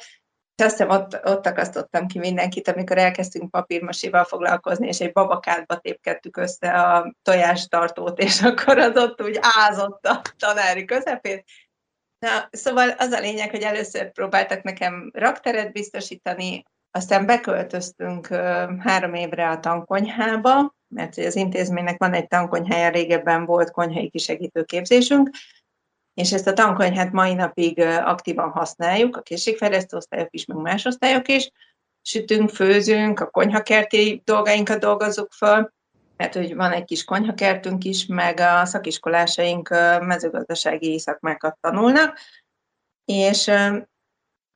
és 0.55 0.65
azt 0.65 0.77
hiszem, 0.77 0.89
ott, 0.89 1.25
ott 1.25 1.45
akasztottam 1.45 2.07
ki 2.07 2.19
mindenkit, 2.19 2.67
amikor 2.67 2.97
elkezdtünk 2.97 3.51
papírmasival 3.51 4.23
foglalkozni, 4.23 4.87
és 4.87 4.99
egy 4.99 5.11
babakádba 5.11 5.77
tépkedtük 5.77 6.37
össze 6.37 6.71
a 6.71 7.15
tojástartót, 7.21 8.19
és 8.19 8.41
akkor 8.41 8.77
az 8.77 8.97
ott 8.97 9.21
úgy 9.21 9.39
ázott 9.41 10.05
a 10.05 10.21
tanári 10.37 10.85
közepén, 10.85 11.43
Na, 12.19 12.47
szóval 12.51 12.89
az 12.89 13.11
a 13.11 13.19
lényeg, 13.19 13.49
hogy 13.49 13.61
először 13.61 14.11
próbáltak 14.11 14.63
nekem 14.63 15.09
rakteret 15.13 15.71
biztosítani, 15.71 16.63
aztán 16.91 17.25
beköltöztünk 17.25 18.27
három 18.79 19.13
évre 19.13 19.49
a 19.49 19.59
tankonyhába, 19.59 20.75
mert 20.87 21.17
az 21.17 21.35
intézménynek 21.35 21.97
van 21.97 22.13
egy 22.13 22.27
tankonyhája, 22.27 22.89
régebben 22.89 23.45
volt 23.45 23.71
konyhai 23.71 24.09
kisegítő 24.09 24.63
képzésünk, 24.63 25.29
és 26.13 26.33
ezt 26.33 26.47
a 26.47 26.53
tankonyhát 26.53 27.11
mai 27.11 27.33
napig 27.33 27.79
aktívan 27.79 28.49
használjuk, 28.49 29.17
a 29.17 29.21
készségfejlesztő 29.21 29.97
osztályok 29.97 30.27
is, 30.31 30.45
meg 30.45 30.57
más 30.57 30.85
osztályok 30.85 31.27
is. 31.27 31.51
Sütünk, 32.01 32.49
főzünk, 32.49 33.19
a 33.19 33.29
konyhakerti 33.29 34.21
dolgainkat 34.25 34.79
dolgozzuk 34.79 35.31
föl, 35.31 35.73
mert 36.19 36.33
hogy 36.33 36.55
van 36.55 36.71
egy 36.71 36.83
kis 36.83 37.03
konyhakertünk 37.03 37.83
is, 37.83 38.05
meg 38.05 38.39
a 38.39 38.65
szakiskolásaink 38.65 39.69
mezőgazdasági 40.01 40.99
szakmákat 40.99 41.57
tanulnak, 41.61 42.19
és 43.05 43.45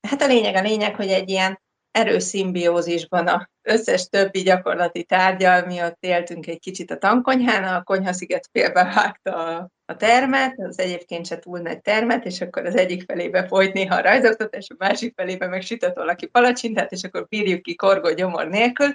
hát 0.07 0.21
a 0.21 0.27
lényeg 0.27 0.55
a 0.55 0.61
lényeg, 0.61 0.95
hogy 0.95 1.07
egy 1.07 1.29
ilyen 1.29 1.61
erős 1.91 2.23
szimbiózisban 2.23 3.27
az 3.27 3.47
összes 3.61 4.07
többi 4.07 4.41
gyakorlati 4.41 5.03
tárgyal, 5.03 5.65
mi 5.65 5.83
ott 5.83 5.97
éltünk 5.99 6.47
egy 6.47 6.59
kicsit 6.59 6.91
a 6.91 6.97
tankonyhán, 6.97 7.63
a 7.63 7.83
konyhasziget 7.83 8.49
félbevágta 8.51 9.35
a, 9.35 9.69
a 9.85 9.95
termet, 9.95 10.59
az 10.59 10.79
egyébként 10.79 11.25
se 11.25 11.39
túl 11.39 11.59
nagy 11.59 11.81
termet, 11.81 12.25
és 12.25 12.41
akkor 12.41 12.65
az 12.65 12.75
egyik 12.75 13.03
felébe 13.03 13.47
folyt 13.47 13.73
néha 13.73 13.95
a 13.95 14.01
rajzoktatás, 14.01 14.67
a 14.69 14.75
másik 14.77 15.13
felébe 15.15 15.47
meg 15.47 15.61
sütött 15.61 15.95
valaki 15.95 16.25
palacsintát, 16.25 16.91
és 16.91 17.03
akkor 17.03 17.27
bírjuk 17.27 17.61
ki 17.61 17.75
korgó 17.75 18.13
gyomor 18.13 18.47
nélkül, 18.47 18.93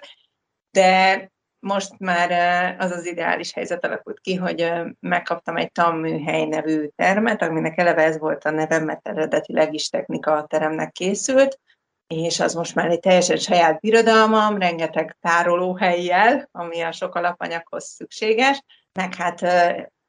de 0.70 1.30
most 1.60 1.98
már 1.98 2.30
az 2.78 2.90
az 2.90 3.06
ideális 3.06 3.52
helyzet 3.52 3.84
alakult 3.84 4.20
ki, 4.20 4.34
hogy 4.34 4.72
megkaptam 5.00 5.56
egy 5.56 5.72
tanműhely 5.72 6.44
nevű 6.44 6.88
termet, 6.96 7.42
aminek 7.42 7.78
eleve 7.78 8.02
ez 8.02 8.18
volt 8.18 8.44
a 8.44 8.50
nevem, 8.50 8.84
mert 8.84 9.08
eredetileg 9.08 9.74
is 9.74 9.88
technika 9.88 10.46
teremnek 10.48 10.92
készült, 10.92 11.60
és 12.06 12.40
az 12.40 12.54
most 12.54 12.74
már 12.74 12.90
egy 12.90 13.00
teljesen 13.00 13.36
saját 13.36 13.80
birodalmam, 13.80 14.58
rengeteg 14.58 15.16
tárolóhelyjel, 15.20 16.48
ami 16.52 16.80
a 16.80 16.92
sok 16.92 17.14
alapanyaghoz 17.14 17.84
szükséges, 17.84 18.62
meg 18.92 19.14
hát 19.14 19.44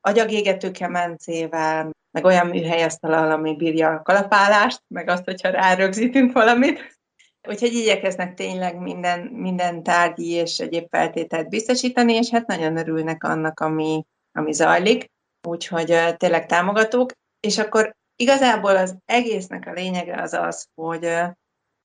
agyagégető 0.02 0.72
kemencével, 0.72 1.90
meg 2.12 2.26
olyan 2.26 2.48
műhelyasztalal, 2.48 3.32
ami 3.32 3.56
bírja 3.56 3.90
a 3.90 4.02
kalapálást, 4.02 4.84
meg 4.88 5.10
azt, 5.10 5.24
hogyha 5.24 5.50
rárögzítünk 5.50 6.34
valamit. 6.34 6.99
Úgyhogy 7.48 7.74
igyekeznek 7.74 8.34
tényleg 8.34 8.80
minden, 8.80 9.20
minden 9.20 9.84
tárgyi 9.84 10.30
és 10.30 10.60
egyéb 10.60 10.88
feltételt 10.90 11.50
biztosítani, 11.50 12.14
és 12.14 12.30
hát 12.30 12.48
nagyon 12.48 12.78
örülnek 12.78 13.24
annak, 13.24 13.60
ami, 13.60 14.06
ami 14.32 14.52
zajlik, 14.52 15.12
úgyhogy 15.48 16.18
tényleg 16.18 16.46
támogatók. 16.46 17.12
És 17.40 17.58
akkor 17.58 17.96
igazából 18.16 18.76
az 18.76 18.98
egésznek 19.06 19.68
a 19.68 19.72
lényege 19.72 20.22
az 20.22 20.34
az, 20.34 20.68
hogy, 20.82 21.06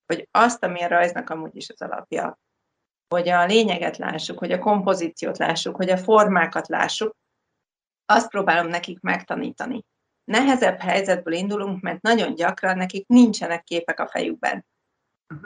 hogy 0.06 0.28
azt, 0.30 0.64
ami 0.64 0.82
a 0.82 0.88
rajznak 0.88 1.30
amúgy 1.30 1.56
is 1.56 1.70
az 1.70 1.82
alapja, 1.82 2.38
hogy 3.08 3.28
a 3.28 3.44
lényeget 3.44 3.96
lássuk, 3.96 4.38
hogy 4.38 4.52
a 4.52 4.58
kompozíciót 4.58 5.38
lássuk, 5.38 5.76
hogy 5.76 5.90
a 5.90 5.98
formákat 5.98 6.68
lássuk, 6.68 7.16
azt 8.06 8.28
próbálom 8.28 8.66
nekik 8.66 9.00
megtanítani. 9.00 9.84
Nehezebb 10.24 10.78
helyzetből 10.78 11.34
indulunk, 11.34 11.80
mert 11.82 12.02
nagyon 12.02 12.34
gyakran 12.34 12.76
nekik 12.76 13.06
nincsenek 13.06 13.62
képek 13.62 14.00
a 14.00 14.08
fejükben. 14.08 14.64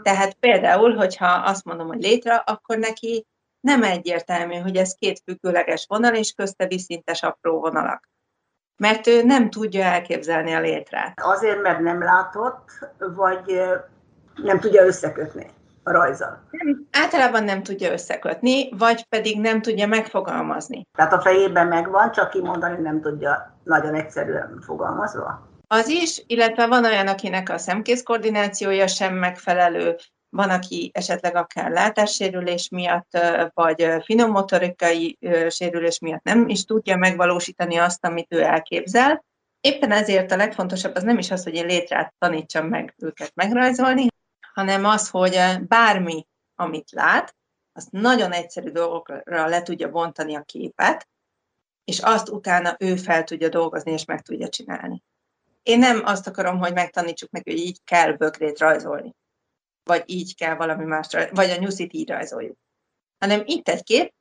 Tehát 0.03 0.35
például, 0.35 0.95
hogyha 0.95 1.26
azt 1.26 1.64
mondom, 1.64 1.87
hogy 1.87 2.03
létre, 2.03 2.35
akkor 2.35 2.79
neki 2.79 3.26
nem 3.61 3.83
egyértelmű, 3.83 4.55
hogy 4.55 4.76
ez 4.76 4.95
két 4.95 5.22
függőleges 5.24 5.85
vonal, 5.89 6.14
és 6.14 6.33
közte 6.33 6.66
viszintes 6.66 7.22
apró 7.22 7.61
vonalak. 7.61 8.09
Mert 8.76 9.07
ő 9.07 9.22
nem 9.22 9.51
tudja 9.51 9.85
elképzelni 9.85 10.53
a 10.53 10.61
létrát. 10.61 11.20
Azért, 11.22 11.62
mert 11.62 11.81
nem 11.81 12.03
látott, 12.03 12.70
vagy 12.99 13.61
nem 14.35 14.61
tudja 14.61 14.85
összekötni 14.85 15.51
a 15.83 15.91
rajzal? 15.91 16.43
Nem, 16.51 16.87
általában 16.91 17.45
nem 17.45 17.62
tudja 17.62 17.93
összekötni, 17.93 18.68
vagy 18.76 19.09
pedig 19.09 19.41
nem 19.41 19.62
tudja 19.62 19.87
megfogalmazni. 19.87 20.87
Tehát 20.97 21.12
a 21.12 21.20
fejében 21.20 21.66
megvan, 21.66 22.11
csak 22.11 22.31
kimondani 22.31 22.83
nem 22.83 23.01
tudja 23.01 23.59
nagyon 23.64 23.95
egyszerűen 23.95 24.61
fogalmazva? 24.61 25.49
Az 25.71 25.89
is, 25.89 26.23
illetve 26.27 26.66
van 26.66 26.85
olyan, 26.85 27.07
akinek 27.07 27.49
a 27.49 27.59
szemkész 27.59 28.03
koordinációja 28.03 28.87
sem 28.87 29.14
megfelelő, 29.14 29.97
van, 30.29 30.51
aki 30.51 30.91
esetleg 30.95 31.37
akár 31.37 31.71
látássérülés 31.71 32.69
miatt, 32.69 33.19
vagy 33.55 33.87
finommotorikai 34.05 35.19
sérülés 35.49 35.99
miatt 35.99 36.23
nem 36.23 36.49
is 36.49 36.64
tudja 36.64 36.97
megvalósítani 36.97 37.77
azt, 37.77 38.05
amit 38.05 38.33
ő 38.33 38.43
elképzel. 38.43 39.25
Éppen 39.61 39.93
ezért 39.93 40.33
a 40.33 40.37
legfontosabb 40.37 40.95
az 40.95 41.03
nem 41.03 41.19
is 41.19 41.31
az, 41.31 41.43
hogy 41.43 41.55
én 41.55 41.66
létrát 41.66 42.14
tanítsam 42.19 42.66
meg 42.66 42.95
őket 42.97 43.35
megrajzolni, 43.35 44.07
hanem 44.55 44.85
az, 44.85 45.09
hogy 45.09 45.41
bármi, 45.66 46.27
amit 46.55 46.91
lát, 46.91 47.37
azt 47.73 47.91
nagyon 47.91 48.33
egyszerű 48.33 48.71
dolgokra 48.71 49.47
le 49.47 49.62
tudja 49.62 49.91
bontani 49.91 50.35
a 50.37 50.43
képet, 50.43 51.09
és 51.85 51.99
azt 51.99 52.29
utána 52.29 52.77
ő 52.79 52.97
fel 52.97 53.25
tudja 53.25 53.49
dolgozni, 53.49 53.93
és 53.93 54.05
meg 54.05 54.23
tudja 54.23 54.49
csinálni. 54.49 55.03
Én 55.63 55.79
nem 55.79 56.03
azt 56.05 56.27
akarom, 56.27 56.59
hogy 56.59 56.73
megtanítsuk 56.73 57.31
meg, 57.31 57.43
hogy 57.45 57.59
így 57.59 57.79
kell 57.85 58.13
bökrét 58.13 58.59
rajzolni, 58.59 59.15
vagy 59.83 60.03
így 60.07 60.37
kell 60.37 60.55
valami 60.55 60.85
más, 60.85 61.09
vagy 61.31 61.51
a 61.51 61.57
nyuszit 61.57 61.93
így 61.93 62.09
rajzoljuk. 62.09 62.57
Hanem 63.19 63.43
itt 63.45 63.69
egy 63.69 63.83
kép, 63.83 64.15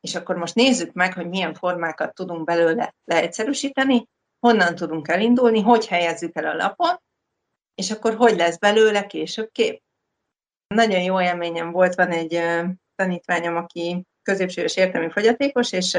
és 0.00 0.14
akkor 0.14 0.36
most 0.36 0.54
nézzük 0.54 0.92
meg, 0.92 1.14
hogy 1.14 1.28
milyen 1.28 1.54
formákat 1.54 2.14
tudunk 2.14 2.44
belőle 2.44 2.94
leegyszerűsíteni, 3.04 4.08
honnan 4.46 4.74
tudunk 4.74 5.08
elindulni, 5.08 5.60
hogy 5.60 5.86
helyezzük 5.86 6.36
el 6.36 6.46
a 6.46 6.54
lapon, 6.54 7.02
és 7.74 7.90
akkor 7.90 8.14
hogy 8.14 8.36
lesz 8.36 8.58
belőle 8.58 9.06
később 9.06 9.50
kép. 9.52 9.82
Nagyon 10.74 11.02
jó 11.02 11.20
élményem 11.20 11.70
volt, 11.70 11.94
van 11.94 12.10
egy 12.10 12.42
tanítványom, 12.94 13.56
aki 13.56 14.04
középsős 14.22 14.76
értelmi 14.76 15.10
fogyatékos, 15.10 15.72
és, 15.72 15.98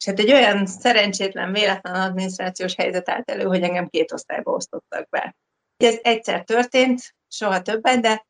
és 0.00 0.06
hát 0.06 0.18
egy 0.18 0.32
olyan 0.32 0.66
szerencsétlen, 0.66 1.52
véletlen 1.52 1.94
adminisztrációs 1.94 2.74
helyzet 2.74 3.08
állt 3.08 3.30
elő, 3.30 3.44
hogy 3.44 3.62
engem 3.62 3.88
két 3.88 4.12
osztályba 4.12 4.52
osztottak 4.52 5.08
be. 5.08 5.36
Ez 5.76 5.98
egyszer 6.02 6.44
történt, 6.44 7.14
soha 7.28 7.62
többet, 7.62 8.00
de 8.00 8.26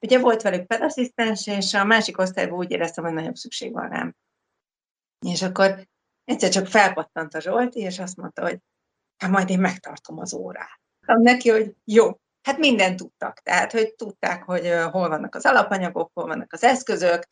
ugye 0.00 0.18
volt 0.18 0.42
velük 0.42 0.66
pedasszisztens, 0.66 1.46
és 1.46 1.74
a 1.74 1.84
másik 1.84 2.18
osztályban 2.18 2.58
úgy 2.58 2.70
éreztem, 2.70 3.04
hogy 3.04 3.12
nagyobb 3.12 3.34
szükség 3.34 3.72
van 3.72 3.88
rám. 3.88 4.16
És 5.26 5.42
akkor 5.42 5.86
egyszer 6.24 6.50
csak 6.50 6.66
felpattant 6.66 7.34
a 7.34 7.40
Zsolti, 7.40 7.80
és 7.80 7.98
azt 7.98 8.16
mondta, 8.16 8.42
hogy 8.42 8.58
hát 9.16 9.30
majd 9.30 9.50
én 9.50 9.60
megtartom 9.60 10.18
az 10.18 10.34
órát. 10.34 10.80
Mondtam 11.06 11.34
neki, 11.34 11.50
hogy 11.50 11.74
jó, 11.84 12.10
hát 12.42 12.58
mindent 12.58 12.96
tudtak. 12.96 13.40
Tehát, 13.40 13.72
hogy 13.72 13.94
tudták, 13.94 14.42
hogy 14.42 14.72
hol 14.90 15.08
vannak 15.08 15.34
az 15.34 15.46
alapanyagok, 15.46 16.10
hol 16.14 16.26
vannak 16.26 16.52
az 16.52 16.62
eszközök, 16.62 17.26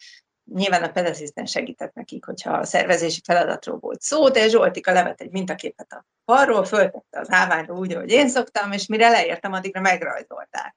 Nyilván 0.55 0.83
a 0.83 0.91
pedasszisztens 0.91 1.51
segített 1.51 1.95
nekik, 1.95 2.25
hogyha 2.25 2.53
a 2.53 2.65
szervezési 2.65 3.21
feladatról 3.25 3.79
volt 3.79 4.01
szó, 4.01 4.29
de 4.29 4.49
Zsoltika 4.49 4.93
levet 4.93 5.21
egy 5.21 5.31
mintaképet 5.31 5.93
a 5.93 6.05
falról, 6.25 6.65
föltette 6.65 7.21
az 7.21 7.31
állványra 7.31 7.75
úgy, 7.75 7.95
ahogy 7.95 8.11
én 8.11 8.29
szoktam, 8.29 8.73
és 8.73 8.87
mire 8.87 9.09
leértem, 9.09 9.53
addigra 9.53 9.81
megrajzolták. 9.81 10.77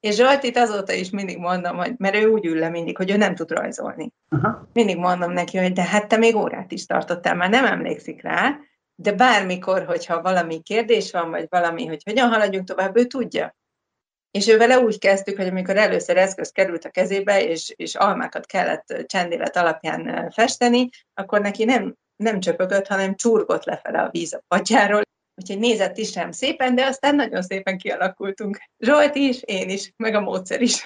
És 0.00 0.14
Zsoltit 0.14 0.56
azóta 0.56 0.92
is 0.92 1.10
mindig 1.10 1.38
mondom, 1.38 1.76
hogy, 1.76 1.94
mert 1.98 2.14
ő 2.14 2.26
úgy 2.26 2.46
ül 2.46 2.58
le 2.58 2.68
mindig, 2.68 2.96
hogy 2.96 3.10
ő 3.10 3.16
nem 3.16 3.34
tud 3.34 3.50
rajzolni. 3.50 4.12
Uh-huh. 4.30 4.54
Mindig 4.72 4.96
mondom 4.96 5.32
neki, 5.32 5.58
hogy 5.58 5.72
de 5.72 5.82
hát 5.82 6.08
te 6.08 6.16
még 6.16 6.36
órát 6.36 6.72
is 6.72 6.86
tartottál, 6.86 7.34
már 7.34 7.50
nem 7.50 7.64
emlékszik 7.64 8.22
rá, 8.22 8.58
de 8.94 9.12
bármikor, 9.12 9.84
hogyha 9.84 10.22
valami 10.22 10.62
kérdés 10.62 11.10
van, 11.10 11.30
vagy 11.30 11.46
valami, 11.48 11.86
hogy 11.86 12.02
hogyan 12.04 12.28
haladjunk 12.28 12.66
tovább, 12.66 12.96
ő 12.96 13.04
tudja. 13.04 13.56
És 14.32 14.48
ő 14.48 14.56
vele 14.56 14.78
úgy 14.78 14.98
kezdtük, 14.98 15.36
hogy 15.36 15.46
amikor 15.46 15.76
először 15.76 16.16
eszköz 16.16 16.50
került 16.50 16.84
a 16.84 16.90
kezébe, 16.90 17.44
és, 17.44 17.72
és 17.76 17.94
almákat 17.94 18.46
kellett 18.46 19.04
csendélet 19.06 19.56
alapján 19.56 20.30
festeni, 20.30 20.88
akkor 21.14 21.40
neki 21.40 21.64
nem, 21.64 21.94
nem 22.16 22.40
csöpögött, 22.40 22.86
hanem 22.86 23.14
csurgott 23.14 23.64
lefele 23.64 24.02
a 24.02 24.10
víz 24.10 24.32
a 24.32 24.42
padjáról, 24.48 25.02
úgyhogy 25.34 25.58
nézett 25.58 25.96
is 25.96 26.10
sem 26.10 26.30
szépen, 26.30 26.74
de 26.74 26.86
aztán 26.86 27.14
nagyon 27.14 27.42
szépen 27.42 27.78
kialakultunk. 27.78 28.58
Zsolt 28.78 29.14
is, 29.14 29.42
én 29.42 29.68
is, 29.68 29.92
meg 29.96 30.14
a 30.14 30.20
módszer 30.20 30.60
is. 30.60 30.84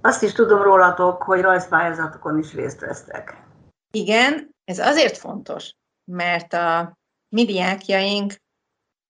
Azt 0.00 0.22
is 0.22 0.32
tudom 0.32 0.62
rólatok, 0.62 1.22
hogy 1.22 1.40
rajzpályázatokon 1.40 2.38
is 2.38 2.54
részt 2.54 2.80
vesztek. 2.80 3.36
Igen, 3.90 4.54
ez 4.64 4.78
azért 4.78 5.16
fontos, 5.16 5.72
mert 6.04 6.52
a 6.52 6.98
mi 7.28 7.44
diákjaink, 7.44 8.34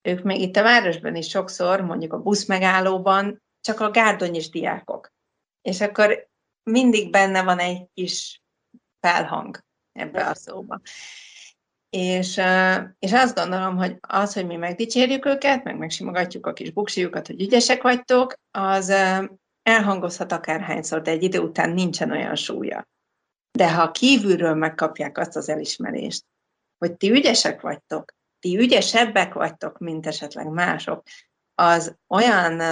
ők 0.02 0.22
még 0.22 0.40
itt 0.40 0.56
a 0.56 0.62
városban 0.62 1.16
is 1.16 1.28
sokszor, 1.28 1.80
mondjuk 1.80 2.12
a 2.12 2.22
buszmegállóban, 2.22 3.42
csak 3.60 3.80
a 3.80 3.90
gárdonyis 3.90 4.48
diákok. 4.48 5.12
És 5.60 5.80
akkor 5.80 6.28
mindig 6.62 7.10
benne 7.10 7.42
van 7.42 7.58
egy 7.58 7.86
kis 7.94 8.42
felhang 9.00 9.58
ebbe 9.92 10.26
a 10.26 10.34
szóba. 10.34 10.80
És, 11.90 12.40
és 12.98 13.12
azt 13.12 13.34
gondolom, 13.34 13.76
hogy 13.76 13.96
az, 14.00 14.32
hogy 14.32 14.46
mi 14.46 14.56
megdicsérjük 14.56 15.26
őket, 15.26 15.64
meg 15.64 15.78
megsimogatjuk 15.78 16.46
a 16.46 16.52
kis 16.52 16.70
buksiukat, 16.70 17.26
hogy 17.26 17.40
ügyesek 17.40 17.82
vagytok, 17.82 18.34
az 18.50 18.92
elhangozhat 19.62 20.32
akárhányszor, 20.32 21.02
de 21.02 21.10
egy 21.10 21.22
idő 21.22 21.38
után 21.38 21.70
nincsen 21.70 22.10
olyan 22.10 22.34
súlya. 22.34 22.88
De 23.58 23.74
ha 23.74 23.90
kívülről 23.90 24.54
megkapják 24.54 25.18
azt 25.18 25.36
az 25.36 25.48
elismerést, 25.48 26.24
hogy 26.78 26.96
ti 26.96 27.10
ügyesek 27.10 27.60
vagytok, 27.60 28.12
ti 28.42 28.58
ügyesebbek 28.58 29.34
vagytok, 29.34 29.78
mint 29.78 30.06
esetleg 30.06 30.46
mások, 30.46 31.02
az 31.54 31.96
olyan 32.08 32.62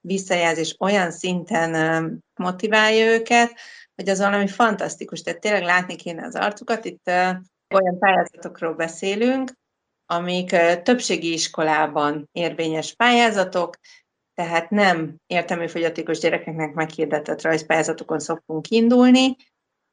visszajelzés, 0.00 0.76
olyan 0.78 1.10
szinten 1.10 2.24
motiválja 2.34 3.12
őket, 3.12 3.54
hogy 3.94 4.08
az 4.08 4.18
valami 4.18 4.48
fantasztikus. 4.48 5.22
Tehát 5.22 5.40
tényleg 5.40 5.62
látni 5.62 5.96
kéne 5.96 6.24
az 6.26 6.34
arcukat. 6.34 6.84
Itt 6.84 7.06
olyan 7.74 7.98
pályázatokról 7.98 8.74
beszélünk, 8.74 9.52
amik 10.06 10.56
többségi 10.82 11.32
iskolában 11.32 12.28
érvényes 12.32 12.94
pályázatok, 12.94 13.76
tehát 14.34 14.70
nem 14.70 15.16
értelmű 15.26 15.66
fogyatékos 15.66 16.18
gyerekeknek 16.18 16.74
meghirdetett 16.74 17.42
rajzpályázatokon 17.42 18.18
szoktunk 18.18 18.68
indulni, 18.68 19.36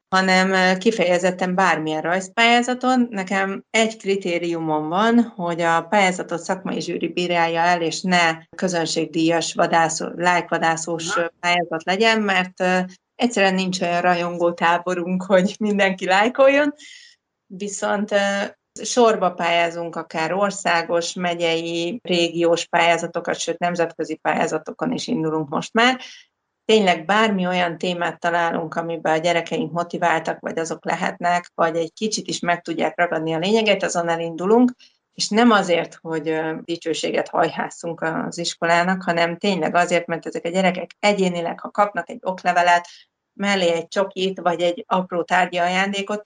hanem 0.10 0.78
kifejezetten 0.78 1.56
bármilyen 1.56 2.02
rajzpályázaton. 2.02 3.08
Nekem 3.10 3.64
egy 3.70 3.98
kritériumom 3.98 4.88
van, 4.88 5.22
hogy 5.22 5.62
a 5.62 5.82
pályázatot 5.82 6.40
szakmai 6.40 6.82
zsűri 6.82 7.08
bírálja 7.08 7.60
el, 7.60 7.82
és 7.82 8.02
ne 8.02 8.38
közönségdíjas 8.56 9.54
vadászó, 9.54 10.08
lájkvadászós 10.16 11.14
pályázat 11.40 11.84
legyen, 11.84 12.22
mert 12.22 12.64
egyszerűen 13.16 13.54
nincs 13.54 13.82
olyan 13.82 14.02
rajongó 14.02 14.54
táborunk, 14.54 15.24
hogy 15.24 15.56
mindenki 15.60 16.06
lájkoljon, 16.06 16.74
viszont 17.46 18.16
sorba 18.84 19.32
pályázunk 19.32 19.96
akár 19.96 20.34
országos, 20.34 21.14
megyei, 21.14 22.00
régiós 22.04 22.66
pályázatokat, 22.66 23.40
sőt 23.40 23.60
nemzetközi 23.60 24.16
pályázatokon 24.16 24.92
is 24.92 25.08
indulunk 25.08 25.50
most 25.50 25.74
már, 25.74 26.02
tényleg 26.68 27.06
bármi 27.06 27.48
olyan 27.48 27.78
témát 27.78 28.20
találunk, 28.20 28.76
amiben 28.76 29.14
a 29.14 29.18
gyerekeink 29.18 29.72
motiváltak, 29.72 30.40
vagy 30.40 30.60
azok 30.60 30.86
lehetnek, 30.86 31.52
vagy 31.56 31.76
egy 31.76 31.94
kicsit 31.94 32.28
is 32.28 32.40
meg 32.40 32.62
tudják 32.62 32.98
ragadni 32.98 33.34
a 33.34 33.38
lényeget, 33.38 33.84
azon 33.84 34.10
elindulunk, 34.10 34.72
és 35.14 35.30
nem 35.30 35.52
azért, 35.52 35.98
hogy 36.02 36.40
dicsőséget 36.64 37.28
hajhászunk 37.28 38.02
az 38.02 38.38
iskolának, 38.38 39.04
hanem 39.04 39.38
tényleg 39.38 39.76
azért, 39.76 40.08
mert 40.08 40.26
ezek 40.26 40.46
a 40.46 40.50
gyerekek 40.50 40.92
egyénileg, 41.00 41.60
ha 41.60 41.72
kapnak 41.72 42.10
egy 42.10 42.20
oklevelet, 42.22 42.88
mellé 43.34 43.72
egy 43.72 43.88
csokit, 43.88 44.40
vagy 44.40 44.62
egy 44.62 44.84
apró 44.88 45.24
tárgyi 45.24 45.58
ajándékot, 45.58 46.24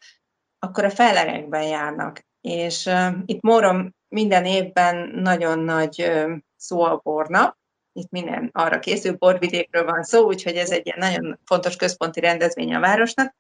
akkor 0.60 0.84
a 0.84 0.90
fellegekben 0.90 1.64
járnak. 1.64 2.26
És 2.42 2.86
uh, 2.86 3.08
itt 3.26 3.42
Mórom 3.42 3.96
minden 4.08 4.46
évben 4.46 5.10
nagyon 5.16 5.60
nagy 5.60 6.04
uh, 6.08 6.32
szó 6.56 6.82
a 6.82 7.00
bornap, 7.04 7.60
itt 7.94 8.10
minden 8.10 8.50
arra 8.54 8.80
készül, 8.80 9.16
borvidékről 9.18 9.86
van 9.86 10.04
szó, 10.04 10.26
úgyhogy 10.26 10.56
ez 10.56 10.72
egy 10.72 10.86
ilyen 10.86 11.00
nagyon 11.00 11.40
fontos 11.46 11.76
központi 11.76 12.20
rendezvény 12.20 12.74
a 12.74 12.80
városnak, 12.80 13.36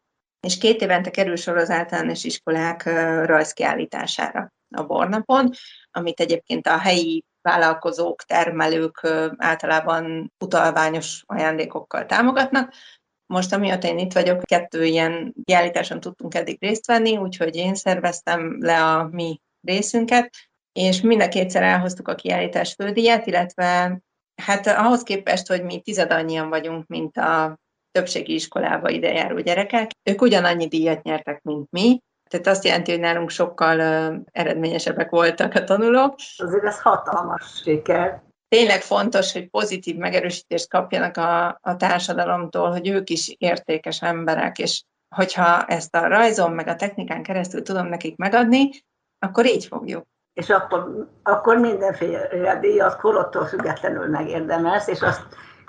és 0.47 0.57
két 0.57 0.81
évente 0.81 1.11
kerül 1.11 1.35
sor 1.35 1.57
az 1.57 1.69
általános 1.69 2.23
iskolák 2.23 2.83
rajzkiállítására 3.25 4.53
a 4.75 4.83
bornapon, 4.83 5.49
amit 5.91 6.19
egyébként 6.19 6.67
a 6.67 6.77
helyi 6.77 7.25
vállalkozók, 7.41 8.23
termelők 8.23 9.07
általában 9.37 10.33
utalványos 10.43 11.23
ajándékokkal 11.25 12.05
támogatnak. 12.05 12.73
Most, 13.25 13.53
amióta 13.53 13.87
én 13.87 13.97
itt 13.97 14.13
vagyok, 14.13 14.41
kettő 14.43 14.85
ilyen 14.85 15.33
kiállításon 15.43 15.99
tudtunk 15.99 16.35
eddig 16.35 16.57
részt 16.59 16.85
venni, 16.85 17.17
úgyhogy 17.17 17.55
én 17.55 17.75
szerveztem 17.75 18.57
le 18.59 18.83
a 18.83 19.07
mi 19.11 19.41
részünket, 19.61 20.29
és 20.71 21.01
mind 21.01 21.21
a 21.21 21.27
kétszer 21.27 21.63
elhoztuk 21.63 22.07
a 22.07 22.15
kiállítás 22.15 22.73
fődíját, 22.73 23.27
illetve 23.27 23.99
Hát 24.45 24.67
ahhoz 24.67 25.03
képest, 25.03 25.47
hogy 25.47 25.63
mi 25.63 25.79
tizedannyian 25.79 26.49
vagyunk, 26.49 26.87
mint 26.87 27.17
a 27.17 27.59
többségi 27.91 28.33
iskolába 28.33 28.89
idejáró 28.89 29.39
gyerekek, 29.39 29.91
ők 30.09 30.21
ugyanannyi 30.21 30.67
díjat 30.67 31.03
nyertek, 31.03 31.41
mint 31.41 31.71
mi, 31.71 31.99
tehát 32.29 32.47
azt 32.47 32.63
jelenti, 32.65 32.91
hogy 32.91 32.99
nálunk 32.99 33.29
sokkal 33.29 33.79
eredményesebbek 34.31 35.09
voltak 35.09 35.53
a 35.53 35.63
tanulók. 35.63 36.15
Azért 36.37 36.63
ez 36.63 36.81
hatalmas 36.81 37.61
siker. 37.63 38.21
Tényleg 38.47 38.81
fontos, 38.81 39.31
hogy 39.33 39.49
pozitív 39.49 39.95
megerősítést 39.95 40.69
kapjanak 40.69 41.17
a, 41.17 41.59
a 41.61 41.75
társadalomtól, 41.77 42.71
hogy 42.71 42.87
ők 42.87 43.09
is 43.09 43.35
értékes 43.37 44.01
emberek, 44.01 44.57
és 44.57 44.83
hogyha 45.15 45.65
ezt 45.65 45.95
a 45.95 46.07
rajzon 46.07 46.51
meg 46.51 46.67
a 46.67 46.75
technikán 46.75 47.23
keresztül 47.23 47.61
tudom 47.61 47.87
nekik 47.87 48.15
megadni, 48.15 48.69
akkor 49.19 49.45
így 49.45 49.65
fogjuk 49.65 50.05
és 50.41 50.49
akkor, 50.49 51.07
akkor 51.23 51.57
mindenféle 51.57 52.59
díjat 52.59 52.95
korottól 52.95 53.45
függetlenül 53.45 54.07
megérdemelsz, 54.07 54.87
és 54.87 55.01
azt 55.01 55.21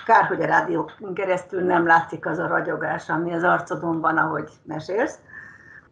Kár, 0.07 0.25
hogy 0.25 0.43
a 0.43 0.47
rádió 0.47 0.91
keresztül 1.15 1.61
nem 1.61 1.87
látszik 1.87 2.27
az 2.27 2.39
a 2.39 2.47
ragyogás, 2.47 3.09
ami 3.09 3.33
az 3.33 3.43
arcodon 3.43 4.01
van, 4.01 4.17
ahogy 4.17 4.49
mesélsz. 4.65 5.19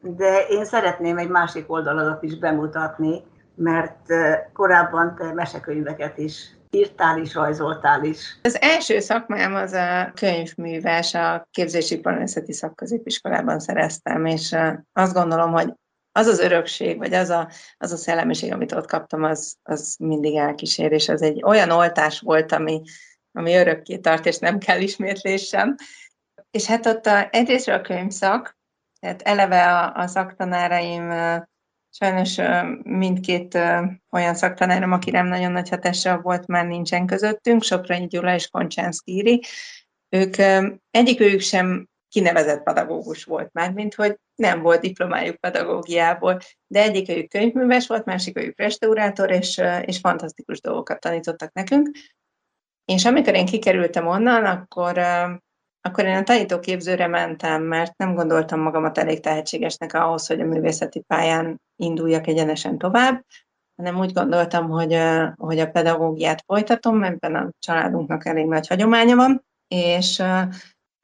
De 0.01 0.47
én 0.49 0.64
szeretném 0.64 1.18
egy 1.18 1.28
másik 1.28 1.72
oldaladat 1.72 2.22
is 2.22 2.39
bemutatni, 2.39 3.22
mert 3.55 4.07
korábban 4.53 5.14
te 5.14 5.33
mesekönyveket 5.33 6.18
is 6.18 6.57
írtál 6.70 7.18
is, 7.18 7.35
rajzoltál 7.35 8.05
is. 8.05 8.39
Az 8.43 8.59
első 8.61 9.01
szakmám 9.01 9.55
az 9.55 9.72
a 9.72 10.12
könyvműves, 10.14 11.14
a 11.14 11.49
képzési 11.51 11.99
parancsati 11.99 12.53
szakközépiskolában 12.53 13.59
szereztem, 13.59 14.24
és 14.24 14.57
azt 14.93 15.14
gondolom, 15.14 15.53
hogy 15.53 15.74
az 16.12 16.26
az 16.26 16.38
örökség, 16.38 16.98
vagy 16.98 17.14
az 17.14 17.28
a, 17.28 17.50
az 17.76 17.92
a 17.92 17.96
szellemiség, 17.96 18.52
amit 18.52 18.72
ott 18.72 18.86
kaptam, 18.86 19.22
az, 19.22 19.56
az 19.62 19.96
mindig 19.98 20.36
elkísér, 20.36 20.92
és 20.92 21.08
az 21.08 21.22
egy 21.22 21.42
olyan 21.44 21.70
oltás 21.70 22.20
volt, 22.20 22.52
ami, 22.52 22.82
ami 23.32 23.54
örökké 23.54 23.98
tart, 23.98 24.26
és 24.26 24.38
nem 24.38 24.58
kell 24.58 24.80
ismétlés 24.80 25.46
sem. 25.46 25.74
És 26.50 26.66
hát 26.66 26.86
ott 26.86 27.06
a, 27.06 27.28
egyrésztről 27.30 27.76
a 27.76 27.80
könyvszak, 27.80 28.58
tehát 29.00 29.22
eleve 29.22 29.78
a, 29.78 29.94
a 29.94 30.06
szaktanáraim 30.06 31.12
sajnos 31.90 32.36
mindkét 32.82 33.54
olyan 34.11 34.34
szaktanárom, 34.34 34.92
aki 34.92 35.11
nem 35.11 35.26
nagyon 35.26 35.52
nagy 35.52 35.68
hatással 35.68 36.20
volt, 36.20 36.46
már 36.46 36.66
nincsen 36.66 37.06
közöttünk, 37.06 37.62
Sopronyi 37.62 38.06
Gyula 38.06 38.34
és 38.34 38.48
Koncsánszki 38.48 39.16
Iri. 39.16 39.42
Ők 40.08 40.34
egyikőjük 40.90 41.40
sem 41.40 41.89
kinevezett 42.11 42.62
pedagógus 42.62 43.24
volt 43.24 43.52
már, 43.52 43.72
mint 43.72 43.94
hogy 43.94 44.18
nem 44.34 44.62
volt 44.62 44.80
diplomájuk 44.80 45.36
pedagógiából, 45.36 46.38
de 46.66 46.82
egyikőjük 46.82 47.30
könyvműves 47.30 47.86
volt, 47.86 48.04
másikőjük 48.04 48.58
restaurátor, 48.58 49.30
és, 49.30 49.61
és 49.84 49.98
fantasztikus 49.98 50.61
dolgokat 50.61 51.00
tanítottak 51.00 51.52
nekünk. 51.52 51.90
És 52.84 53.04
amikor 53.04 53.34
én 53.34 53.46
kikerültem 53.46 54.06
onnan, 54.06 54.44
akkor, 54.44 54.98
akkor 55.80 56.04
én 56.04 56.16
a 56.16 56.22
tanítóképzőre 56.22 57.06
mentem, 57.06 57.62
mert 57.62 57.96
nem 57.96 58.14
gondoltam 58.14 58.61
magamat 58.61 58.98
elég 58.98 59.20
tehetségesnek 59.20 59.94
ahhoz, 59.94 60.26
hogy 60.26 60.40
a 60.40 60.44
művészeti 60.44 61.00
pályán 61.00 61.61
induljak 61.76 62.26
egyenesen 62.26 62.78
tovább, 62.78 63.24
hanem 63.76 63.98
úgy 63.98 64.12
gondoltam, 64.12 64.68
hogy, 64.68 64.98
hogy 65.36 65.58
a 65.58 65.70
pedagógiát 65.70 66.42
folytatom, 66.46 67.02
ebben 67.02 67.34
a 67.34 67.50
családunknak 67.58 68.26
elég 68.26 68.46
nagy 68.46 68.66
hagyománya 68.66 69.16
van, 69.16 69.44
és 69.68 70.22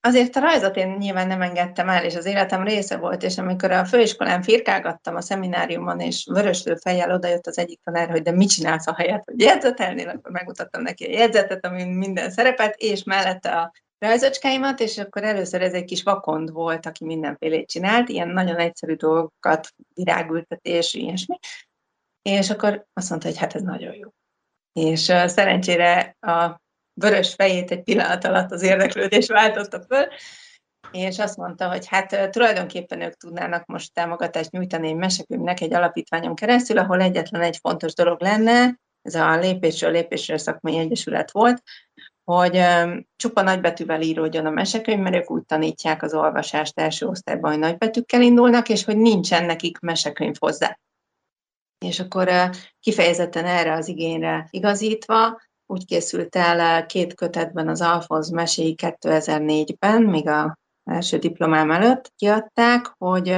azért 0.07 0.37
a 0.37 0.41
rajzot 0.41 0.77
én 0.77 0.89
nyilván 0.89 1.27
nem 1.27 1.43
engedtem 1.43 1.89
el, 1.89 2.05
és 2.05 2.15
az 2.15 2.25
életem 2.25 2.65
része 2.65 2.97
volt, 2.97 3.23
és 3.23 3.39
amikor 3.39 3.71
a 3.71 3.85
főiskolán 3.85 4.43
firkálgattam 4.43 5.17
a 5.17 5.21
szemináriumon, 5.21 6.01
és 6.01 6.27
vöröslő 6.31 6.75
fejjel 6.75 7.13
odajött 7.13 7.47
az 7.47 7.59
egyik 7.59 7.81
tanár, 7.85 8.11
hogy 8.11 8.23
de 8.23 8.31
mit 8.31 8.49
csinálsz 8.49 8.87
a 8.87 8.95
helyet, 8.95 9.23
hogy 9.25 9.41
jegyzetelnél, 9.41 10.09
akkor 10.09 10.31
megmutattam 10.31 10.83
neki 10.83 11.05
a 11.05 11.11
jegyzetet, 11.11 11.67
ami 11.67 11.85
minden 11.85 12.31
szerepet, 12.31 12.75
és 12.77 13.05
mellette 13.05 13.51
a 13.51 13.73
rajzocskáimat, 13.99 14.81
és 14.81 14.99
akkor 14.99 15.25
először 15.25 15.63
ez 15.63 15.73
egy 15.73 15.85
kis 15.85 16.03
vakond 16.03 16.51
volt, 16.51 16.87
aki 16.87 17.05
mindenfélét 17.05 17.69
csinált, 17.69 18.09
ilyen 18.09 18.29
nagyon 18.29 18.57
egyszerű 18.57 18.95
dolgokat, 18.95 19.69
virágültetés, 19.95 20.95
ilyesmi. 20.95 21.39
És 22.23 22.51
akkor 22.51 22.87
azt 22.93 23.11
mondta, 23.11 23.29
hogy 23.29 23.39
hát 23.39 23.55
ez 23.55 23.63
nagyon 23.63 23.95
jó. 23.95 24.09
És 24.73 25.09
uh, 25.09 25.27
szerencsére 25.27 26.17
a 26.21 26.65
vörös 27.01 27.35
fejét 27.35 27.71
egy 27.71 27.83
pillanat 27.83 28.25
alatt 28.25 28.53
az 28.53 28.63
érdeklődés 28.63 29.27
váltotta 29.27 29.83
föl, 29.83 30.07
és 30.91 31.19
azt 31.19 31.37
mondta, 31.37 31.69
hogy 31.69 31.87
hát 31.87 32.31
tulajdonképpen 32.31 33.01
ők 33.01 33.15
tudnának 33.15 33.67
most 33.67 33.93
támogatást 33.93 34.51
nyújtani 34.51 34.89
egy 34.89 34.95
mesekönyvnek 34.95 35.61
egy 35.61 35.75
alapítványon 35.75 36.35
keresztül, 36.35 36.79
ahol 36.79 37.01
egyetlen 37.01 37.43
egy 37.43 37.57
fontos 37.57 37.95
dolog 37.95 38.23
lenne, 38.23 38.81
ez 39.03 39.15
a 39.15 39.37
lépésről 39.39 39.91
lépésről 39.91 40.39
szakmai 40.39 40.79
egyesület 40.79 41.31
volt, 41.31 41.63
hogy 42.25 42.63
csupa 43.17 43.43
nagybetűvel 43.43 44.01
íródjon 44.01 44.47
a 44.47 44.51
mesekönyv, 44.51 45.01
mert 45.01 45.15
ők 45.15 45.31
úgy 45.31 45.45
tanítják 45.45 46.03
az 46.03 46.15
olvasást 46.15 46.81
első 46.81 47.07
osztályban, 47.07 47.51
hogy 47.51 47.61
nagybetűkkel 47.61 48.23
indulnak, 48.23 48.69
és 48.69 48.85
hogy 48.85 48.97
nincsen 48.97 49.45
nekik 49.45 49.79
mesekönyv 49.79 50.35
hozzá. 50.39 50.79
És 51.85 52.01
akkor 52.01 52.51
kifejezetten 52.81 53.45
erre 53.45 53.73
az 53.73 53.89
igényre 53.89 54.47
igazítva, 54.51 55.41
úgy 55.67 55.85
készült 55.85 56.37
el 56.37 56.87
két 56.87 57.15
kötetben 57.15 57.69
az 57.69 57.81
Alfonz 57.81 58.31
meséi 58.31 58.75
2004-ben, 58.83 60.03
még 60.03 60.29
a 60.29 60.59
első 60.85 61.19
diplomám 61.19 61.71
előtt 61.71 62.13
kiadták, 62.17 62.95
hogy 62.99 63.37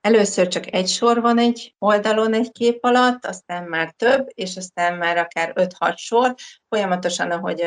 először 0.00 0.48
csak 0.48 0.72
egy 0.72 0.88
sor 0.88 1.20
van 1.20 1.38
egy 1.38 1.74
oldalon 1.78 2.34
egy 2.34 2.52
kép 2.52 2.84
alatt, 2.84 3.26
aztán 3.26 3.64
már 3.64 3.92
több, 3.92 4.28
és 4.34 4.56
aztán 4.56 4.98
már 4.98 5.16
akár 5.16 5.52
5-6 5.54 5.96
sor, 5.96 6.34
folyamatosan, 6.68 7.30
ahogy, 7.30 7.64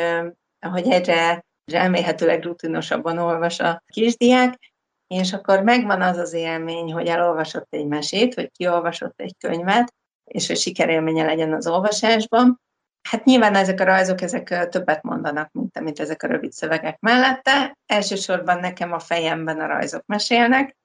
ahogy 0.58 0.90
egyre 0.90 1.44
remélhetőleg 1.64 2.42
rutinosabban 2.42 3.18
olvas 3.18 3.60
a 3.60 3.82
kisdiák, 3.86 4.72
és 5.06 5.32
akkor 5.32 5.62
megvan 5.62 6.02
az 6.02 6.16
az 6.16 6.32
élmény, 6.32 6.92
hogy 6.92 7.06
elolvasott 7.06 7.66
egy 7.70 7.86
mesét, 7.86 8.34
vagy 8.34 8.50
kiolvasott 8.50 9.20
egy 9.20 9.34
könyvet, 9.38 9.94
és 10.24 10.46
hogy 10.46 10.56
sikerélménye 10.56 11.24
legyen 11.24 11.52
az 11.52 11.66
olvasásban, 11.66 12.60
Hát 13.08 13.24
nyilván 13.24 13.54
ezek 13.54 13.80
a 13.80 13.84
rajzok, 13.84 14.20
ezek 14.20 14.68
többet 14.68 15.02
mondanak, 15.02 15.52
mint 15.52 15.76
amit 15.76 16.00
ezek 16.00 16.22
a 16.22 16.26
rövid 16.26 16.52
szövegek 16.52 17.00
mellette. 17.00 17.78
Elsősorban 17.86 18.58
nekem 18.58 18.92
a 18.92 18.98
fejemben 18.98 19.60
a 19.60 19.66
rajzok 19.66 20.06
mesélnek, 20.06 20.76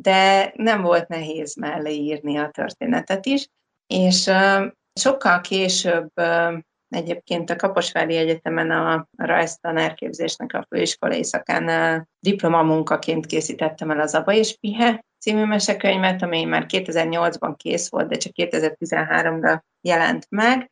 de 0.00 0.52
nem 0.54 0.82
volt 0.82 1.08
nehéz 1.08 1.56
mellé 1.56 1.94
írni 1.94 2.38
a 2.38 2.50
történetet 2.50 3.26
is. 3.26 3.48
És 3.86 4.30
sokkal 5.00 5.40
később 5.40 6.10
egyébként 6.88 7.50
a 7.50 7.56
Kaposvári 7.56 8.16
Egyetemen 8.16 8.70
a 8.70 9.08
rajztanárképzésnek 9.16 10.52
a 10.52 10.66
főiskolai 10.68 11.24
szakán 11.24 12.08
diplomamunkaként 12.20 13.26
készítettem 13.26 13.90
el 13.90 14.00
az 14.00 14.14
Aba 14.14 14.32
és 14.32 14.56
Pihe 14.60 15.04
című 15.18 15.44
mesekönyvet, 15.44 16.22
ami 16.22 16.44
már 16.44 16.66
2008-ban 16.68 17.54
kész 17.56 17.90
volt, 17.90 18.08
de 18.08 18.16
csak 18.16 18.32
2013-ra 18.36 19.60
jelent 19.80 20.26
meg 20.30 20.70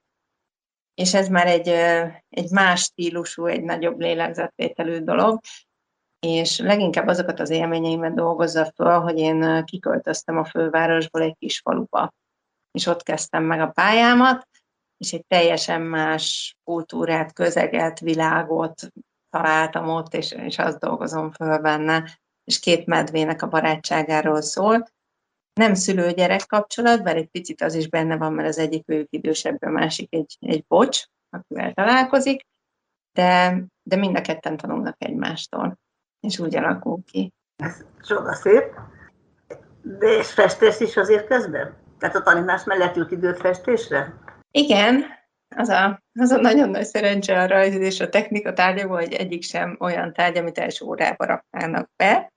és 0.94 1.14
ez 1.14 1.28
már 1.28 1.46
egy, 1.46 1.68
egy 2.28 2.50
más 2.50 2.80
stílusú, 2.80 3.46
egy 3.46 3.62
nagyobb 3.62 4.00
lélegzetvételű 4.00 4.98
dolog, 4.98 5.40
és 6.26 6.58
leginkább 6.58 7.06
azokat 7.06 7.40
az 7.40 7.50
élményeimet 7.50 8.14
dolgozza 8.14 8.72
föl, 8.74 9.00
hogy 9.00 9.18
én 9.18 9.64
kiköltöztem 9.64 10.38
a 10.38 10.44
fővárosból 10.44 11.22
egy 11.22 11.36
kis 11.38 11.60
faluba, 11.60 12.14
és 12.70 12.86
ott 12.86 13.02
kezdtem 13.02 13.44
meg 13.44 13.60
a 13.60 13.70
pályámat, 13.70 14.48
és 14.96 15.12
egy 15.12 15.26
teljesen 15.26 15.82
más 15.82 16.56
kultúrát, 16.64 17.32
közeget, 17.32 18.00
világot 18.00 18.88
találtam 19.30 19.88
ott, 19.88 20.14
és, 20.14 20.32
és 20.32 20.58
azt 20.58 20.78
dolgozom 20.78 21.32
föl 21.32 21.58
benne, 21.58 22.18
és 22.44 22.60
két 22.60 22.86
medvének 22.86 23.42
a 23.42 23.48
barátságáról 23.48 24.42
szól, 24.42 24.86
nem 25.54 25.74
szülő-gyerek 25.74 26.46
kapcsolat, 26.46 27.02
bár 27.02 27.16
egy 27.16 27.28
picit 27.28 27.62
az 27.62 27.74
is 27.74 27.88
benne 27.88 28.16
van, 28.16 28.32
mert 28.32 28.48
az 28.48 28.58
egyik 28.58 28.84
ők 28.86 29.06
idősebb, 29.10 29.62
a 29.62 29.70
másik 29.70 30.14
egy, 30.14 30.36
egy 30.40 30.64
bocs, 30.68 31.04
akivel 31.30 31.72
találkozik, 31.72 32.46
de, 33.12 33.62
de 33.82 33.96
mind 33.96 34.16
a 34.16 34.20
ketten 34.20 34.56
tanulnak 34.56 34.96
egymástól, 34.98 35.78
és 36.20 36.38
úgy 36.38 36.56
alakul 36.56 37.02
ki. 37.04 37.32
Ez 37.56 37.84
szép. 38.42 38.64
De 39.82 40.06
és 40.06 40.32
festesz 40.32 40.80
is 40.80 40.96
azért 40.96 41.26
közben? 41.26 41.76
Tehát 41.98 42.16
a 42.16 42.22
tanítás 42.22 42.64
mellett 42.64 42.96
jut 42.96 43.10
időt 43.10 43.38
festésre? 43.38 44.14
Igen, 44.50 45.04
az 45.56 45.68
a, 45.68 46.02
az 46.12 46.30
a 46.30 46.36
nagyon 46.36 46.68
nagy 46.68 46.84
szerencse 46.84 47.40
a 47.40 47.46
rajz 47.46 47.74
és 47.74 48.00
a 48.00 48.08
technika 48.08 48.52
tárgyakban, 48.52 48.98
hogy 48.98 49.12
egyik 49.12 49.42
sem 49.42 49.76
olyan 49.80 50.12
tárgy, 50.12 50.36
amit 50.36 50.58
első 50.58 50.84
órába 50.84 51.24
raknának 51.24 51.90
be, 51.96 52.32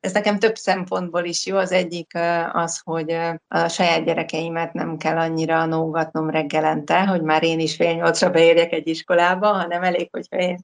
ez 0.00 0.12
nekem 0.12 0.38
több 0.38 0.56
szempontból 0.56 1.24
is 1.24 1.46
jó. 1.46 1.56
Az 1.56 1.72
egyik 1.72 2.10
az, 2.52 2.80
hogy 2.84 3.10
a 3.48 3.68
saját 3.68 4.04
gyerekeimet 4.04 4.72
nem 4.72 4.96
kell 4.96 5.16
annyira 5.16 5.66
nógatnom 5.66 6.30
reggelente, 6.30 7.06
hogy 7.06 7.22
már 7.22 7.42
én 7.42 7.60
is 7.60 7.76
fél 7.76 7.94
nyolcra 7.94 8.30
beérjek 8.30 8.72
egy 8.72 8.88
iskolába, 8.88 9.46
hanem 9.46 9.82
elég, 9.82 10.08
hogyha 10.10 10.36
én, 10.36 10.58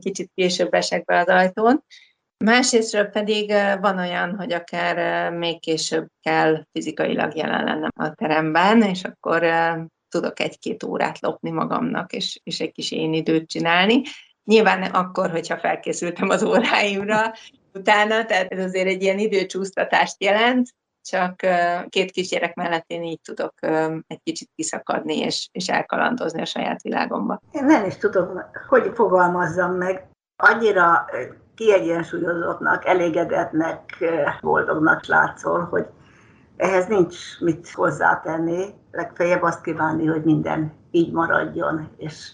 kicsit 0.00 0.30
később 0.34 0.74
esek 0.74 1.04
be 1.04 1.18
az 1.18 1.26
ajtón. 1.26 1.84
Másrésztről 2.44 3.04
pedig 3.04 3.52
van 3.80 3.98
olyan, 3.98 4.36
hogy 4.36 4.52
akár 4.52 5.30
még 5.32 5.60
később 5.60 6.06
kell 6.20 6.66
fizikailag 6.72 7.36
jelen 7.36 7.64
lennem 7.64 7.90
a 7.94 8.14
teremben, 8.14 8.82
és 8.82 9.04
akkor 9.04 9.46
tudok 10.08 10.40
egy-két 10.40 10.82
órát 10.82 11.20
lopni 11.20 11.50
magamnak, 11.50 12.12
és, 12.12 12.40
és 12.42 12.60
egy 12.60 12.72
kis 12.72 12.90
én 12.90 13.12
időt 13.12 13.48
csinálni. 13.48 14.02
Nyilván 14.44 14.82
akkor, 14.82 15.30
hogyha 15.30 15.58
felkészültem 15.58 16.28
az 16.28 16.42
óráimra, 16.42 17.32
utána, 17.74 18.24
tehát 18.24 18.52
ez 18.52 18.64
azért 18.64 18.86
egy 18.86 19.02
ilyen 19.02 19.18
időcsúsztatást 19.18 20.22
jelent, 20.22 20.68
csak 21.02 21.36
két 21.88 22.10
kisgyerek 22.10 22.54
mellett 22.54 22.84
én 22.86 23.02
így 23.02 23.20
tudok 23.20 23.54
egy 24.06 24.20
kicsit 24.22 24.50
kiszakadni 24.54 25.18
és, 25.18 25.48
és 25.52 25.68
elkalandozni 25.68 26.40
a 26.40 26.44
saját 26.44 26.82
világomba. 26.82 27.40
Én 27.50 27.64
nem 27.64 27.84
is 27.84 27.96
tudom, 27.96 28.28
hogy 28.68 28.90
fogalmazzam 28.94 29.72
meg. 29.72 30.06
Annyira 30.36 31.04
kiegyensúlyozottnak, 31.54 32.86
elégedetnek, 32.86 34.04
boldognak 34.40 35.06
látszol, 35.06 35.64
hogy 35.70 35.86
ehhez 36.56 36.86
nincs 36.86 37.16
mit 37.40 37.70
hozzátenni, 37.70 38.64
legfeljebb 38.90 39.42
azt 39.42 39.62
kívánni, 39.62 40.06
hogy 40.06 40.24
minden 40.24 40.72
így 40.90 41.12
maradjon, 41.12 41.90
és 41.96 42.30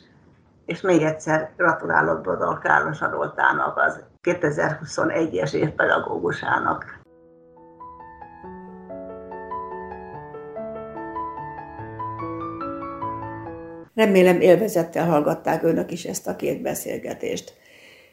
és 0.69 0.81
még 0.81 1.03
egyszer 1.03 1.51
gratulálok 1.57 2.21
Brodal 2.21 2.59
Káros 2.59 3.01
Aroltának, 3.01 3.77
az 3.77 4.05
2021-es 4.23 5.53
év 5.53 5.69
pedagógusának. 5.69 7.01
Remélem 13.95 14.41
élvezettel 14.41 15.07
hallgatták 15.07 15.63
önök 15.63 15.91
is 15.91 16.05
ezt 16.05 16.27
a 16.27 16.37
két 16.37 16.63
beszélgetést. 16.63 17.55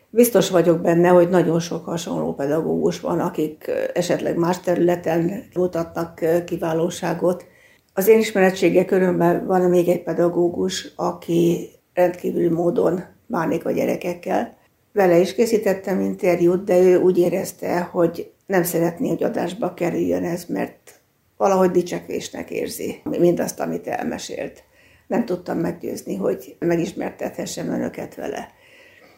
Biztos 0.10 0.50
vagyok 0.50 0.82
benne, 0.82 1.08
hogy 1.08 1.30
nagyon 1.30 1.60
sok 1.60 1.86
hasonló 1.86 2.34
pedagógus 2.34 3.00
van, 3.00 3.20
akik 3.20 3.72
esetleg 3.94 4.38
más 4.38 4.60
területen 4.60 5.44
mutatnak 5.56 6.20
kiválóságot. 6.46 7.46
Az 7.94 8.08
én 8.08 8.20
ismeretsége 8.20 8.86
körülben 8.86 9.46
van 9.46 9.62
még 9.62 9.88
egy 9.88 10.04
pedagógus, 10.04 10.94
aki 10.96 11.70
rendkívüli 11.96 12.48
módon 12.48 13.04
bánik 13.28 13.66
a 13.66 13.72
gyerekekkel. 13.72 14.58
Vele 14.94 15.18
is 15.18 15.36
készítettem 15.36 16.02
interjút, 16.02 16.64
de 16.64 16.80
ő 16.80 16.98
úgy 16.98 17.18
érezte, 17.18 17.80
hogy 17.80 18.32
nem 18.46 18.64
szeretné, 18.64 19.08
hogy 19.08 19.24
adásba 19.24 19.74
kerüljön 19.74 20.24
ez, 20.24 20.46
mert 20.46 21.00
valahogy 21.38 21.72
dicsekvésnek 21.72 22.50
érzi 22.50 23.02
mindazt, 23.04 23.60
amit 23.60 23.88
elmesélt. 23.88 24.64
Nem 25.08 25.26
tudtam 25.26 25.58
meggyőzni, 25.58 26.16
hogy 26.16 26.56
megismertethessem 26.60 27.70
önöket 27.70 28.16
vele. 28.16 28.50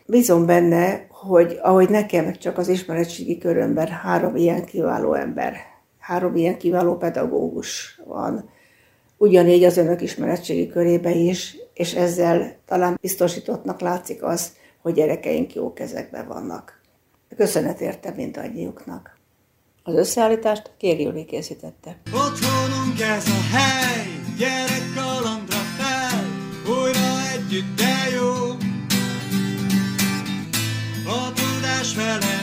Bízom 0.05 0.45
benne, 0.45 1.07
hogy 1.09 1.59
ahogy 1.61 1.89
nekem 1.89 2.33
csak 2.33 2.57
az 2.57 2.67
ismeretségi 2.67 3.37
körömben 3.37 3.87
három 3.87 4.35
ilyen 4.35 4.65
kiváló 4.65 5.13
ember, 5.13 5.55
három 5.99 6.35
ilyen 6.35 6.57
kiváló 6.57 6.95
pedagógus 6.95 8.01
van, 8.05 8.49
ugyanígy 9.17 9.63
az 9.63 9.77
önök 9.77 10.01
ismeretségi 10.01 10.67
körébe 10.67 11.11
is, 11.11 11.57
és 11.77 11.93
ezzel 11.93 12.55
talán 12.65 12.97
biztosítottnak 13.01 13.79
látszik 13.81 14.23
az, 14.23 14.51
hogy 14.81 14.93
gyerekeink 14.93 15.53
jó 15.53 15.73
kezekben 15.73 16.27
vannak. 16.27 16.81
Köszönet 17.35 17.81
érte 17.81 18.13
mindannyiuknak. 18.15 19.17
Az 19.83 19.95
összeállítást 19.95 20.71
Kéri 20.77 21.03
Juli 21.03 21.25
készítette. 21.25 21.97
Otthonunk 22.13 23.01
ez 23.01 23.27
a 23.27 23.55
hely, 23.55 24.05
gyerek 24.37 24.83
kalandra 24.95 25.57
fel, 25.77 26.25
újra 26.65 27.31
együtt, 27.33 27.75
de 27.75 28.15
jó. 28.15 28.33
A 31.05 31.33
tudás 31.33 31.95
vele 31.95 32.36